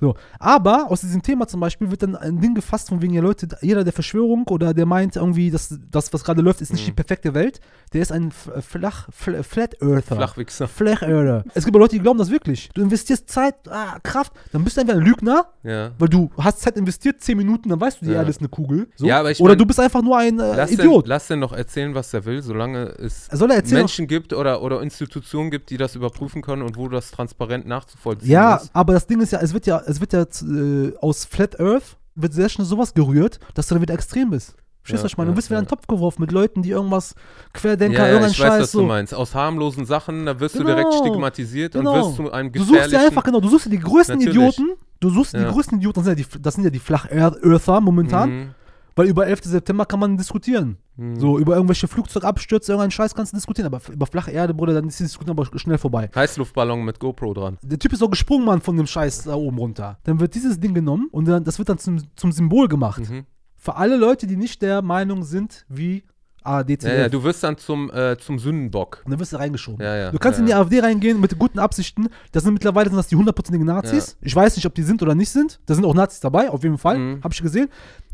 [0.00, 0.14] So.
[0.38, 3.48] Aber aus diesem Thema zum Beispiel wird dann ein Ding gefasst, von wegen ja Leute,
[3.62, 6.86] jeder der Verschwörung oder der meint irgendwie, dass das, was gerade läuft, ist nicht Mhm.
[6.86, 7.60] die perfekte Welt,
[7.92, 10.16] der ist ein F- Flach, Fl Flat Earther.
[10.16, 10.68] Flachwichser.
[10.68, 11.44] Flach Earther.
[11.54, 12.68] Es gibt aber Leute, die glauben das wirklich.
[12.74, 15.90] Du investierst Zeit, ah, Kraft, dann bist du einfach ein Lügner, Ja.
[15.98, 18.18] weil du hast Zeit investiert, 10 Minuten, dann weißt du, die Ja.
[18.18, 18.88] Erde ist eine Kugel.
[18.96, 19.06] So.
[19.06, 21.06] Ja, aber ich oder mein, du bist einfach nur ein äh, Lass den, Idiot.
[21.06, 23.28] lass den noch erzählen, was er will, solange es?
[23.70, 28.30] Menschen gibt oder, oder Institutionen gibt, die das überprüfen können und wo das transparent nachzuvollziehen
[28.30, 28.70] Ja, ist.
[28.72, 31.96] aber das Ding ist ja, es wird ja, es wird ja äh, aus Flat Earth
[32.14, 34.54] wird sehr schnell sowas gerührt, dass du dann wieder extrem bist.
[34.82, 35.30] Verstehst du, was ich meine?
[35.30, 37.14] Du bist wieder in einen Topf geworfen mit Leuten, die irgendwas
[37.52, 38.80] Querdenker, Ja, ja, irgendein ich weiß, Scheiß was so.
[38.80, 39.14] du meinst.
[39.14, 40.74] Aus harmlosen Sachen, da wirst du Genau.
[40.74, 41.92] direkt stigmatisiert Genau.
[41.92, 43.06] und wirst zu einem Du suchst dir gefährlichen...
[43.08, 44.36] einfach, genau, du suchst dir die größten Natürlich.
[44.36, 44.68] Idioten,
[45.00, 45.40] du suchst Ja.
[45.44, 48.50] die größten Idioten, das sind ja die, das sind ja die Flach-Earther momentan, Mhm.
[48.98, 49.44] Weil über 11.
[49.44, 50.76] September kann man diskutieren.
[50.96, 51.20] Mhm.
[51.20, 54.88] So, über irgendwelche Flugzeugabstürze, irgendeinen Scheiß kannst du diskutieren, aber über flache Erde, Bruder, dann
[54.88, 56.10] ist die Diskussion aber schnell vorbei.
[56.12, 57.58] Heißluftballon mit GoPro dran.
[57.62, 59.98] Der Typ ist auch gesprungen, Mann, von dem Scheiß da oben runter.
[60.02, 63.08] Dann wird dieses Ding genommen und dann, das wird dann zum, zum Symbol gemacht.
[63.08, 63.24] Mhm.
[63.54, 66.02] Für alle Leute, die nicht der Meinung sind, wie
[66.42, 69.02] ARD, Ja, ja, du wirst dann zum, äh, zum Sündenbock.
[69.04, 69.84] und dann wirst du reingeschoben.
[69.84, 70.10] Ja, ja.
[70.10, 70.54] Du kannst in die.
[70.54, 72.08] AfD reingehen mit guten Absichten.
[72.32, 74.16] Das sind mittlerweile sind das die hundertprozentigen Nazis.
[74.20, 75.60] Ich weiß nicht, ob die sind oder nicht sind.
[75.66, 76.98] Da sind auch Nazis dabei, auf jeden Fall.
[76.98, 77.22] Mhm.
[77.22, 77.68] Habe ich gesehen.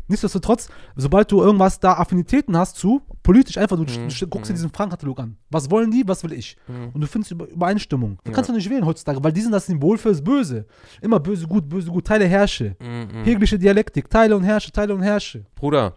[0.07, 4.09] Nichtsdestotrotz, sobald du irgendwas da Affinitäten hast zu, politisch einfach, du, Mhm.
[4.09, 4.57] du guckst dir Mhm.
[4.57, 5.37] diesen Fragenkatalog an.
[5.49, 6.57] Was wollen die, was will ich?
[6.67, 6.89] Mhm.
[6.93, 8.19] Und du findest Über Übereinstimmung.
[8.23, 8.35] Du Ja.
[8.35, 10.65] kannst doch nicht wählen heutzutage, weil die sind das Symbol fürs Böse.
[11.01, 12.05] Immer böse, gut, böse, gut.
[12.05, 12.75] Teile, herrsche.
[12.79, 13.23] Mhm, mhm.
[13.23, 14.09] Hegelische Dialektik.
[14.09, 15.45] Teile und herrsche, teile und herrsche.
[15.55, 15.95] Bruder,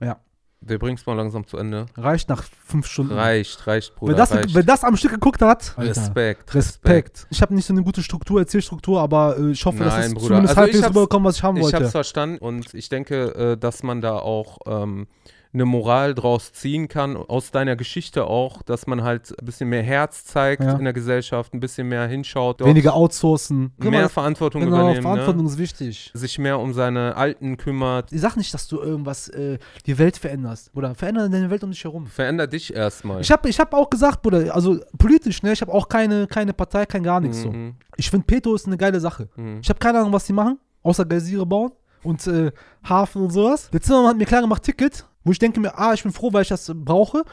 [0.00, 0.18] Ja.
[0.66, 1.86] Wir bringen es mal langsam zu Ende.
[1.96, 3.12] Reicht nach fünf Stunden.
[3.12, 4.12] Reicht, reicht, Bruder.
[4.12, 4.54] Wer das, reicht.
[4.54, 6.54] wer das am Stück geguckt hat, Alter, Respekt.
[6.54, 7.26] Respekt.
[7.30, 10.14] Ich habe nicht so eine gute Struktur, Erzählstruktur, aber äh, ich hoffe, dass Nein, es
[10.14, 10.26] Bruder.
[10.26, 11.76] zumindest Also ich halbwegs rübergekommen, was ich haben Ich wollte.
[11.76, 15.06] habe es verstanden und ich denke, äh, dass man da auch ähm,
[15.54, 19.82] eine Moral draus ziehen kann, aus deiner Geschichte auch, dass man halt ein bisschen mehr
[19.82, 20.74] Herz zeigt Ja.
[20.76, 23.72] in der Gesellschaft, ein bisschen mehr hinschaut, Weniger outsourcen.
[23.78, 25.48] Mehr Verantwortung genau, übernehmen, Verantwortung ne?
[25.50, 26.10] ist wichtig.
[26.12, 28.12] sich mehr um seine Alten kümmert.
[28.12, 30.70] Ich sag nicht, dass du irgendwas, äh, die Welt veränderst.
[30.74, 32.06] Oder verändere deine Welt um dich herum.
[32.08, 33.20] Veränder dich erstmal.
[33.20, 36.52] Ich habe ich hab auch gesagt, Bruder, also politisch, ne, ich habe auch keine, keine
[36.52, 37.52] Partei, kein gar nichts so.
[37.52, 39.28] Mhm, Ich finde, Peto ist eine geile Sache.
[39.36, 39.60] mhm.
[39.62, 41.70] Ich habe keine Ahnung, was die machen, außer Geysire bauen
[42.02, 42.50] und äh,
[42.88, 43.70] Hafen und sowas.
[43.72, 46.32] Der Zimmermann hat mir klar gemacht, Ticket, wo ich denke mir, A, ich bin froh,
[46.32, 47.24] weil ich das brauche.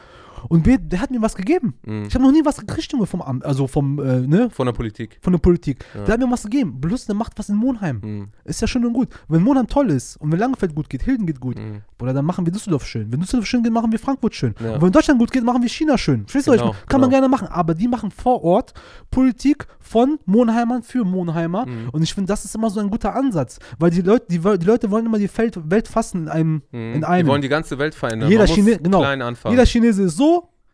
[0.48, 1.74] Und B, der hat mir was gegeben.
[1.84, 2.04] Mhm.
[2.08, 4.72] Ich habe noch nie was gekriegt, Junge, vom Amt, also vom, äh, ne, Von der
[4.72, 5.18] Politik.
[5.20, 5.84] von der Politik.
[5.94, 6.04] Ja.
[6.04, 6.80] Der hat mir was gegeben.
[6.80, 8.00] Bloß der macht was in Monheim.
[8.02, 8.28] Mhm.
[8.44, 9.08] Ist ja schön und gut.
[9.28, 11.82] Wenn Monheim toll ist und wenn Langefeld gut geht, Hilden geht gut, Mhm.
[11.98, 13.12] Bruder, dann machen wir Düsseldorf schön.
[13.12, 14.54] Wenn Düsseldorf schön geht, machen wir Frankfurt schön.
[14.60, 14.74] Ja.
[14.74, 16.26] Und wenn Deutschland gut geht, machen wir China schön.
[16.26, 16.74] Verstehst du, Genau?
[16.88, 17.20] Kann man genau.
[17.20, 17.48] gerne machen.
[17.48, 18.74] Aber die machen vor Ort
[19.10, 21.66] Politik von Monheimern für Monheimer.
[21.66, 21.90] Mhm.
[21.92, 23.58] Und ich finde, das ist immer so ein guter Ansatz.
[23.78, 26.62] Weil die Leute, die, die Leute wollen immer die Welt, fassen in einem.
[26.72, 26.92] Mhm.
[26.94, 27.28] In Die einem.
[27.28, 28.30] wollen die ganze Welt verändern.
[28.30, 29.04] Jeder Man Chine- genau.
[29.50, 30.31] Jeder Chinese ist so,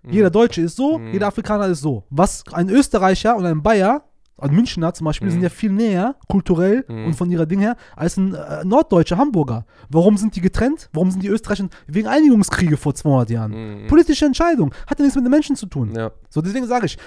[0.09, 0.13] Mhm.
[0.15, 1.13] jeder Deutsche ist so, Mhm.
[1.13, 2.05] jeder Afrikaner ist so.
[2.11, 4.03] Was ein Österreicher und ein Bayer,
[4.41, 5.33] ein Münchner zum Beispiel, Mhm.
[5.33, 7.07] sind ja viel näher, kulturell Mhm.
[7.07, 9.65] und von ihrer Ding her, als ein äh, norddeutscher Hamburger.
[9.91, 10.89] Warum sind die getrennt?
[10.93, 11.69] Warum sind die Österreicher?
[11.89, 13.83] Wegen Einigungskriege vor 200 Jahren.
[13.83, 13.87] Mhm.
[13.89, 14.73] Politische Entscheidung.
[14.87, 15.93] Hat ja nichts mit den Menschen zu tun.
[15.95, 16.13] Ja.
[16.31, 16.99] So, deswegen sage ich,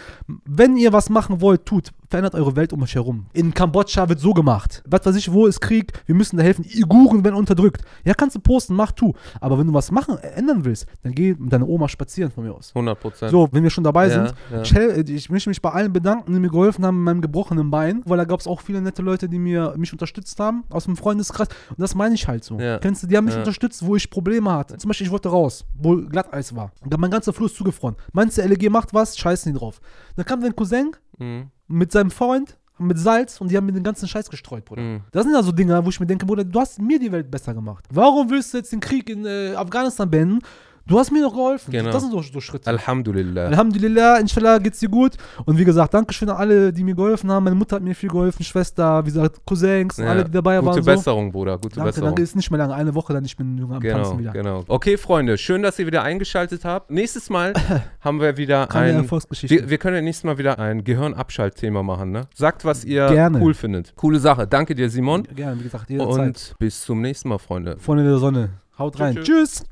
[0.45, 3.25] wenn ihr was machen wollt, tut, verändert eure Welt um euch herum.
[3.33, 4.83] In Kambodscha wird so gemacht.
[4.85, 5.93] Was weiß ich, wo ist Krieg?
[6.05, 6.63] Wir müssen da helfen.
[6.63, 7.81] Die Uiguren werden unterdrückt.
[8.03, 9.13] Ja, kannst du posten, mach tu.
[9.39, 12.43] Aber wenn du was machen, äh, ändern willst, dann geh mit deiner Oma spazieren von
[12.43, 12.71] mir aus.
[12.75, 13.31] 100 Prozent.
[13.31, 14.61] So, wenn wir schon dabei Ja, sind, ja.
[14.61, 17.71] Ich, hel- ich möchte mich bei allen bedanken, die mir geholfen haben mit meinem gebrochenen
[17.71, 20.83] Bein, weil da gab es auch viele nette Leute, die mir, mich unterstützt haben aus
[20.85, 21.47] dem Freundeskreis.
[21.69, 22.59] Und das meine ich halt so.
[22.59, 22.77] Ja.
[22.79, 24.77] Kennst du, die haben mich unterstützt, wo ich Probleme hatte.
[24.77, 26.71] Zum Beispiel, ich wollte raus, wo Glatteis war.
[26.97, 27.95] Mein ganzer Fluss zugefroren.
[28.11, 29.17] Meinst du, LG macht was?
[29.17, 29.79] Scheißen die drauf.
[30.17, 31.51] Dann kam dein Cousin Mhm.
[31.72, 34.81] Mit seinem Freund mit Salz und die haben mir den ganzen Scheiß gestreut, Bruder.
[34.81, 35.02] Mhm.
[35.11, 37.30] Das sind ja so Dinge, wo ich mir denke, Bruder, du hast mir die Welt
[37.30, 37.85] besser gemacht.
[37.91, 40.39] Warum willst du jetzt den Krieg in äh, Afghanistan beenden?
[40.88, 41.72] Du hast mir doch geholfen.
[41.72, 41.91] Genau.
[41.91, 42.70] Das sind so, so Schritte.
[42.70, 43.45] Alhamdulillah.
[43.48, 45.14] Alhamdulillah, inshallah geht's dir gut.
[45.45, 47.44] Und wie gesagt, Dankeschön an alle, die mir geholfen haben.
[47.44, 50.08] Meine Mutter hat mir viel geholfen, Schwester, wie gesagt, Cousins, Ja.
[50.08, 50.84] alle, die dabei Gute waren.
[50.84, 50.91] So.
[50.91, 51.58] Besserung, Bruder.
[51.58, 52.08] Gute Danke, Besserung.
[52.10, 54.32] danke, ist nicht mehr lange, eine Woche, dann ich bin Junge am Genau, Tanzen wieder.
[54.32, 54.64] genau.
[54.68, 56.90] Okay, Freunde, schön, dass ihr wieder eingeschaltet habt.
[56.91, 57.53] Nächstes Mal
[58.02, 59.10] haben wir wieder Keine ein.
[59.10, 62.28] Wir, wir können ja nächstes Mal wieder ein Gehirnabschaltthema machen, ne?
[62.36, 63.40] Sagt, was ihr Gerne.
[63.40, 63.95] cool findet.
[63.95, 64.48] Coole Sache.
[64.48, 65.24] Danke dir, Simon.
[65.36, 66.20] Gerne, wie gesagt, jederzeit.
[66.28, 67.78] Und bis zum nächsten Mal, Freunde.
[67.80, 68.49] Freunde der Sonne.
[68.78, 69.16] Haut rein.
[69.16, 69.26] tschüss.
[69.26, 69.64] Tschüss.